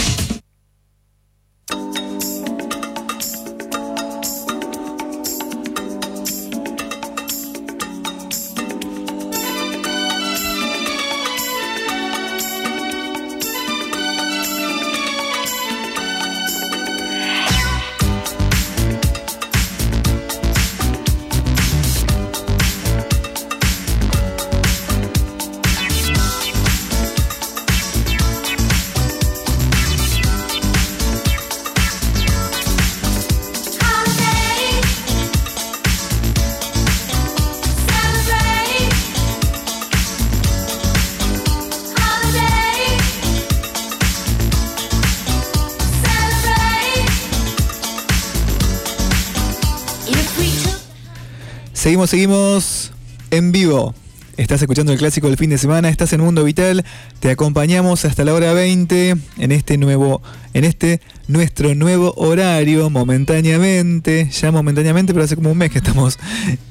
[52.07, 52.93] Seguimos,
[53.31, 53.95] en vivo.
[54.37, 56.85] Estás escuchando el clásico del fin de semana, estás en Mundo Vital,
[57.21, 60.21] te acompañamos hasta la hora 20 en este nuevo,
[60.53, 66.19] en este nuestro nuevo horario, momentáneamente, ya momentáneamente, pero hace como un mes que estamos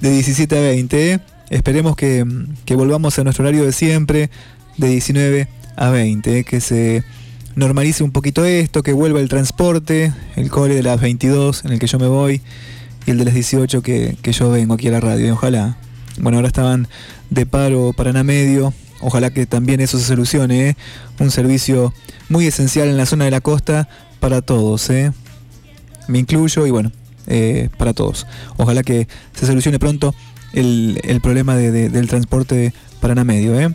[0.01, 1.13] de 17 a 20.
[1.13, 1.19] ¿eh?
[1.49, 2.23] Esperemos que,
[2.65, 4.29] que volvamos a nuestro horario de siempre,
[4.77, 6.43] de 19 a 20, ¿eh?
[6.43, 7.03] que se
[7.55, 11.79] normalice un poquito esto, que vuelva el transporte, el cole de las 22 en el
[11.79, 12.41] que yo me voy
[13.05, 15.27] y el de las 18 que, que yo vengo aquí a la radio.
[15.27, 15.77] Y ojalá.
[16.19, 16.87] Bueno, ahora estaban
[17.29, 18.73] de paro Paraná Medio.
[19.01, 20.69] Ojalá que también eso se solucione.
[20.69, 20.77] ¿eh?
[21.19, 21.93] Un servicio
[22.29, 24.89] muy esencial en la zona de la costa para todos.
[24.89, 25.11] ¿eh?
[26.07, 26.91] Me incluyo y bueno,
[27.27, 28.27] eh, para todos.
[28.57, 30.13] Ojalá que se solucione pronto
[30.53, 33.73] el, el problema de- de- del transporte Paraná Medio.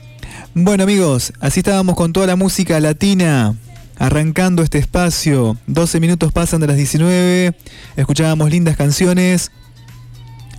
[0.55, 3.55] Bueno amigos, así estábamos con toda la música latina
[3.99, 5.57] arrancando este espacio.
[5.67, 7.55] 12 minutos pasan de las 19.
[7.97, 9.51] Escuchábamos lindas canciones.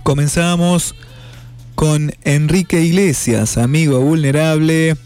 [0.02, 0.94] Comenzamos
[1.74, 4.96] con Enrique Iglesias, amigo vulnerable.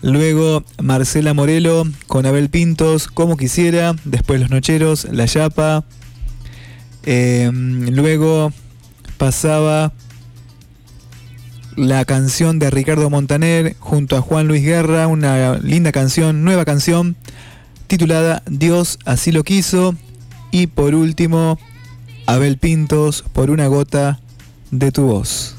[0.00, 3.96] Luego Marcela Morelo con Abel Pintos, como quisiera.
[4.04, 5.84] Después Los Nocheros, La Yapa.
[7.04, 8.52] Eh, luego
[9.16, 9.92] pasaba
[11.74, 17.16] la canción de Ricardo Montaner junto a Juan Luis Guerra, una linda canción, nueva canción
[17.88, 19.96] titulada Dios así lo quiso.
[20.52, 21.58] Y por último,
[22.26, 24.20] Abel Pintos por una gota
[24.70, 25.57] de tu voz.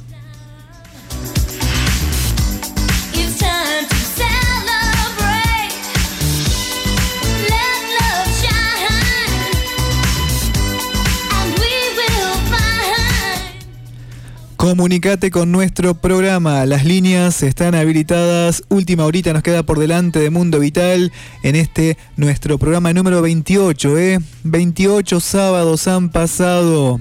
[14.59, 16.65] Comunicate con nuestro programa.
[16.65, 18.61] Las líneas están habilitadas.
[18.67, 21.13] Última horita nos queda por delante de Mundo Vital
[21.43, 23.97] en este nuestro programa número 28.
[23.97, 24.19] ¿eh?
[24.43, 26.99] 28 sábados han pasado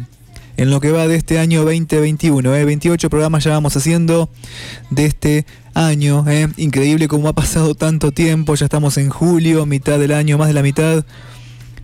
[0.56, 2.54] en lo que va de este año 2021.
[2.54, 2.64] ¿eh?
[2.64, 4.30] 28 programas ya vamos haciendo
[4.90, 6.24] de este año.
[6.28, 6.46] ¿eh?
[6.58, 8.54] Increíble cómo ha pasado tanto tiempo.
[8.54, 11.04] Ya estamos en julio, mitad del año, más de la mitad.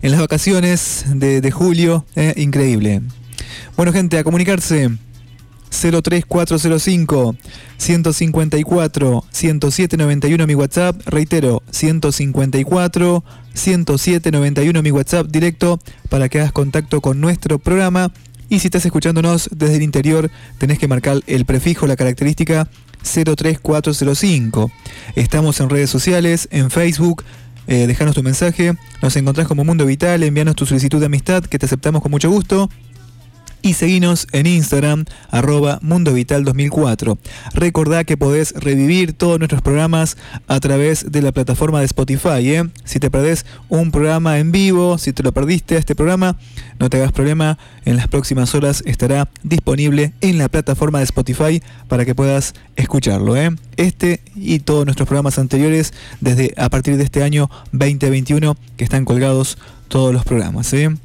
[0.01, 2.05] En las vacaciones de, de julio.
[2.15, 2.33] ¿eh?
[2.37, 3.01] Increíble.
[3.75, 4.89] Bueno gente, a comunicarse.
[5.69, 7.35] 03405
[7.77, 15.79] 154 10791 mi WhatsApp, reitero, 154 10791 mi WhatsApp directo
[16.09, 18.11] para que hagas contacto con nuestro programa.
[18.49, 22.69] Y si estás escuchándonos desde el interior tenés que marcar el prefijo, la característica
[23.03, 24.71] 03405.
[25.15, 27.23] Estamos en redes sociales, en Facebook,
[27.67, 31.57] eh, dejanos tu mensaje, nos encontrás como Mundo Vital, envíanos tu solicitud de amistad que
[31.57, 32.69] te aceptamos con mucho gusto
[33.65, 37.17] y seguinos en Instagram, arroba Mundo Vital 2004.
[37.55, 42.47] Recordá que podés revivir todos nuestros programas a través de la plataforma de Spotify.
[42.47, 42.69] ¿eh?
[42.83, 46.37] Si te perdés un programa en vivo, si te lo perdiste a este programa,
[46.77, 47.57] no te hagas problema.
[47.85, 53.35] En las próximas horas estará disponible en la plataforma de Spotify para que puedas escucharlo.
[53.35, 53.49] ¿eh?
[53.77, 59.05] Este y todos nuestros programas anteriores desde a partir de este año 2021 que están
[59.05, 60.71] colgados todos los programas.
[60.73, 60.95] ¿eh?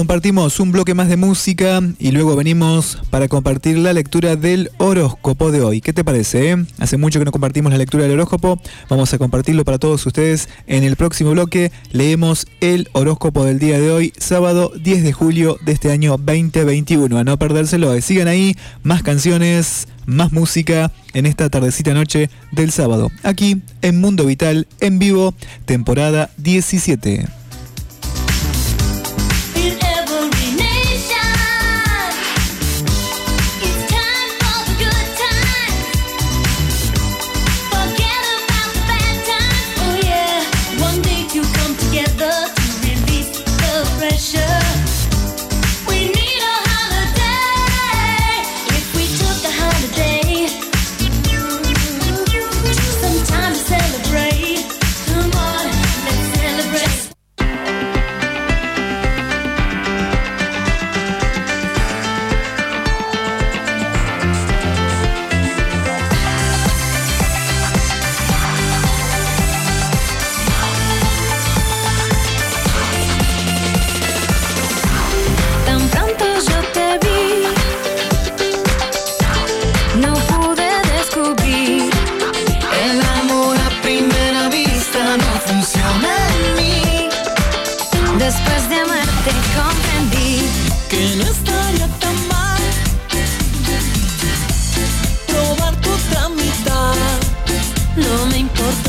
[0.00, 5.52] Compartimos un bloque más de música y luego venimos para compartir la lectura del horóscopo
[5.52, 5.82] de hoy.
[5.82, 6.52] ¿Qué te parece?
[6.52, 6.64] eh?
[6.78, 8.58] Hace mucho que no compartimos la lectura del horóscopo.
[8.88, 10.48] Vamos a compartirlo para todos ustedes.
[10.66, 15.58] En el próximo bloque leemos el horóscopo del día de hoy, sábado 10 de julio
[15.66, 17.18] de este año 2021.
[17.18, 17.92] A no perdérselo.
[17.92, 18.00] eh.
[18.00, 23.10] Sigan ahí, más canciones, más música en esta tardecita noche del sábado.
[23.22, 25.34] Aquí en Mundo Vital en vivo,
[25.66, 27.39] temporada 17.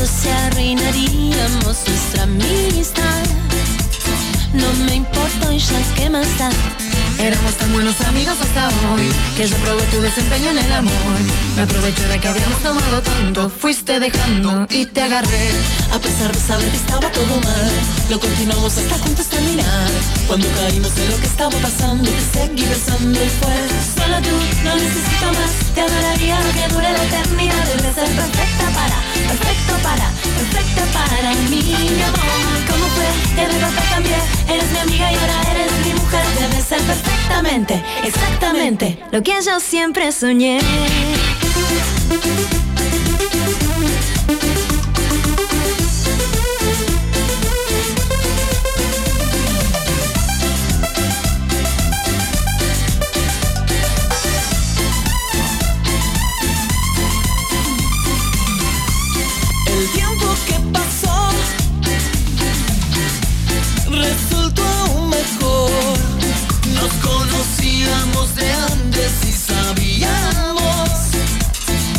[0.06, 3.24] Si arruinaríamos nuestra amistad.
[4.52, 6.81] No me importa ya que más da.
[7.22, 11.18] Éramos tan buenos amigos hasta hoy que yo probé tu desempeño en el amor.
[11.54, 15.50] Me aproveché de que habíamos tomado tanto, fuiste dejando y te agarré.
[15.94, 17.70] A pesar de saber que estaba todo mal,
[18.10, 19.88] lo continuamos hasta juntos terminar.
[20.26, 23.54] Cuando caímos en lo que estaba pasando, te seguí besando y fue
[23.94, 24.34] Solo tú,
[24.64, 25.52] no necesito más.
[25.76, 27.64] Te adoraría que dure la eternidad.
[27.70, 28.98] Debes ser perfecta para,
[29.30, 30.10] perfecto para,
[30.42, 32.58] perfecta para mí, mi amor.
[32.66, 34.18] ¿Cómo fue que de golpe cambié?
[34.48, 36.01] Eres mi amiga y ahora eres mi mujer.
[36.12, 40.60] Debes ser perfectamente, exactamente lo que yo siempre soñé.
[67.82, 70.88] De antes y sabíamos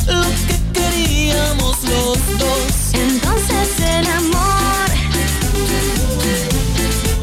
[0.08, 2.94] lo que queríamos los dos.
[2.94, 4.88] Entonces el amor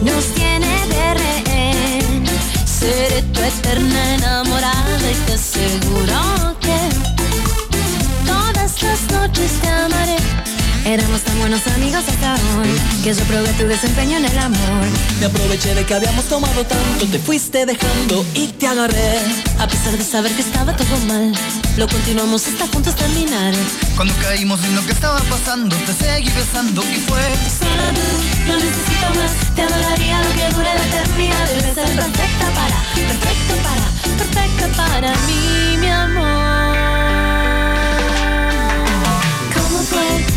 [0.02, 2.24] nos tiene de rehén.
[2.66, 5.90] Seré tu eterna enamorada y te aseguro
[11.10, 12.70] Éramos tan buenos amigos hasta hoy
[13.02, 14.86] que yo probé tu desempeño en el amor.
[15.18, 19.18] me aproveché de que habíamos tomado tanto, te fuiste dejando y te agarré.
[19.58, 21.32] A pesar de saber que estaba todo mal,
[21.76, 23.52] lo continuamos hasta juntos terminar.
[23.97, 27.22] Cuando caímos en lo que estaba pasando, te seguí besando y fue.
[27.58, 29.56] Solo tú, no necesito más.
[29.56, 31.48] Te adoraría lo que dure la eternidad.
[31.48, 36.69] Debes ser perfecta para, perfecto para, perfecta para mí, mi amor.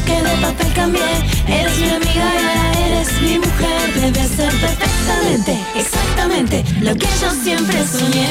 [0.06, 1.02] Que de papel cambié?
[1.48, 3.94] Eres mi amiga y ahora eres mi mujer.
[3.96, 8.28] Debes ser perfectamente, exactamente lo que yo siempre soñé.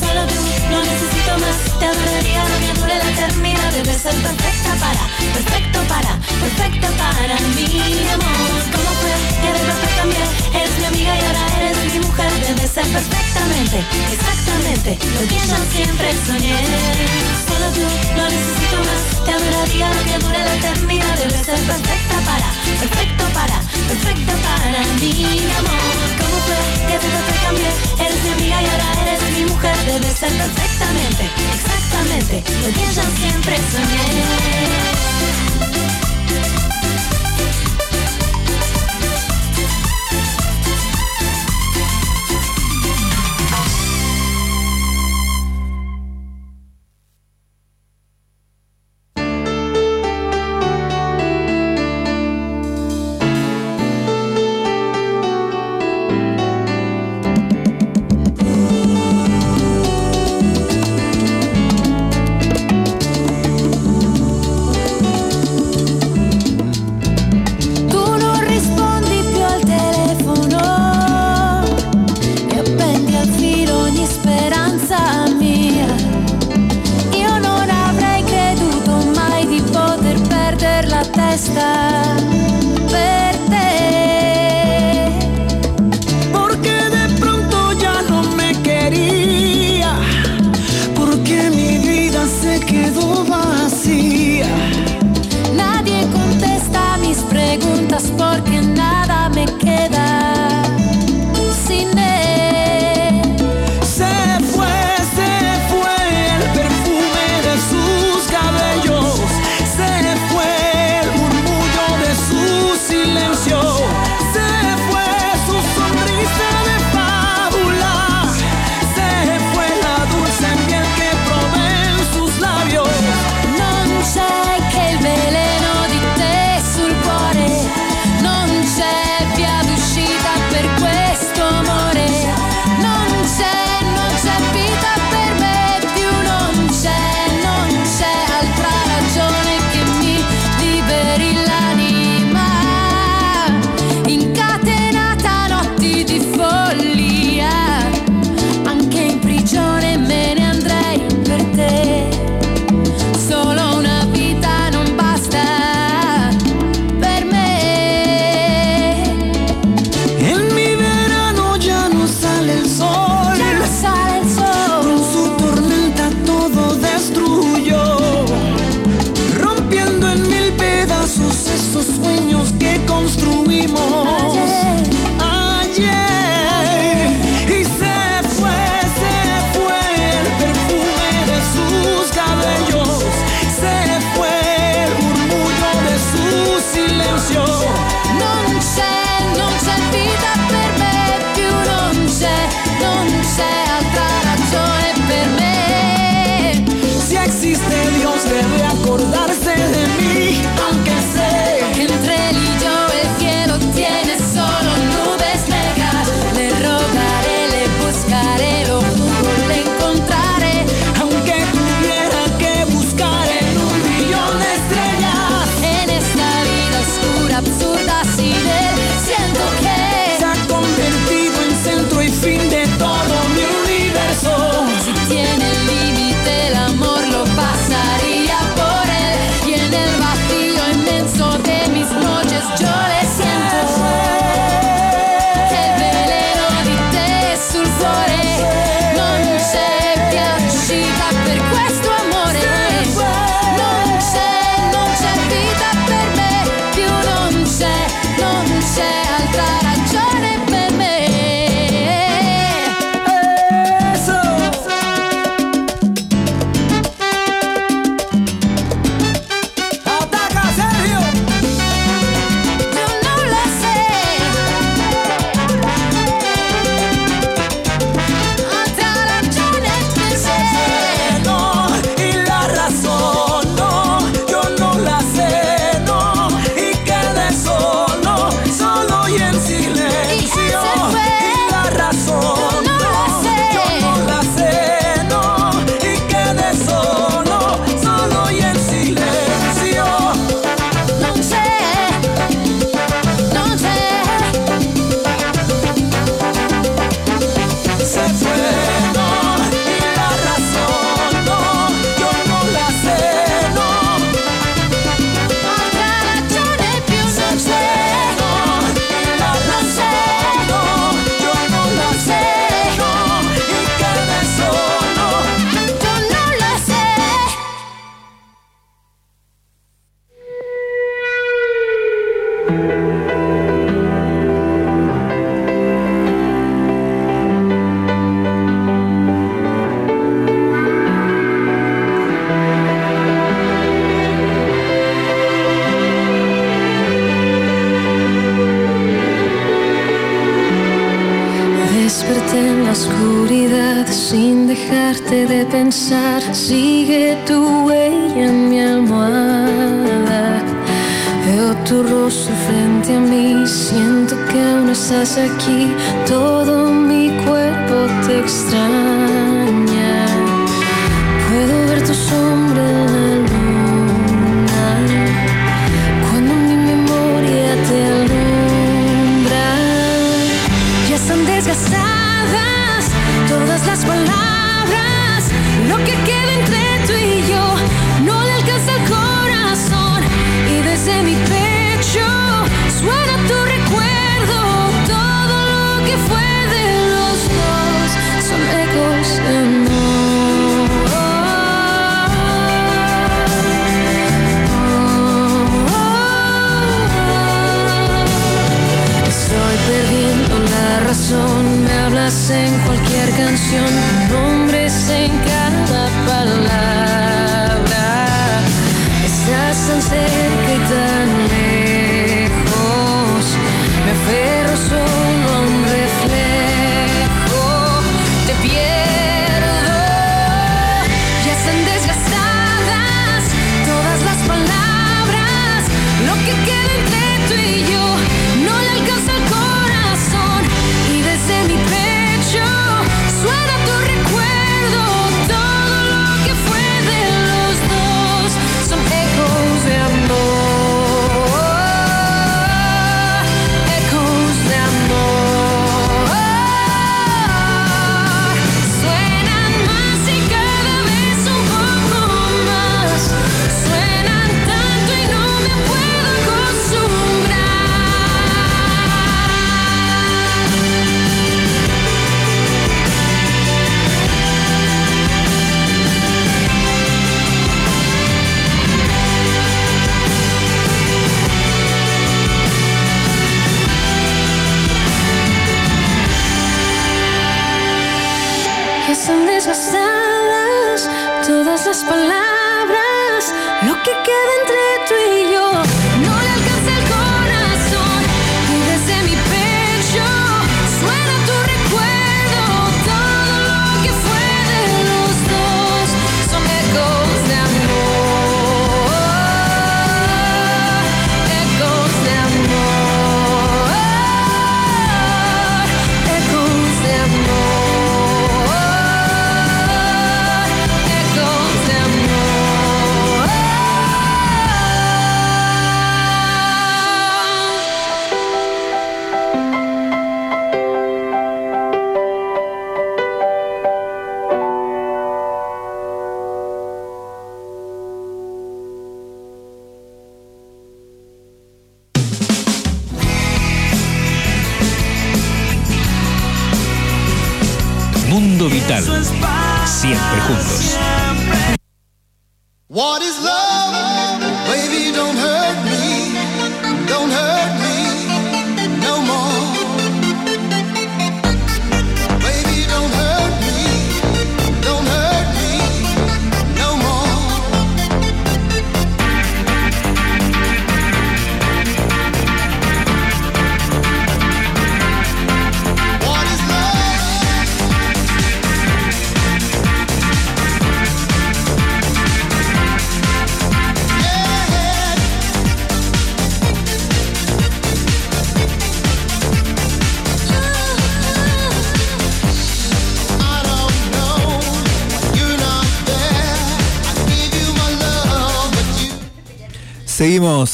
[0.00, 1.56] Solo no necesito más.
[1.78, 3.70] Te adoraría lo que dure la eternidad.
[3.72, 5.04] Debes ser perfecta para,
[5.36, 6.12] perfecto para,
[6.42, 7.68] perfecta para mi
[8.16, 8.58] amor.
[8.74, 10.24] ¿Cómo fue que de cambié?
[10.58, 12.30] Eres mi amiga y ahora eres mi mujer.
[12.46, 13.78] Debes ser perfectamente,
[14.14, 16.58] exactamente lo que yo siempre soñé.
[17.48, 17.86] Solo tú,
[18.16, 19.00] no necesito más.
[19.24, 21.14] Te adoraría lo que dure la eternidad.
[21.22, 22.48] Debes ser perfecta para,
[22.82, 23.56] perfecto para,
[23.88, 26.13] perfecta para mi amor.
[26.44, 27.70] ¿Cómo fue que de papel cambié?
[28.04, 29.76] Eres mi amiga y ahora eres mi mujer.
[29.86, 31.24] Debes ser perfectamente,
[31.54, 35.33] exactamente lo que yo siempre soñé.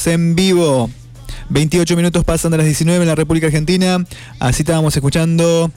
[0.05, 0.89] En vivo.
[1.49, 4.05] 28 minutos pasan de las 19 en la República Argentina.
[4.39, 5.69] Así estábamos escuchando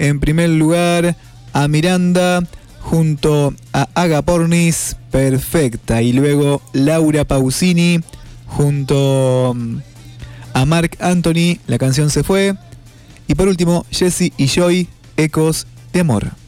[0.00, 1.16] en primer lugar
[1.52, 2.42] a Miranda
[2.80, 6.02] junto a Aga Pornis, perfecta.
[6.02, 8.00] Y luego Laura Pausini
[8.46, 9.76] junto mm,
[10.54, 12.56] a Mark Anthony, la canción se fue.
[13.28, 16.39] Y por último, Jesse y Joy, Ecos de Amor.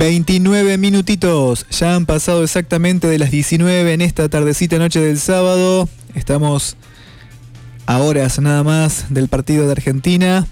[0.00, 1.66] ...29 minutitos...
[1.68, 3.92] ...ya han pasado exactamente de las 19...
[3.92, 5.90] ...en esta tardecita noche del sábado...
[6.14, 6.78] ...estamos
[7.84, 9.12] a horas nada más...
[9.12, 10.46] ...del partido de Argentina...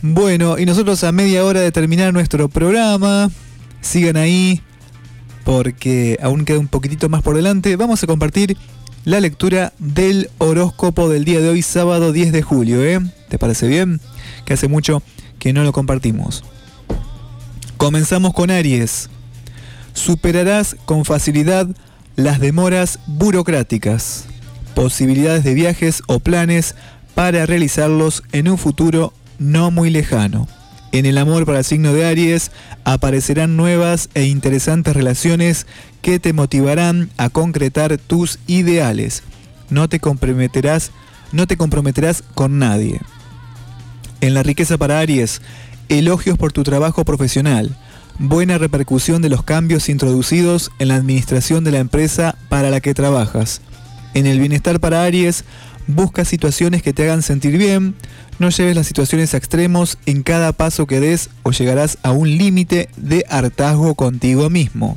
[0.00, 3.32] ...bueno, y nosotros a media hora de terminar nuestro programa...
[3.80, 4.62] ...sigan ahí...
[5.44, 8.56] porque aún queda un poquitito más por delante, vamos a compartir
[9.04, 12.84] la lectura del horóscopo del día de hoy, sábado 10 de julio.
[12.84, 13.00] ¿eh?
[13.28, 14.00] ¿Te parece bien?
[14.44, 15.02] Que hace mucho
[15.40, 16.44] que no lo compartimos.
[17.78, 19.08] Comenzamos con Aries.
[19.92, 21.68] Superarás con facilidad
[22.16, 24.24] las demoras burocráticas,
[24.74, 26.74] posibilidades de viajes o planes
[27.14, 30.48] para realizarlos en un futuro no muy lejano.
[30.90, 32.50] En el amor para el signo de Aries
[32.82, 35.68] aparecerán nuevas e interesantes relaciones
[36.02, 39.22] que te motivarán a concretar tus ideales.
[39.70, 40.90] No te comprometerás,
[41.30, 43.00] no te comprometerás con nadie.
[44.20, 45.40] En la riqueza para Aries,
[45.88, 47.76] elogios por tu trabajo profesional,
[48.18, 52.94] buena repercusión de los cambios introducidos en la administración de la empresa para la que
[52.94, 53.60] trabajas.
[54.14, 55.44] En el bienestar para Aries,
[55.86, 57.94] busca situaciones que te hagan sentir bien,
[58.38, 62.36] no lleves las situaciones a extremos en cada paso que des o llegarás a un
[62.36, 64.96] límite de hartazgo contigo mismo.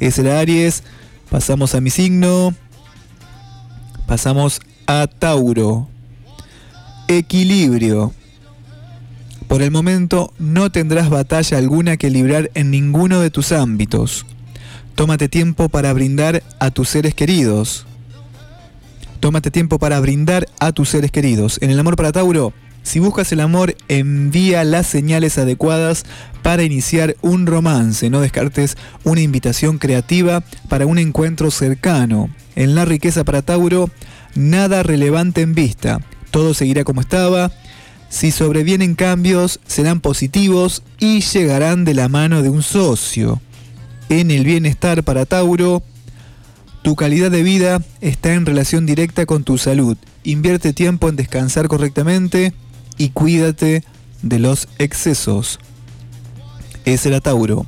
[0.00, 0.82] Es el Aries,
[1.30, 2.54] pasamos a mi signo,
[4.06, 5.88] pasamos a Tauro.
[7.08, 8.12] Equilibrio.
[9.48, 14.26] Por el momento no tendrás batalla alguna que librar en ninguno de tus ámbitos.
[14.94, 17.86] Tómate tiempo para brindar a tus seres queridos.
[19.20, 21.58] Tómate tiempo para brindar a tus seres queridos.
[21.60, 22.52] En el amor para Tauro,
[22.82, 26.04] si buscas el amor, envía las señales adecuadas
[26.42, 28.10] para iniciar un romance.
[28.10, 32.30] No descartes una invitación creativa para un encuentro cercano.
[32.54, 33.90] En la riqueza para Tauro,
[34.34, 36.00] nada relevante en vista.
[36.30, 37.50] Todo seguirá como estaba.
[38.16, 43.42] Si sobrevienen cambios, serán positivos y llegarán de la mano de un socio.
[44.08, 45.82] En el bienestar para Tauro,
[46.80, 49.98] tu calidad de vida está en relación directa con tu salud.
[50.24, 52.54] Invierte tiempo en descansar correctamente
[52.96, 53.84] y cuídate
[54.22, 55.58] de los excesos.
[56.86, 57.66] Ese era Tauro.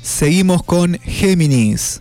[0.00, 2.00] Seguimos con Géminis.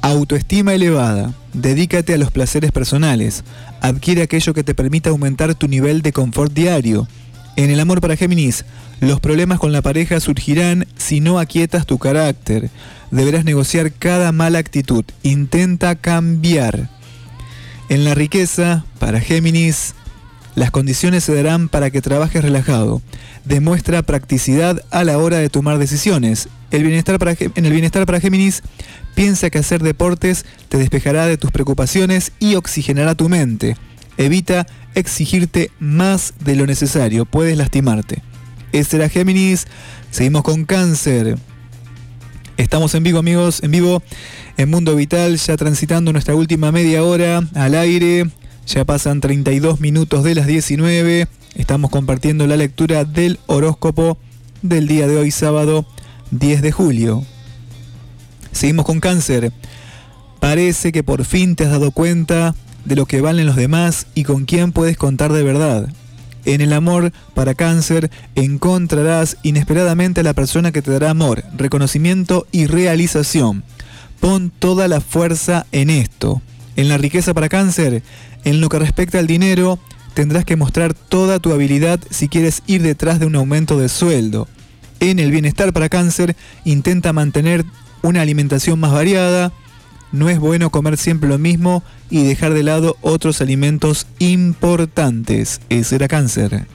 [0.00, 1.34] Autoestima elevada.
[1.52, 3.42] Dedícate a los placeres personales.
[3.80, 7.08] Adquiere aquello que te permita aumentar tu nivel de confort diario.
[7.56, 8.64] En el amor para Géminis,
[9.00, 12.70] los problemas con la pareja surgirán si no aquietas tu carácter.
[13.10, 15.04] Deberás negociar cada mala actitud.
[15.22, 16.88] Intenta cambiar.
[17.88, 19.94] En la riqueza, para Géminis,
[20.54, 23.00] las condiciones se darán para que trabajes relajado.
[23.44, 26.48] Demuestra practicidad a la hora de tomar decisiones.
[26.70, 28.62] El bienestar para, en el bienestar para Géminis,
[29.18, 33.76] piensa que hacer deportes te despejará de tus preocupaciones y oxigenará tu mente.
[34.16, 34.64] Evita
[34.94, 38.22] exigirte más de lo necesario, puedes lastimarte.
[38.70, 39.66] Este era Géminis,
[40.12, 41.36] seguimos con cáncer.
[42.58, 44.04] Estamos en vivo amigos, en vivo
[44.56, 48.30] en Mundo Vital, ya transitando nuestra última media hora al aire.
[48.68, 51.26] Ya pasan 32 minutos de las 19.
[51.56, 54.16] Estamos compartiendo la lectura del horóscopo
[54.62, 55.88] del día de hoy, sábado
[56.30, 57.26] 10 de julio.
[58.58, 59.52] Seguimos con cáncer.
[60.40, 64.24] Parece que por fin te has dado cuenta de lo que valen los demás y
[64.24, 65.88] con quién puedes contar de verdad.
[66.44, 72.48] En el amor para cáncer encontrarás inesperadamente a la persona que te dará amor, reconocimiento
[72.50, 73.62] y realización.
[74.18, 76.42] Pon toda la fuerza en esto.
[76.74, 78.02] En la riqueza para cáncer,
[78.42, 79.78] en lo que respecta al dinero,
[80.14, 84.48] tendrás que mostrar toda tu habilidad si quieres ir detrás de un aumento de sueldo.
[84.98, 87.64] En el bienestar para cáncer, intenta mantener
[88.02, 89.52] una alimentación más variada.
[90.12, 95.60] No es bueno comer siempre lo mismo y dejar de lado otros alimentos importantes.
[95.68, 96.66] Ese era cáncer.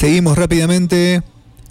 [0.00, 1.22] Seguimos rápidamente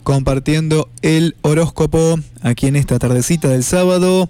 [0.04, 4.30] compartiendo el horóscopo aquí en esta tardecita del sábado.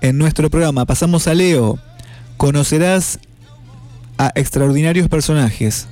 [0.00, 1.78] En nuestro programa pasamos a Leo.
[2.36, 3.20] Conocerás
[4.18, 5.86] a extraordinarios personajes.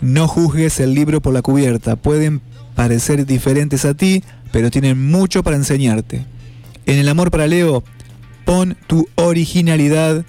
[0.00, 1.96] No juzgues el libro por la cubierta.
[1.96, 2.40] Pueden
[2.74, 6.24] parecer diferentes a ti, pero tienen mucho para enseñarte.
[6.86, 7.84] En el amor para Leo,
[8.44, 10.24] pon tu originalidad.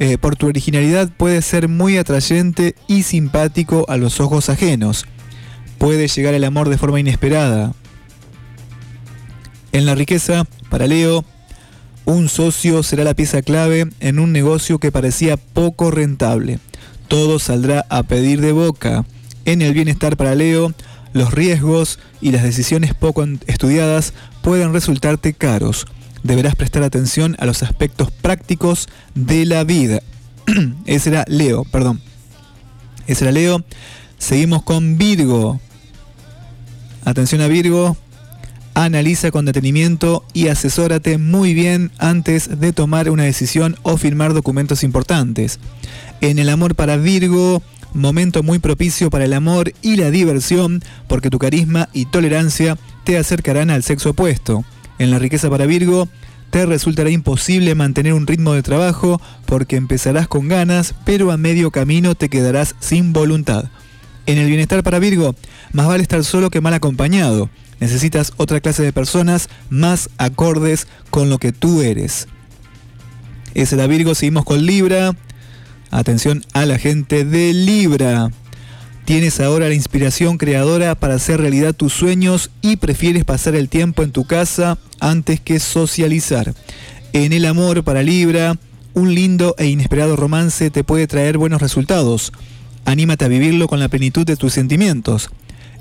[0.00, 5.06] Eh, por tu originalidad puedes ser muy atrayente y simpático a los ojos ajenos.
[5.78, 7.72] Puede llegar el amor de forma inesperada.
[9.72, 11.24] En la riqueza, para Leo,
[12.04, 16.58] un socio será la pieza clave en un negocio que parecía poco rentable.
[17.06, 19.04] Todo saldrá a pedir de boca.
[19.44, 20.72] En el bienestar para Leo,
[21.12, 25.86] los riesgos y las decisiones poco estudiadas pueden resultarte caros.
[26.22, 30.00] Deberás prestar atención a los aspectos prácticos de la vida.
[30.86, 32.00] Ese era Leo, perdón.
[33.06, 33.64] Ese era Leo.
[34.18, 35.60] Seguimos con Virgo.
[37.04, 37.96] Atención a Virgo.
[38.74, 44.84] Analiza con detenimiento y asesórate muy bien antes de tomar una decisión o firmar documentos
[44.84, 45.58] importantes.
[46.20, 47.60] En el amor para Virgo,
[47.92, 53.18] momento muy propicio para el amor y la diversión, porque tu carisma y tolerancia te
[53.18, 54.64] acercarán al sexo opuesto.
[54.98, 56.08] En la riqueza para Virgo,
[56.50, 61.70] te resultará imposible mantener un ritmo de trabajo porque empezarás con ganas, pero a medio
[61.70, 63.66] camino te quedarás sin voluntad.
[64.28, 65.34] En el bienestar para Virgo,
[65.72, 67.48] más vale estar solo que mal acompañado.
[67.80, 72.28] Necesitas otra clase de personas más acordes con lo que tú eres.
[73.54, 75.16] Ese era Virgo, seguimos con Libra.
[75.90, 78.30] Atención a la gente de Libra.
[79.06, 84.02] Tienes ahora la inspiración creadora para hacer realidad tus sueños y prefieres pasar el tiempo
[84.02, 86.52] en tu casa antes que socializar.
[87.14, 88.58] En el amor para Libra,
[88.92, 92.30] un lindo e inesperado romance te puede traer buenos resultados.
[92.88, 95.28] Anímate a vivirlo con la plenitud de tus sentimientos.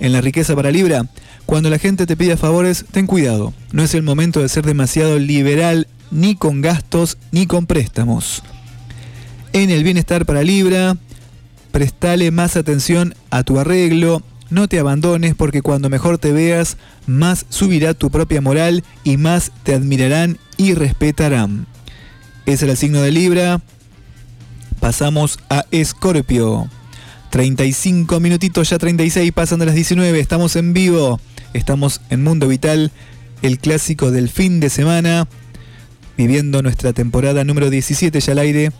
[0.02, 1.06] En la riqueza para Libra,
[1.46, 3.54] cuando la gente te pida favores, ten cuidado.
[3.72, 8.44] No es el momento de ser demasiado liberal ni con gastos ni con préstamos.
[9.54, 10.98] En el bienestar para Libra,
[11.72, 17.46] prestale más atención a tu arreglo, no te abandones porque cuando mejor te veas, más
[17.48, 21.68] subirá tu propia moral y más te admirarán y respetarán.
[22.46, 23.62] Ese era el signo de Libra.
[24.82, 26.68] Pasamos a Escorpio.
[27.38, 31.22] 35 minutitos, ya 36, pasan de las 19, estamos en vivo,
[31.54, 32.92] estamos en Mundo Vital,
[33.44, 35.28] el clásico del fin de semana,
[36.18, 38.72] viviendo nuestra temporada número 17 ya al aire,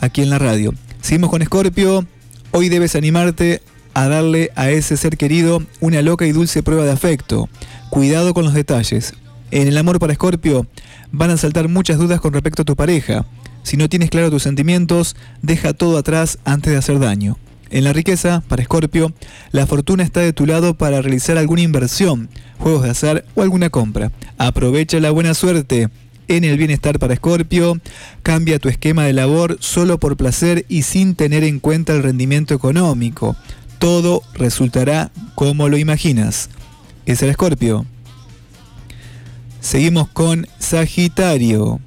[0.00, 0.74] aquí en la radio.
[1.00, 2.06] Seguimos con Escorpio,
[2.52, 3.62] hoy debes animarte
[3.94, 7.48] a darle a ese ser querido una loca y dulce prueba de afecto.
[7.90, 9.14] Cuidado con los detalles.
[9.50, 10.68] En el amor para Escorpio
[11.10, 13.26] van a saltar muchas dudas con respecto a tu pareja.
[13.64, 17.38] Si no tienes claro tus sentimientos, deja todo atrás antes de hacer daño.
[17.70, 19.12] En la riqueza, para Escorpio,
[19.52, 23.68] la fortuna está de tu lado para realizar alguna inversión, juegos de azar o alguna
[23.68, 24.10] compra.
[24.38, 25.88] Aprovecha la buena suerte.
[26.28, 27.78] En el bienestar para Escorpio,
[28.22, 32.54] cambia tu esquema de labor solo por placer y sin tener en cuenta el rendimiento
[32.54, 33.36] económico.
[33.78, 36.48] Todo resultará como lo imaginas.
[37.04, 37.84] Es el Escorpio.
[39.60, 41.80] Seguimos con Sagitario.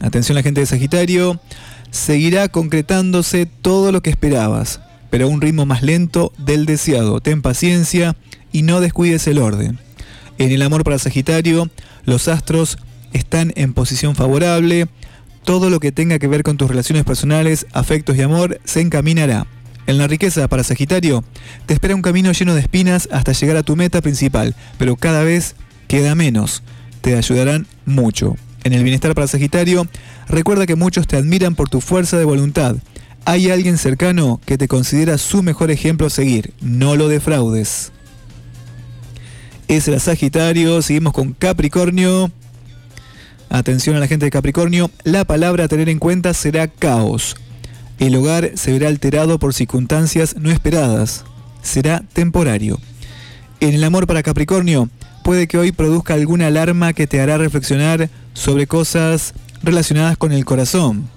[0.00, 1.40] Atención la gente de Sagitario.
[1.90, 4.80] Seguirá concretándose todo lo que esperabas
[5.14, 7.20] pero a un ritmo más lento del deseado.
[7.20, 8.16] Ten paciencia
[8.50, 9.78] y no descuides el orden.
[10.38, 11.70] En el amor para Sagitario,
[12.04, 12.78] los astros
[13.12, 14.88] están en posición favorable.
[15.44, 19.46] Todo lo que tenga que ver con tus relaciones personales, afectos y amor se encaminará.
[19.86, 21.22] En la riqueza para Sagitario,
[21.66, 25.22] te espera un camino lleno de espinas hasta llegar a tu meta principal, pero cada
[25.22, 25.54] vez
[25.86, 26.64] queda menos.
[27.02, 28.34] Te ayudarán mucho.
[28.64, 29.86] En el bienestar para Sagitario,
[30.26, 32.74] recuerda que muchos te admiran por tu fuerza de voluntad
[33.24, 36.52] hay alguien cercano que te considera su mejor ejemplo a seguir.
[36.60, 37.92] No lo defraudes.
[39.68, 40.82] Es el Sagitario.
[40.82, 42.30] Seguimos con Capricornio.
[43.48, 44.90] Atención a la gente de Capricornio.
[45.04, 47.36] La palabra a tener en cuenta será caos.
[47.98, 51.24] El hogar se verá alterado por circunstancias no esperadas.
[51.62, 52.78] Será temporario.
[53.60, 54.90] En el amor para Capricornio,
[55.22, 60.44] puede que hoy produzca alguna alarma que te hará reflexionar sobre cosas relacionadas con el
[60.44, 61.13] corazón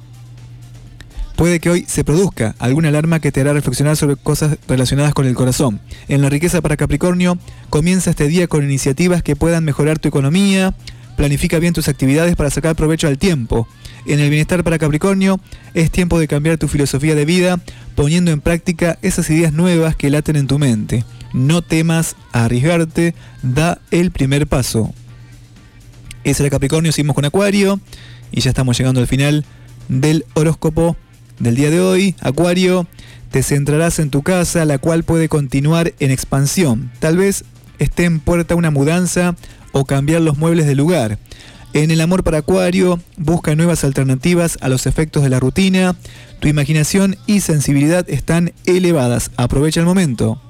[1.38, 5.28] puede que hoy se produzca alguna alarma que te hará reflexionar sobre cosas relacionadas con
[5.28, 5.80] el corazón.
[6.10, 7.38] En la riqueza para Capricornio,
[7.70, 10.74] comienza este día con iniciativas que puedan mejorar tu economía,
[11.16, 13.68] planifica bien tus actividades para sacar provecho al tiempo.
[14.08, 15.40] En el bienestar para Capricornio,
[15.76, 17.62] es tiempo de cambiar tu filosofía de vida,
[17.96, 21.06] poniendo en práctica esas ideas nuevas que laten en tu mente.
[21.34, 24.92] No temas a arriesgarte, da el primer paso.
[26.24, 27.80] Ese era Capricornio, seguimos con Acuario
[28.32, 29.46] y ya estamos llegando al final
[29.88, 30.98] del horóscopo
[31.40, 32.88] del día de hoy, Acuario,
[33.32, 36.92] te centrarás en tu casa, la cual puede continuar en expansión.
[37.00, 37.46] Tal vez
[37.80, 39.36] esté en puerta una mudanza
[39.72, 41.20] o cambiar los muebles de lugar.
[41.74, 45.96] En el amor para Acuario, busca nuevas alternativas a los efectos de la rutina.
[46.40, 49.32] Tu imaginación y sensibilidad están elevadas.
[49.38, 50.42] Aprovecha el momento.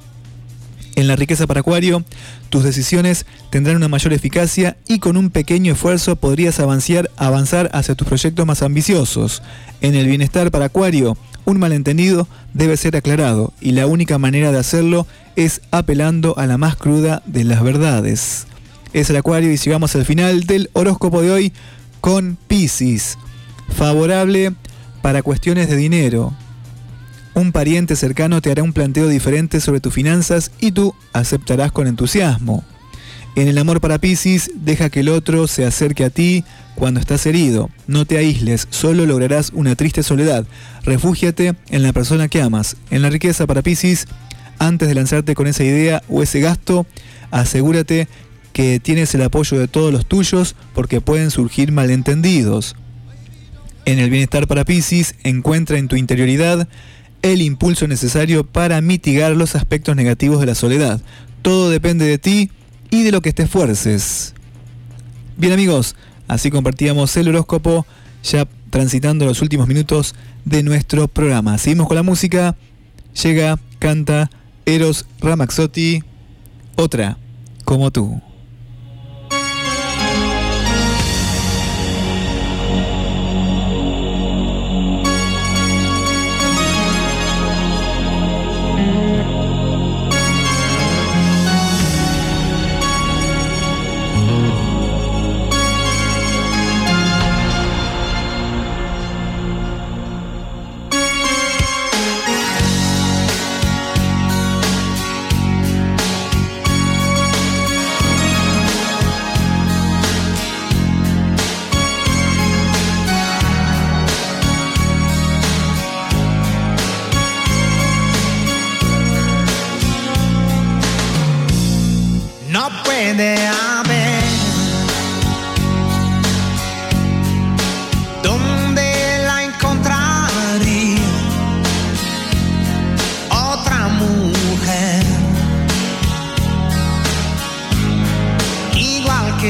[0.97, 2.03] En la riqueza para Acuario,
[2.49, 7.93] tus decisiones tendrán una mayor eficacia y con un pequeño esfuerzo podrías avanzar, avanzar hacia
[7.93, 9.43] tus proyectos más ambiciosos.
[9.81, 14.57] En el bienestar para Acuario, un malentendido debe ser aclarado y la única manera de
[14.57, 18.47] hacerlo es apelando a la más cruda de las verdades.
[18.91, 21.53] Es el Acuario y llegamos al final del horóscopo de hoy
[22.01, 23.19] con Pisces.
[23.69, 24.53] Favorable
[25.03, 26.33] para cuestiones de dinero,
[27.37, 31.85] un pariente cercano te hará un planteo diferente sobre tus finanzas y tú aceptarás con
[31.85, 32.65] entusiasmo.
[33.35, 36.43] En el amor para Pisces, deja que el otro se acerque a ti
[36.73, 37.69] cuando estás herido.
[37.85, 40.47] No te aísles, solo lograrás una triste soledad.
[40.83, 42.75] Refúgiate en la persona que amas.
[42.89, 44.07] En la riqueza para Pisces,
[44.57, 46.87] antes de lanzarte con esa idea o ese gasto,
[47.29, 48.07] asegúrate
[48.51, 52.75] que tienes el apoyo de todos los tuyos porque pueden surgir malentendidos.
[53.85, 56.67] En el bienestar para Pisces, encuentra en tu interioridad
[57.21, 61.01] el impulso necesario para mitigar los aspectos negativos de la soledad.
[61.41, 62.51] Todo depende de ti
[62.89, 64.33] y de lo que te esfuerces.
[65.37, 65.95] Bien amigos,
[66.27, 67.85] así compartíamos el horóscopo
[68.23, 70.15] ya transitando los últimos minutos
[70.45, 71.57] de nuestro programa.
[71.57, 72.55] Seguimos con la música.
[73.23, 74.29] Llega, canta
[74.65, 76.03] Eros Ramazzotti,
[76.75, 77.17] otra
[77.63, 78.21] como tú.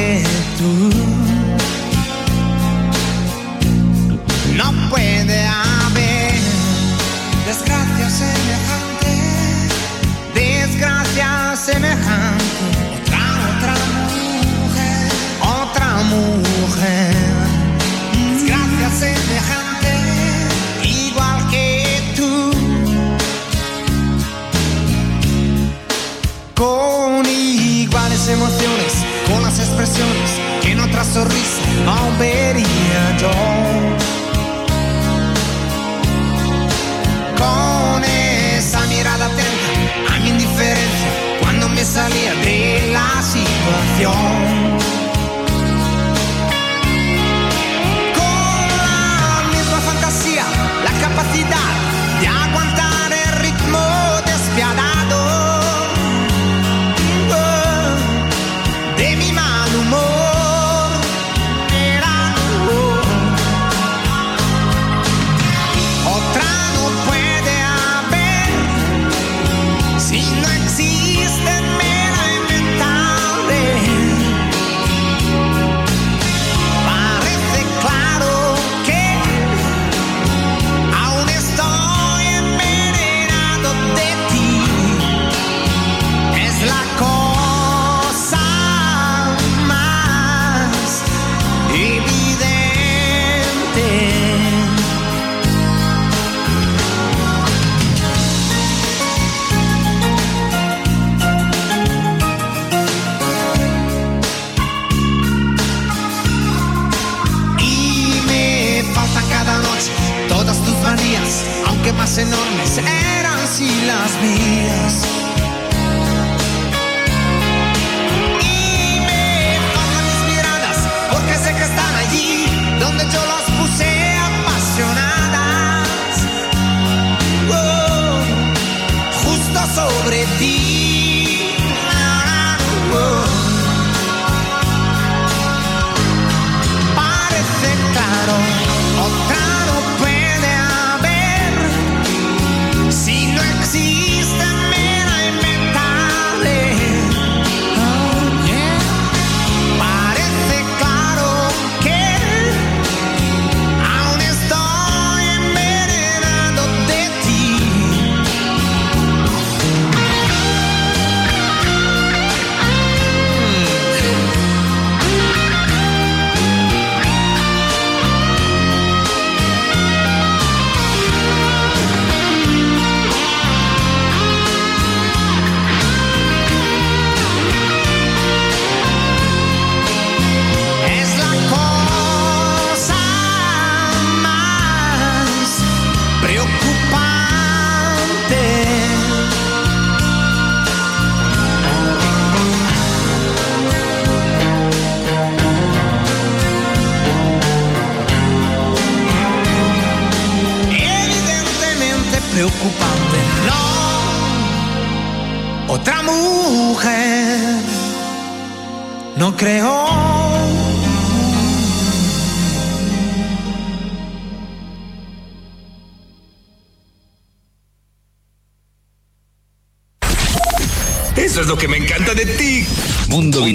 [0.08, 0.24] que
[0.58, 1.07] tú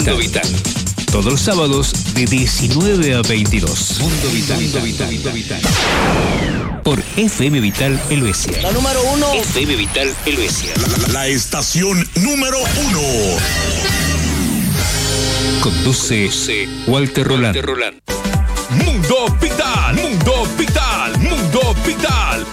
[0.03, 0.43] Mundo Vital.
[1.13, 3.99] Todos los sábados de 19 a 22.
[4.01, 4.61] Mundo Vital.
[4.61, 5.11] Mundo Vital.
[5.13, 5.61] Mundo Vital.
[6.83, 8.61] Por FM Vital Helvecia.
[8.63, 9.33] La número uno.
[9.33, 10.73] FM Vital Helvecia.
[11.13, 12.99] La estación número uno.
[15.61, 17.55] Conduce Walter Roland.
[18.71, 22.45] Mundo Vital, Mundo Vital, Mundo Vital.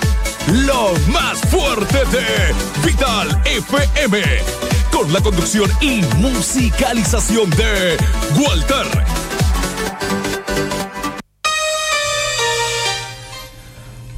[0.67, 2.55] Lo más fuerte de
[2.85, 4.70] Vital FM.
[5.13, 7.97] La conducción y musicalización de
[8.39, 8.87] Walter.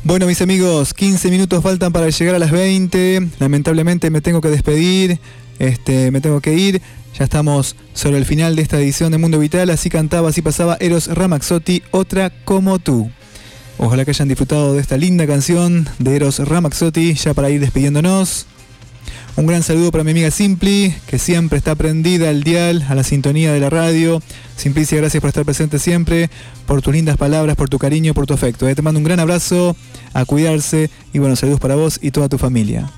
[0.05, 3.27] Bueno, mis amigos, 15 minutos faltan para llegar a las 20.
[3.39, 5.19] Lamentablemente me tengo que despedir.
[5.59, 6.83] Este, me tengo que ir.
[7.19, 9.71] Ya estamos sobre el final de esta edición de Mundo Vital.
[9.71, 13.11] Así cantaba, así pasaba Eros Ramazzotti, otra como tú.
[13.79, 18.47] Ojalá que hayan disfrutado de esta linda canción de Eros Ramazzotti, ya para ir despidiéndonos.
[19.35, 23.02] Un gran saludo para mi amiga Simpli, que siempre está prendida al dial, a la
[23.02, 24.23] sintonía de la radio.
[24.57, 26.28] Simplicia, gracias por estar presente siempre,
[26.67, 28.69] por tus lindas palabras, por tu cariño, por tu afecto.
[28.69, 29.75] Eh, Te mando un gran abrazo,
[30.12, 32.91] a cuidarse y bueno, saludos para vos y toda tu familia.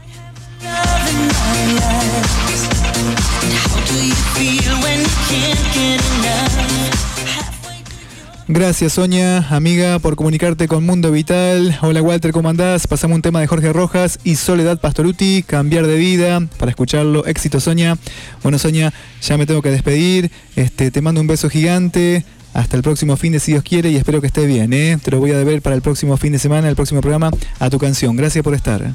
[8.46, 11.78] Gracias Sonia, amiga, por comunicarte con Mundo Vital.
[11.80, 12.86] Hola Walter, ¿cómo andás?
[12.86, 17.24] Pasamos un tema de Jorge Rojas y Soledad Pastoruti, Cambiar de Vida, para escucharlo.
[17.24, 17.96] Éxito Sonia.
[18.42, 18.92] Bueno Sonia,
[19.22, 20.30] ya me tengo que despedir.
[20.56, 22.22] Este, te mando un beso gigante.
[22.52, 24.74] Hasta el próximo fin de si Dios quiere y espero que esté bien.
[24.74, 24.98] ¿eh?
[25.02, 27.70] Te lo voy a deber para el próximo fin de semana, el próximo programa, a
[27.70, 28.14] tu canción.
[28.14, 28.92] Gracias por estar.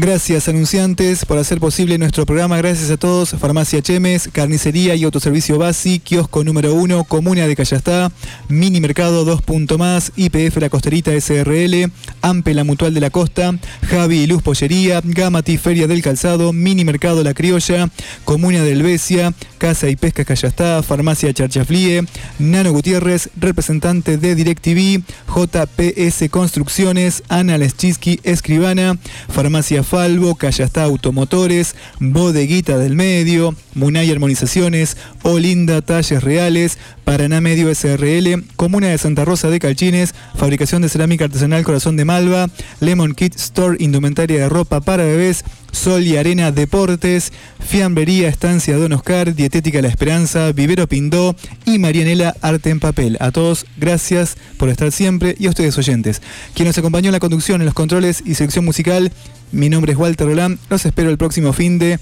[0.00, 2.56] Gracias anunciantes por hacer posible nuestro programa.
[2.56, 3.32] Gracias a todos.
[3.38, 8.10] Farmacia Chemes, Carnicería y Autoservicio Basi, Kiosco número 1, Comuna de Callastá,
[8.48, 13.52] Mini Mercado 2 Punto Más, IPF La Costerita SRL, Ampe La Mutual de la Costa,
[13.90, 17.90] Javi y Luz Pollería, Gamati Feria del Calzado, Mini Mercado La Criolla,
[18.24, 22.06] Comuna del Besia, Casa y Pesca Callastá, Farmacia Charchaflie,
[22.38, 28.96] Nano Gutiérrez, representante de DirecTV, JPS Construcciones, Ana Leschisky Escribana,
[29.28, 38.44] Farmacia Falvo, Callastá Automotores, Bodeguita del Medio, Munay Armonizaciones, Olinda Talles Reales, Paraná Medio SRL,
[38.56, 42.48] Comuna de Santa Rosa de Calchines, Fabricación de Cerámica Artesanal Corazón de Malva,
[42.80, 48.92] Lemon Kit Store, Indumentaria de Ropa para Bebés, Sol y Arena Deportes, Fiambrería Estancia Don
[48.92, 53.16] Oscar, Dietética La Esperanza, Vivero Pindó y Marianela Arte en Papel.
[53.20, 56.22] A todos, gracias por estar siempre y a ustedes oyentes.
[56.54, 59.12] Quien nos acompañó en la conducción, en los controles y selección musical,
[59.52, 60.58] mi nombre es Walter Roland.
[60.68, 61.98] Los espero el próximo fin de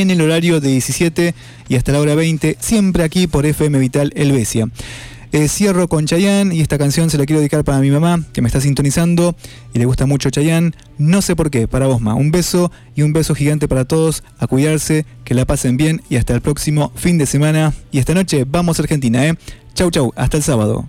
[0.00, 1.34] en el horario de 17
[1.68, 4.68] y hasta la hora 20, siempre aquí por FM Vital Helvecia.
[5.32, 8.42] Eh, cierro con Chayanne y esta canción se la quiero dedicar para mi mamá, que
[8.42, 9.34] me está sintonizando
[9.72, 10.72] y le gusta mucho Chayanne.
[10.98, 12.14] No sé por qué, para vos, ma.
[12.14, 14.22] Un beso y un beso gigante para todos.
[14.38, 17.72] A cuidarse, que la pasen bien y hasta el próximo fin de semana.
[17.90, 19.34] Y esta noche vamos a Argentina, ¿eh?
[19.74, 20.12] Chau, chau.
[20.16, 20.86] Hasta el sábado.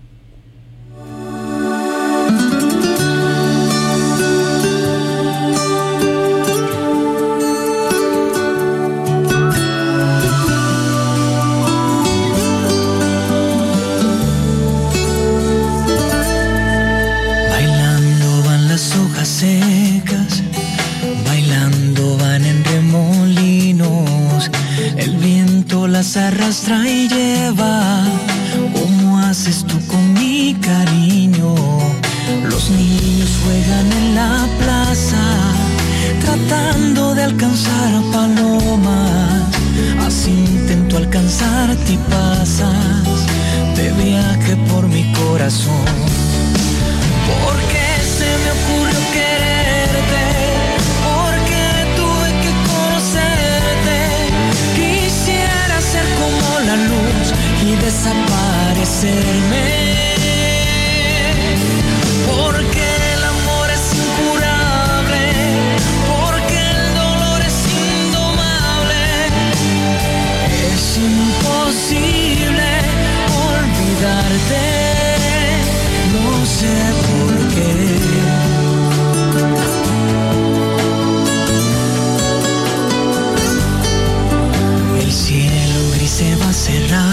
[26.03, 28.03] Arrastra y lleva.
[28.73, 31.55] ¿Cómo haces tú con mi cariño?
[32.43, 35.23] Los niños juegan en la plaza,
[36.25, 39.43] tratando de alcanzar palomas.
[40.05, 43.19] Así intento alcanzarte y pasas
[43.77, 45.85] de viaje por mi corazón.
[47.45, 49.62] ¿Por qué se me ocurrió quererte?
[57.83, 59.65] Desaparecerme.
[62.25, 65.23] Porque el amor es incurable.
[66.11, 69.03] Porque el dolor es indomable.
[70.73, 72.69] Es imposible
[73.51, 74.63] olvidarte.
[76.15, 76.75] No sé
[77.07, 77.71] por qué.
[85.01, 87.12] El cielo gris se va días de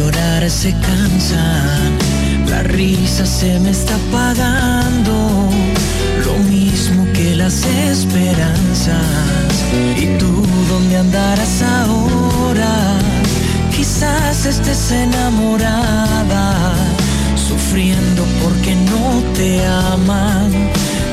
[0.00, 1.98] llorar se cansan.
[2.48, 5.14] La risa se me está apagando,
[6.26, 9.54] lo mismo que las esperanzas.
[10.02, 10.32] ¿Y tú
[10.70, 12.72] dónde andarás ahora?
[13.76, 16.74] Quizás estés enamorada,
[17.48, 19.06] sufriendo porque no
[19.36, 20.50] te aman,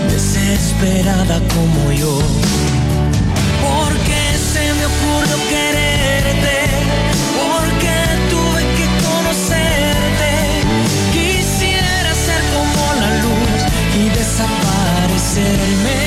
[0.09, 2.19] desesperada como yo.
[15.37, 15.97] Desaparecerme.
[15.97, 16.06] Porque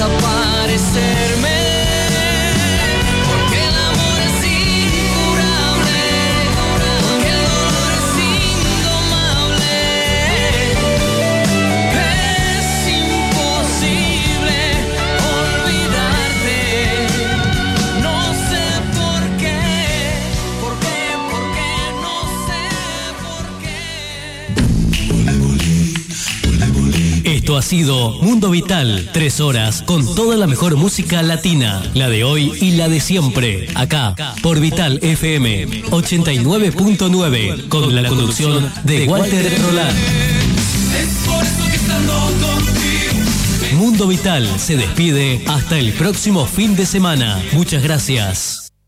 [0.00, 0.27] y
[27.58, 32.52] ha sido Mundo Vital, tres horas con toda la mejor música latina, la de hoy
[32.60, 39.96] y la de siempre, acá por Vital FM 89.9 con la conducción de Walter Roland.
[43.74, 47.42] Mundo Vital se despide hasta el próximo fin de semana.
[47.52, 48.57] Muchas gracias.